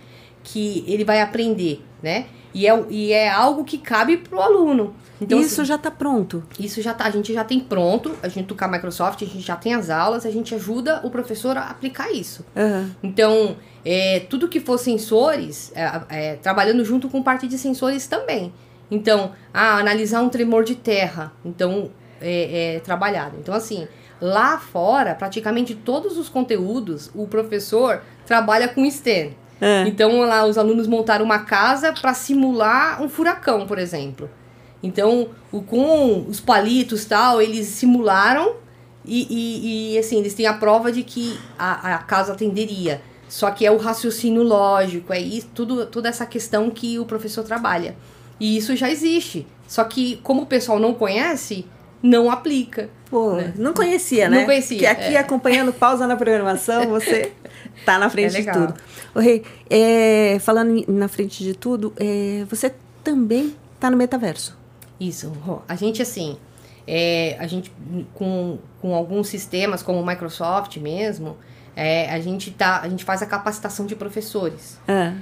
que 0.47 0.85
ele 0.87 1.05
vai 1.05 1.21
aprender, 1.21 1.85
né? 2.01 2.27
E 2.55 2.67
é, 2.67 2.85
e 2.89 3.13
é 3.13 3.29
algo 3.29 3.65
que 3.65 3.77
cabe 3.77 4.17
para 4.17 4.39
o 4.39 4.41
aluno. 4.41 4.95
Então, 5.21 5.41
isso 5.41 5.61
assim, 5.61 5.69
já 5.69 5.75
está 5.75 5.91
pronto. 5.91 6.45
Isso 6.59 6.81
já 6.81 6.95
tá, 6.95 7.05
a 7.05 7.11
gente 7.11 7.33
já 7.33 7.43
tem 7.43 7.59
pronto, 7.59 8.15
a 8.23 8.29
gente 8.29 8.55
com 8.55 8.65
a 8.65 8.69
Microsoft, 8.69 9.23
a 9.23 9.27
gente 9.27 9.41
já 9.41 9.57
tem 9.57 9.75
as 9.75 9.91
aulas, 9.91 10.25
a 10.25 10.31
gente 10.31 10.55
ajuda 10.55 11.01
o 11.03 11.11
professor 11.11 11.57
a 11.57 11.69
aplicar 11.69 12.11
isso. 12.13 12.45
Uhum. 12.55 12.91
Então, 13.03 13.57
é, 13.85 14.21
tudo 14.21 14.49
que 14.49 14.61
for 14.61 14.79
sensores, 14.79 15.73
é, 15.75 16.01
é, 16.09 16.37
trabalhando 16.37 16.85
junto 16.85 17.09
com 17.09 17.23
parte 17.23 17.49
de 17.49 17.59
sensores 17.59 18.07
também. 18.07 18.53
Então, 18.91 19.33
ah, 19.53 19.79
analisar 19.79 20.23
um 20.23 20.29
tremor 20.29 20.63
de 20.63 20.77
terra, 20.77 21.33
então 21.45 21.91
é, 22.21 22.77
é 22.77 22.81
trabalhado. 22.81 23.37
Então, 23.41 23.55
assim, 23.55 23.89
lá 24.21 24.59
fora, 24.59 25.15
praticamente 25.15 25.75
todos 25.75 26.17
os 26.17 26.29
conteúdos, 26.29 27.11
o 27.15 27.27
professor 27.27 28.03
trabalha 28.25 28.69
com 28.69 28.89
STEM. 28.89 29.35
É. 29.61 29.87
Então, 29.87 30.21
lá 30.21 30.45
os 30.45 30.59
alunos 30.59 30.87
montaram 30.87 31.25
uma 31.25 31.41
casa 31.41 31.93
para 31.93 32.13
simular 32.13 33.03
um 33.03 33.09
furacão, 33.09 33.67
por 33.67 33.79
exemplo. 33.79 34.29
Então, 34.83 35.29
o, 35.51 35.63
com 35.63 36.27
os 36.29 36.41
palitos 36.41 37.05
tal, 37.05 37.41
eles 37.41 37.67
simularam 37.67 38.57
e, 39.05 39.27
e, 39.31 39.95
e, 39.95 39.99
assim, 39.99 40.19
eles 40.19 40.35
têm 40.35 40.47
a 40.47 40.53
prova 40.53 40.93
de 40.93 41.03
que 41.03 41.39
a, 41.59 41.95
a 41.95 41.99
casa 41.99 42.33
atenderia. 42.33 43.01
Só 43.29 43.51
que 43.51 43.67
é 43.67 43.71
o 43.71 43.77
raciocínio 43.77 44.43
lógico, 44.43 45.13
é 45.13 45.21
isso, 45.21 45.49
tudo, 45.55 45.87
toda 45.87 46.09
essa 46.09 46.27
questão 46.27 46.71
que 46.71 46.99
o 46.99 47.05
professor 47.05 47.43
trabalha. 47.43 47.97
E 48.39 48.57
isso 48.57 48.77
já 48.77 48.91
existe. 48.91 49.47
Só 49.67 49.83
que, 49.85 50.17
como 50.23 50.43
o 50.43 50.47
pessoal 50.47 50.79
não 50.79 50.95
conhece, 50.95 51.67
não 52.03 52.31
aplica. 52.31 52.89
Pô, 53.11 53.35
né? 53.35 53.53
não 53.57 53.73
conhecia, 53.73 54.29
né? 54.29 54.39
Não 54.39 54.45
conhecia. 54.45 54.79
Que 54.79 54.87
aqui, 54.87 55.15
é. 55.15 55.19
acompanhando 55.19 55.73
pausa 55.73 56.07
na 56.07 56.17
programação, 56.17 56.87
você 56.87 57.33
tá 57.85 57.99
na 57.99 58.09
frente 58.11 58.37
é 58.37 58.41
de 58.41 58.53
tudo. 58.53 58.75
O 59.15 59.21
Rei, 59.21 59.45
é, 59.71 60.39
falando 60.41 60.85
na 60.89 61.09
frente 61.09 61.43
de 61.45 61.55
tudo, 61.55 61.93
é, 61.97 62.45
você 62.49 62.75
também 63.05 63.55
tá 63.79 63.91
no 63.91 63.97
metaverso. 63.97 64.57
Isso. 64.99 65.33
A 65.69 65.75
gente, 65.77 66.01
assim, 66.03 66.37
é, 66.87 67.37
a 67.39 67.47
gente, 67.47 67.73
com, 68.15 68.59
com 68.81 68.95
alguns 68.95 69.29
sistemas, 69.29 69.83
como 69.83 70.01
o 70.01 70.07
Microsoft 70.07 70.77
mesmo, 70.79 71.37
é, 71.75 72.11
a, 72.11 72.19
gente 72.21 72.51
tá, 72.51 72.81
a 72.81 72.89
gente 72.89 73.05
faz 73.05 73.23
a 73.23 73.27
capacitação 73.27 73.85
de 73.87 73.95
professores. 73.95 74.79
Ah, 74.89 75.13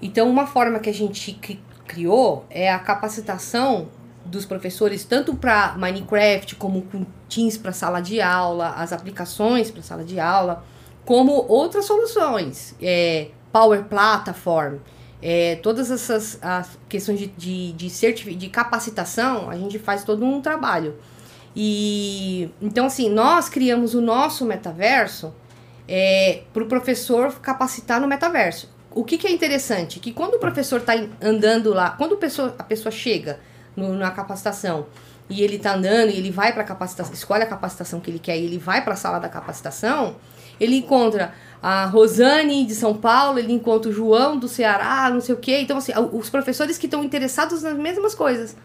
Então, 0.00 0.28
uma 0.30 0.46
forma 0.46 0.78
que 0.78 0.88
a 0.88 0.94
gente 0.94 1.32
cri- 1.34 1.60
criou 1.86 2.46
é 2.48 2.72
a 2.72 2.78
capacitação 2.78 3.88
dos 4.24 4.44
professores, 4.44 5.04
tanto 5.04 5.34
para 5.34 5.74
Minecraft, 5.78 6.54
como 6.56 6.82
com 6.82 7.04
Teams 7.28 7.56
para 7.58 7.72
sala 7.72 8.00
de 8.00 8.20
aula, 8.20 8.70
as 8.76 8.92
aplicações 8.92 9.70
para 9.70 9.82
sala 9.82 10.04
de 10.04 10.18
aula, 10.20 10.64
como 11.08 11.32
outras 11.48 11.86
soluções, 11.86 12.74
é, 12.82 13.28
Power 13.50 13.84
Platform, 13.84 14.74
é, 15.22 15.56
todas 15.62 15.90
essas 15.90 16.38
as 16.42 16.78
questões 16.86 17.18
de, 17.18 17.28
de, 17.28 17.72
de, 17.72 17.88
certifi- 17.88 18.34
de 18.34 18.48
capacitação, 18.50 19.48
a 19.48 19.56
gente 19.56 19.78
faz 19.78 20.04
todo 20.04 20.22
um 20.22 20.42
trabalho. 20.42 20.96
E 21.56 22.50
então, 22.60 22.84
assim, 22.84 23.08
nós 23.08 23.48
criamos 23.48 23.94
o 23.94 24.02
nosso 24.02 24.44
metaverso 24.44 25.32
é, 25.88 26.42
para 26.52 26.62
o 26.62 26.66
professor 26.66 27.32
capacitar 27.40 27.98
no 28.02 28.06
metaverso. 28.06 28.68
O 28.90 29.02
que, 29.02 29.16
que 29.16 29.26
é 29.26 29.32
interessante? 29.32 29.98
Que 30.00 30.12
quando 30.12 30.34
o 30.34 30.38
professor 30.38 30.80
está 30.80 30.92
andando 31.22 31.72
lá, 31.72 31.88
quando 31.92 32.16
a 32.16 32.18
pessoa, 32.18 32.54
a 32.58 32.62
pessoa 32.62 32.92
chega 32.92 33.40
no- 33.74 33.94
na 33.94 34.10
capacitação 34.10 34.86
e 35.30 35.42
ele 35.42 35.56
está 35.56 35.74
andando 35.74 36.10
e 36.10 36.18
ele 36.18 36.30
vai 36.30 36.52
para 36.52 36.62
a 36.62 36.66
capacitação, 36.66 37.14
escolhe 37.14 37.44
a 37.44 37.46
capacitação 37.46 37.98
que 37.98 38.10
ele 38.10 38.18
quer 38.18 38.36
e 38.36 38.44
ele 38.44 38.58
vai 38.58 38.84
para 38.84 38.92
a 38.92 38.96
sala 38.96 39.18
da 39.18 39.28
capacitação, 39.30 40.16
ele 40.60 40.76
encontra 40.76 41.32
a 41.62 41.86
Rosane 41.86 42.64
de 42.64 42.74
São 42.74 42.94
Paulo, 42.94 43.38
ele 43.38 43.52
encontra 43.52 43.90
o 43.90 43.92
João 43.92 44.38
do 44.38 44.46
Ceará, 44.48 45.10
não 45.10 45.20
sei 45.20 45.34
o 45.34 45.38
quê. 45.38 45.58
Então, 45.60 45.76
assim, 45.78 45.92
os 46.12 46.30
professores 46.30 46.78
que 46.78 46.86
estão 46.86 47.02
interessados 47.02 47.62
nas 47.62 47.76
mesmas 47.76 48.14
coisas. 48.14 48.56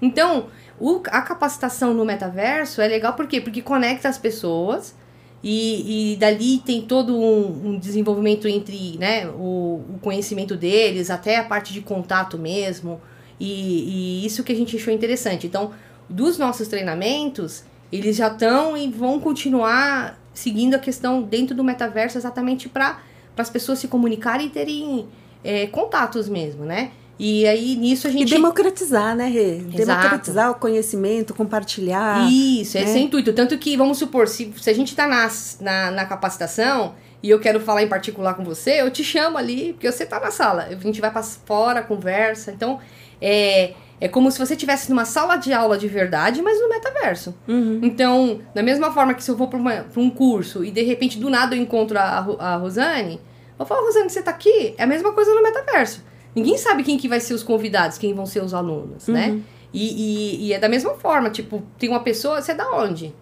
Então, 0.00 0.46
o- 0.80 1.02
a 1.08 1.20
capacitação 1.22 1.92
no 1.92 2.04
metaverso 2.04 2.80
é 2.80 2.88
legal 2.88 3.12
por 3.14 3.26
quê? 3.26 3.40
Porque 3.40 3.60
conecta 3.60 4.08
as 4.08 4.16
pessoas 4.16 4.94
e, 5.42 6.12
e 6.12 6.16
dali 6.16 6.58
tem 6.58 6.82
todo 6.82 7.16
um, 7.16 7.70
um 7.70 7.78
desenvolvimento 7.78 8.48
entre 8.48 8.96
né, 8.98 9.26
o, 9.28 9.82
o 9.94 9.98
conhecimento 10.00 10.56
deles, 10.56 11.10
até 11.10 11.36
a 11.36 11.44
parte 11.44 11.72
de 11.72 11.80
contato 11.80 12.38
mesmo. 12.38 13.00
E, 13.38 14.22
e 14.22 14.26
isso 14.26 14.42
que 14.42 14.52
a 14.52 14.56
gente 14.56 14.76
achou 14.76 14.92
interessante. 14.92 15.46
Então, 15.46 15.72
dos 16.08 16.38
nossos 16.38 16.66
treinamentos, 16.66 17.62
eles 17.92 18.16
já 18.16 18.28
estão 18.28 18.76
e 18.76 18.88
vão 18.90 19.20
continuar 19.20 20.18
seguindo 20.38 20.74
a 20.74 20.78
questão 20.78 21.20
dentro 21.22 21.54
do 21.54 21.64
metaverso 21.64 22.16
exatamente 22.16 22.68
para 22.68 23.00
as 23.36 23.50
pessoas 23.50 23.78
se 23.78 23.88
comunicarem 23.88 24.46
e 24.46 24.50
terem 24.50 25.08
é, 25.42 25.66
contatos 25.66 26.28
mesmo, 26.28 26.64
né? 26.64 26.92
E 27.18 27.44
aí 27.48 27.74
nisso 27.74 28.06
a 28.06 28.10
E 28.10 28.12
gente. 28.12 28.30
democratizar, 28.30 29.16
né, 29.16 29.28
Rê? 29.28 29.56
Exato. 29.56 29.76
Democratizar 29.76 30.50
o 30.52 30.54
conhecimento, 30.54 31.34
compartilhar. 31.34 32.30
Isso, 32.30 32.78
né? 32.78 32.84
esse 32.84 32.96
é 32.96 33.00
o 33.00 33.04
intuito. 33.04 33.32
Tanto 33.32 33.58
que, 33.58 33.76
vamos 33.76 33.98
supor, 33.98 34.28
se, 34.28 34.52
se 34.60 34.70
a 34.70 34.72
gente 34.72 34.94
tá 34.94 35.08
na, 35.08 35.28
na, 35.60 35.90
na 35.90 36.04
capacitação 36.06 36.94
e 37.20 37.28
eu 37.28 37.40
quero 37.40 37.58
falar 37.58 37.82
em 37.82 37.88
particular 37.88 38.34
com 38.34 38.44
você, 38.44 38.80
eu 38.80 38.90
te 38.92 39.02
chamo 39.02 39.36
ali, 39.36 39.72
porque 39.72 39.90
você 39.90 40.06
tá 40.06 40.20
na 40.20 40.30
sala. 40.30 40.68
A 40.70 40.74
gente 40.76 41.00
vai 41.00 41.10
pra 41.10 41.22
fora, 41.24 41.82
conversa. 41.82 42.52
Então, 42.52 42.78
é, 43.20 43.72
é 44.00 44.06
como 44.08 44.30
se 44.30 44.38
você 44.38 44.54
estivesse 44.54 44.88
numa 44.90 45.04
sala 45.04 45.36
de 45.36 45.52
aula 45.52 45.76
de 45.76 45.88
verdade, 45.88 46.40
mas 46.42 46.60
no 46.60 46.68
metaverso. 46.68 47.34
Uhum. 47.48 47.80
Então, 47.82 48.40
da 48.54 48.62
mesma 48.62 48.92
forma 48.92 49.14
que 49.14 49.22
se 49.24 49.30
eu 49.30 49.36
vou 49.36 49.48
pra 49.48 49.58
um 49.96 50.10
curso 50.10 50.64
e 50.64 50.70
de 50.70 50.82
repente 50.82 51.18
do 51.18 51.28
nada 51.28 51.56
eu 51.56 51.60
encontro 51.62 51.98
a, 51.98 52.02
a 52.38 52.56
Rosane, 52.56 53.20
eu 53.58 53.66
falo, 53.66 53.84
Rosane, 53.86 54.08
você 54.08 54.22
tá 54.22 54.30
aqui? 54.30 54.74
É 54.78 54.84
a 54.84 54.86
mesma 54.86 55.12
coisa 55.12 55.34
no 55.34 55.42
metaverso. 55.42 56.04
Ninguém 56.34 56.56
sabe 56.56 56.84
quem 56.84 56.96
que 56.96 57.08
vai 57.08 57.18
ser 57.18 57.34
os 57.34 57.42
convidados, 57.42 57.98
quem 57.98 58.14
vão 58.14 58.24
ser 58.26 58.42
os 58.44 58.54
alunos, 58.54 59.08
né? 59.08 59.40
E, 59.72 60.42
e, 60.42 60.46
e 60.46 60.52
é 60.52 60.58
da 60.58 60.68
mesma 60.68 60.94
forma, 60.94 61.28
tipo, 61.30 61.62
tem 61.78 61.88
uma 61.88 62.00
pessoa, 62.00 62.40
você 62.40 62.52
é 62.52 62.54
da 62.54 62.70
onde? 62.70 63.12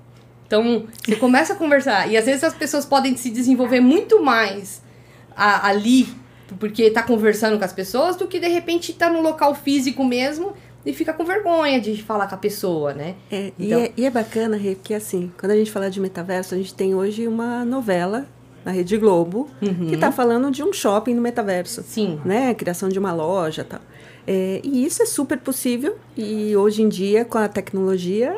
Então, 0.47 0.85
você 1.05 1.16
começa 1.16 1.55
a 1.55 1.57
conversar. 1.57 2.09
E 2.11 2.16
às 2.16 2.27
vezes 2.27 2.45
as 2.45 2.55
pessoas 2.55 2.85
podem 2.85 3.16
se 3.16 3.31
desenvolver 3.31 3.81
muito 3.81 4.22
mais 4.22 4.81
a- 5.35 5.66
ali, 5.68 6.07
porque 6.61 6.89
tá 6.91 7.03
conversando 7.03 7.59
com 7.59 7.64
as 7.64 7.72
pessoas, 7.72 8.14
do 8.14 8.29
que 8.29 8.39
de 8.39 8.47
repente 8.47 8.93
tá 8.93 9.09
no 9.11 9.20
local 9.22 9.55
físico 9.55 10.05
mesmo 10.05 10.53
e 10.87 10.93
fica 10.95 11.12
com 11.12 11.24
vergonha 11.24 11.80
de 11.80 12.01
falar 12.03 12.28
com 12.28 12.34
a 12.37 12.39
pessoa, 12.39 12.95
né? 12.95 13.16
É, 13.30 13.53
e, 13.59 13.66
Então- 13.66 13.80
é, 13.80 13.93
e 13.97 14.05
é 14.07 14.11
bacana, 14.11 14.57
Rê, 14.57 14.76
porque 14.76 14.95
assim, 14.95 15.30
quando 15.39 15.51
a 15.53 15.57
gente 15.57 15.70
fala 15.70 15.91
de 15.91 16.01
metaverso, 16.01 16.55
a 16.55 16.57
gente 16.59 16.72
tem 16.72 16.95
hoje 16.95 17.26
uma 17.28 17.64
novela 17.64 18.24
na 18.64 18.70
Rede 18.72 18.97
Globo 18.97 19.49
Uhum. 19.61 19.87
que 19.89 19.95
está 19.97 20.11
falando 20.11 20.51
de 20.51 20.62
um 20.62 20.72
shopping 20.72 21.14
no 21.14 21.20
metaverso. 21.22 21.82
Sim. 21.82 22.20
Né? 22.24 22.55
Criação 22.55 22.89
de 22.89 22.99
uma 22.99 23.12
loja 23.12 23.62
e 23.62 23.64
tal. 23.64 23.80
É, 24.28 24.61
e 24.64 24.84
isso 24.84 25.03
é 25.03 25.07
super 25.07 25.39
possível 25.39 25.97
e 26.16 26.57
hoje 26.57 26.82
em 26.82 26.89
dia, 26.89 27.24
com 27.24 27.39
a 27.39 27.47
tecnologia, 27.49 28.34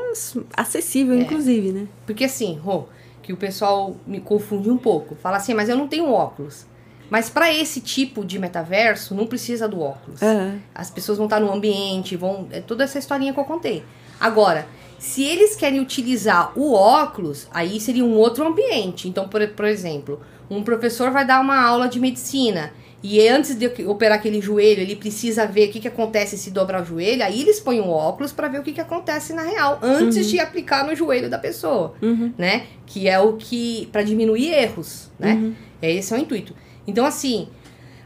acessível, 0.55 1.15
É. 1.15 1.21
inclusive, 1.21 1.73
né? 1.73 1.87
Porque 2.07 2.25
assim, 2.25 2.57
Rô, 2.63 2.85
que 3.23 3.33
o 3.33 3.37
pessoal 3.37 3.97
me 4.07 4.21
confunde 4.21 4.71
um 4.71 4.77
pouco. 4.77 5.15
Fala 5.15 5.37
assim, 5.39 5.55
mas 5.55 5.69
eu 5.69 5.77
não 5.77 5.89
tenho 5.89 6.11
óculos. 6.11 6.67
Mas 7.11 7.31
para 7.31 7.53
esse 7.53 7.81
tipo 7.81 8.25
de 8.25 8.39
metaverso, 8.39 9.15
não 9.15 9.27
precisa 9.27 9.69
do 9.69 9.81
óculos. 9.81 10.23
Aham. 10.23 10.61
As 10.75 10.91
pessoas 10.91 11.19
vão 11.19 11.27
estar 11.27 11.41
no 11.41 11.53
ambiente, 11.53 12.17
vão. 12.17 12.47
É 12.51 12.61
toda 12.61 12.85
essa 12.85 12.99
historinha 12.99 13.33
que 13.33 13.41
eu 13.41 13.45
contei. 13.45 13.83
Agora, 14.21 14.67
se 14.99 15.23
eles 15.23 15.55
querem 15.55 15.81
utilizar 15.81 16.53
o 16.59 16.73
óculos, 16.75 17.47
aí 17.53 17.81
seria 17.81 18.05
um 18.05 18.15
outro 18.17 18.47
ambiente. 18.47 19.09
Então, 19.09 19.29
por, 19.29 19.47
por 19.49 19.65
exemplo, 19.65 20.21
um 20.51 20.63
professor 20.63 21.11
vai 21.11 21.25
dar 21.25 21.41
uma 21.41 21.61
aula 21.61 21.89
de 21.89 22.01
medicina. 22.01 22.73
E 23.01 23.27
antes 23.29 23.55
de 23.55 23.67
operar 23.87 24.19
aquele 24.19 24.41
joelho, 24.41 24.81
ele 24.81 24.97
precisa 24.97 25.47
ver 25.47 25.69
o 25.69 25.73
que, 25.73 25.79
que 25.79 25.87
acontece 25.87 26.37
se 26.37 26.51
dobrar 26.51 26.83
o 26.83 26.85
joelho. 26.85 27.23
Aí 27.23 27.41
eles 27.43 27.61
põem 27.61 27.79
o 27.81 27.89
óculos 27.89 28.33
para 28.33 28.49
ver 28.49 28.59
o 28.59 28.63
que, 28.65 28.73
que 28.73 28.81
acontece 28.81 29.33
na 29.33 29.43
real, 29.43 29.79
antes 29.81 30.29
de 30.29 30.41
aplicar 30.41 30.85
no 30.85 30.97
joelho 30.97 31.31
da 31.31 31.39
pessoa 31.39 31.95
Uhum. 32.03 32.33
né? 32.37 32.67
Que 32.85 33.09
é 33.09 33.17
o 33.21 33.35
que 33.35 33.89
para 33.93 34.03
diminuir 34.03 34.53
erros, 34.53 35.11
né? 35.17 35.35
Uhum. 35.35 35.55
É 35.81 35.93
esse 35.93 36.13
é 36.13 36.17
o 36.17 36.21
intuito. 36.21 36.53
Então 36.89 37.05
assim, 37.05 37.49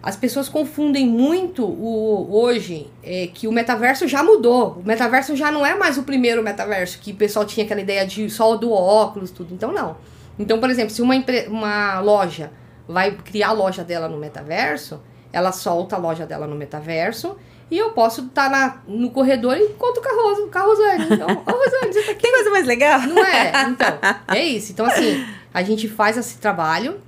as 0.03 0.17
pessoas 0.17 0.49
confundem 0.49 1.07
muito 1.07 1.65
o 1.65 2.29
hoje 2.35 2.91
é, 3.03 3.29
que 3.29 3.47
o 3.47 3.53
metaverso 3.53 4.09
já 4.09 4.23
mudou. 4.23 4.81
O 4.83 4.83
metaverso 4.85 5.37
já 5.37 5.53
não 5.53 5.65
é 5.65 5.77
mais 5.77 5.97
o 5.97 6.03
primeiro 6.03 6.43
metaverso 6.43 6.99
que 6.99 7.13
o 7.13 7.15
pessoal 7.15 7.47
tinha 7.47 7.65
aquela 7.65 7.81
ideia 7.81 8.05
de 8.05 8.29
só 8.29 8.57
do 8.57 8.73
óculos 8.73 9.31
tudo. 9.31 9.55
Então 9.55 9.73
não. 9.73 9.97
Então 10.37 10.59
por 10.59 10.69
exemplo, 10.69 10.91
se 10.91 11.01
uma 11.01 11.15
uma 11.49 12.01
loja 12.01 12.51
vai 12.89 13.13
criar 13.13 13.51
a 13.51 13.53
loja 13.53 13.85
dela 13.85 14.09
no 14.09 14.19
metaverso, 14.19 15.01
ela 15.33 15.53
solta 15.53 15.95
a 15.95 15.99
loja 15.99 16.27
dela 16.27 16.49
no 16.49 16.57
metaverso. 16.57 17.37
E 17.71 17.79
eu 17.79 17.93
posso 17.93 18.27
estar 18.27 18.83
no 18.87 19.11
corredor 19.11 19.57
e 19.57 19.63
encontro 19.63 20.03
com 20.03 20.09
a, 20.09 20.23
Rosa, 20.23 20.47
com 20.47 20.59
a 20.59 20.63
Rosane. 20.63 21.07
Então, 21.11 21.27
ô 21.27 21.51
Rosane, 21.51 21.91
você 21.91 22.03
tá 22.03 22.13
aqui? 22.13 22.21
Tem 22.21 22.31
coisa 22.31 22.51
mais 22.51 22.67
legal? 22.67 23.01
Não 23.01 23.25
é? 23.25 23.51
Então, 23.67 23.99
é 24.29 24.45
isso. 24.45 24.73
Então, 24.73 24.85
assim, 24.85 25.25
a 25.55 25.63
gente 25.63 25.89
faz 25.89 26.19
esse 26.19 26.37
trabalho 26.37 27.01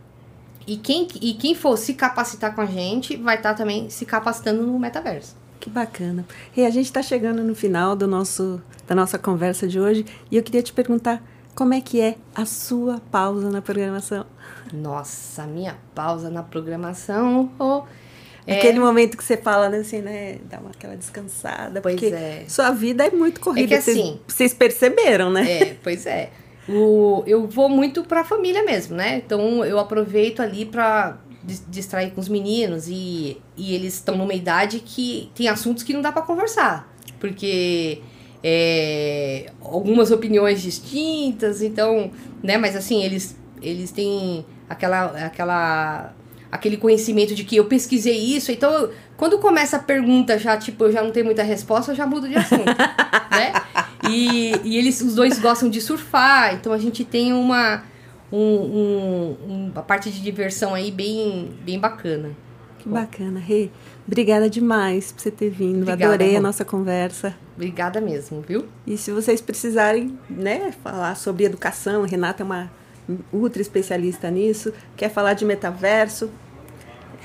e 0.67 0.77
quem, 0.77 1.07
e 1.21 1.35
quem 1.35 1.55
for 1.55 1.77
se 1.77 1.95
capacitar 1.95 2.55
com 2.55 2.61
a 2.61 2.67
gente 2.67 3.17
vai 3.17 3.37
estar 3.37 3.55
também 3.55 3.89
se 3.91 4.05
capacitando 4.07 4.63
no 4.63 4.79
metaverso. 4.79 5.37
Que 5.61 5.71
bacana. 5.71 6.27
E 6.57 6.65
a 6.65 6.71
gente 6.71 6.87
está 6.87 7.03
chegando 7.03 7.43
no 7.43 7.55
final 7.55 7.97
do 7.97 8.07
nosso, 8.07 8.61
da 8.87 8.95
nossa 8.95 9.19
conversa 9.19 9.67
de 9.67 9.81
hoje 9.81 10.05
e 10.31 10.37
eu 10.37 10.43
queria 10.43 10.63
te 10.63 10.73
perguntar 10.73 11.23
como 11.55 11.73
é 11.73 11.81
que 11.81 12.01
é 12.01 12.17
a 12.35 12.45
sua 12.45 13.01
pausa 13.11 13.51
na 13.51 13.63
programação? 13.63 14.27
Nossa, 14.73 15.47
minha 15.47 15.77
pausa 15.95 16.29
na 16.29 16.43
programação. 16.43 17.51
oh, 17.59 17.83
é, 18.47 18.59
Aquele 18.59 18.79
momento 18.81 19.17
que 19.17 19.25
você 19.25 19.37
fala, 19.37 19.69
né, 19.71 19.79
assim, 19.79 20.01
né? 20.03 20.39
Dá 20.51 20.59
uma, 20.59 20.71
aquela 20.71 20.97
descansada. 20.97 21.81
Pois 21.81 21.95
porque 21.95 22.15
é. 22.15 22.45
sua 22.49 22.71
vida 22.73 23.07
é 23.07 23.11
muito 23.11 23.41
corrida. 23.41 23.75
É 23.75 23.79
que 23.79 23.83
vocês- 23.83 23.97
assim- 23.97 24.21
Vocês 24.27 24.53
perceberam, 24.53 25.31
né? 25.31 25.51
É, 25.51 25.77
pois 25.83 26.05
é. 26.07 26.31
O, 26.69 27.23
eu 27.27 27.47
vou 27.47 27.69
muito 27.69 28.05
pra 28.05 28.25
família 28.25 28.63
mesmo, 28.65 28.97
né? 28.97 29.17
Então 29.19 29.65
eu 29.65 29.79
aproveito 29.79 30.41
ali 30.41 30.65
pra 30.65 31.19
dis- 31.43 31.65
distrair 31.69 32.11
com 32.13 32.21
os 32.21 32.29
meninos 32.29 32.89
e, 32.89 33.41
e 33.57 33.75
eles 33.75 33.95
estão 33.95 34.17
numa 34.17 34.33
idade 34.35 34.81
que 34.81 35.31
tem 35.35 35.49
assuntos 35.49 35.83
que 35.83 35.93
não 35.93 36.01
dá 36.01 36.11
pra 36.11 36.23
conversar. 36.23 36.91
Porque 37.21 38.01
é, 38.43 39.51
algumas 39.61 40.11
opiniões 40.11 40.63
distintas, 40.63 41.63
então, 41.63 42.11
né? 42.43 42.57
Mas 42.59 42.77
assim, 42.77 43.03
eles, 43.03 43.37
eles 43.63 43.91
têm 43.91 44.45
aquela, 44.69 45.05
aquela, 45.27 46.15
aquele 46.55 46.77
conhecimento 46.77 47.35
de 47.35 47.45
que 47.45 47.57
eu 47.57 47.65
pesquisei 47.67 48.17
isso, 48.17 48.51
então 48.53 48.73
eu- 48.73 48.93
quando 49.17 49.39
começa 49.39 49.77
a 49.77 49.81
pergunta 49.81 50.39
já, 50.39 50.57
tipo, 50.57 50.85
eu 50.85 50.93
já 50.93 51.03
não 51.03 51.11
tenho 51.11 51.27
muita 51.27 51.43
resposta, 51.43 51.93
eu 51.93 51.97
já 51.97 52.07
mudo 52.07 52.29
de 52.29 52.37
assunto, 52.37 52.65
né? 53.31 53.53
E, 54.09 54.53
e 54.65 54.77
eles, 54.77 55.01
os 55.01 55.15
dois 55.15 55.39
gostam 55.39 55.69
de 55.69 55.81
surfar, 55.81 56.55
então 56.55 56.73
a 56.73 56.79
gente 56.79 57.05
tem 57.05 57.33
uma, 57.33 57.83
um, 58.33 58.39
um- 58.39 59.37
um- 59.49 59.71
uma 59.73 59.83
parte 59.83 60.11
de 60.11 60.21
diversão 60.23 60.75
aí 60.75 60.91
bem, 60.91 61.51
bem 61.65 61.79
bacana. 61.79 62.31
Que 62.79 62.89
bacana, 62.89 63.41
Rê. 63.41 63.71
Obrigada 64.07 64.51
demais 64.51 65.11
por 65.11 65.23
você 65.23 65.31
ter 65.31 65.49
vindo. 65.49 65.83
Obrigada, 65.83 66.05
Adorei 66.15 66.35
a 66.35 66.39
Rô. 66.39 66.43
nossa 66.43 66.65
conversa. 66.65 67.35
Obrigada 67.57 67.99
mesmo, 68.01 68.45
viu? 68.47 68.67
E 68.87 68.99
se 68.99 69.11
vocês 69.11 69.41
precisarem, 69.41 70.19
né, 70.29 70.71
falar 70.85 71.17
sobre 71.17 71.45
educação, 71.45 72.05
a 72.05 72.07
Renata 72.07 72.43
é 72.43 72.45
uma 72.45 72.71
ultra 73.33 73.63
especialista 73.63 74.31
nisso, 74.31 74.73
quer 74.97 75.09
falar 75.11 75.33
de 75.35 75.45
metaverso, 75.47 76.31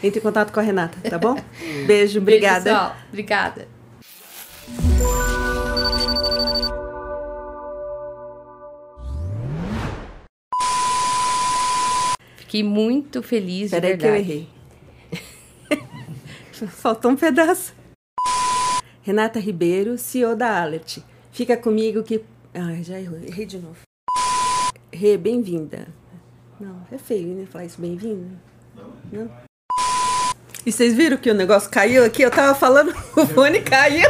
entre 0.02 0.20
em 0.20 0.24
contato 0.24 0.54
com 0.54 0.60
a 0.60 0.64
Renata, 0.64 0.98
tá 1.10 1.18
bom? 1.18 1.36
Beijo, 1.86 2.20
obrigada. 2.20 2.74
Beijo. 2.74 2.96
Obrigada. 3.10 3.68
Fiquei 12.38 12.64
muito 12.64 13.22
feliz, 13.22 13.72
Peraí 13.72 13.98
que 13.98 14.06
eu 14.06 14.16
errei. 14.16 14.50
Faltou 16.70 17.12
um 17.12 17.16
pedaço. 17.16 17.76
Renata 19.02 19.40
Ribeiro, 19.40 19.98
CEO 19.98 20.36
da 20.36 20.62
Alert. 20.62 21.00
Fica 21.32 21.56
comigo 21.56 22.02
que... 22.04 22.24
Ai, 22.54 22.84
já 22.84 23.00
errei, 23.00 23.28
errei 23.28 23.46
de 23.46 23.60
novo. 23.60 23.78
Rê, 24.92 25.18
bem-vinda. 25.18 25.88
Não, 26.60 26.86
é 26.92 26.98
feio, 26.98 27.36
né? 27.36 27.46
Falar 27.46 27.66
isso, 27.66 27.80
bem-vinda. 27.80 28.28
Não? 29.12 29.49
E 30.70 30.72
vocês 30.72 30.94
viram 30.94 31.18
que 31.18 31.32
o 31.32 31.34
negócio 31.34 31.68
caiu 31.68 32.06
aqui? 32.06 32.22
Eu 32.22 32.30
tava 32.30 32.54
falando, 32.54 32.94
o 33.18 33.26
fone 33.26 33.60
caiu. 33.60 34.08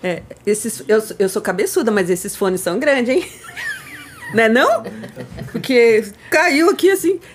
É, 0.00 0.22
esses, 0.46 0.84
eu, 0.86 1.02
eu 1.18 1.28
sou 1.28 1.42
cabeçuda, 1.42 1.90
mas 1.90 2.08
esses 2.08 2.36
fones 2.36 2.60
são 2.60 2.78
grandes, 2.78 3.16
hein? 3.16 3.28
Né 4.32 4.48
não? 4.48 4.84
Porque 5.52 6.04
caiu 6.30 6.70
aqui 6.70 6.90
assim. 6.90 7.20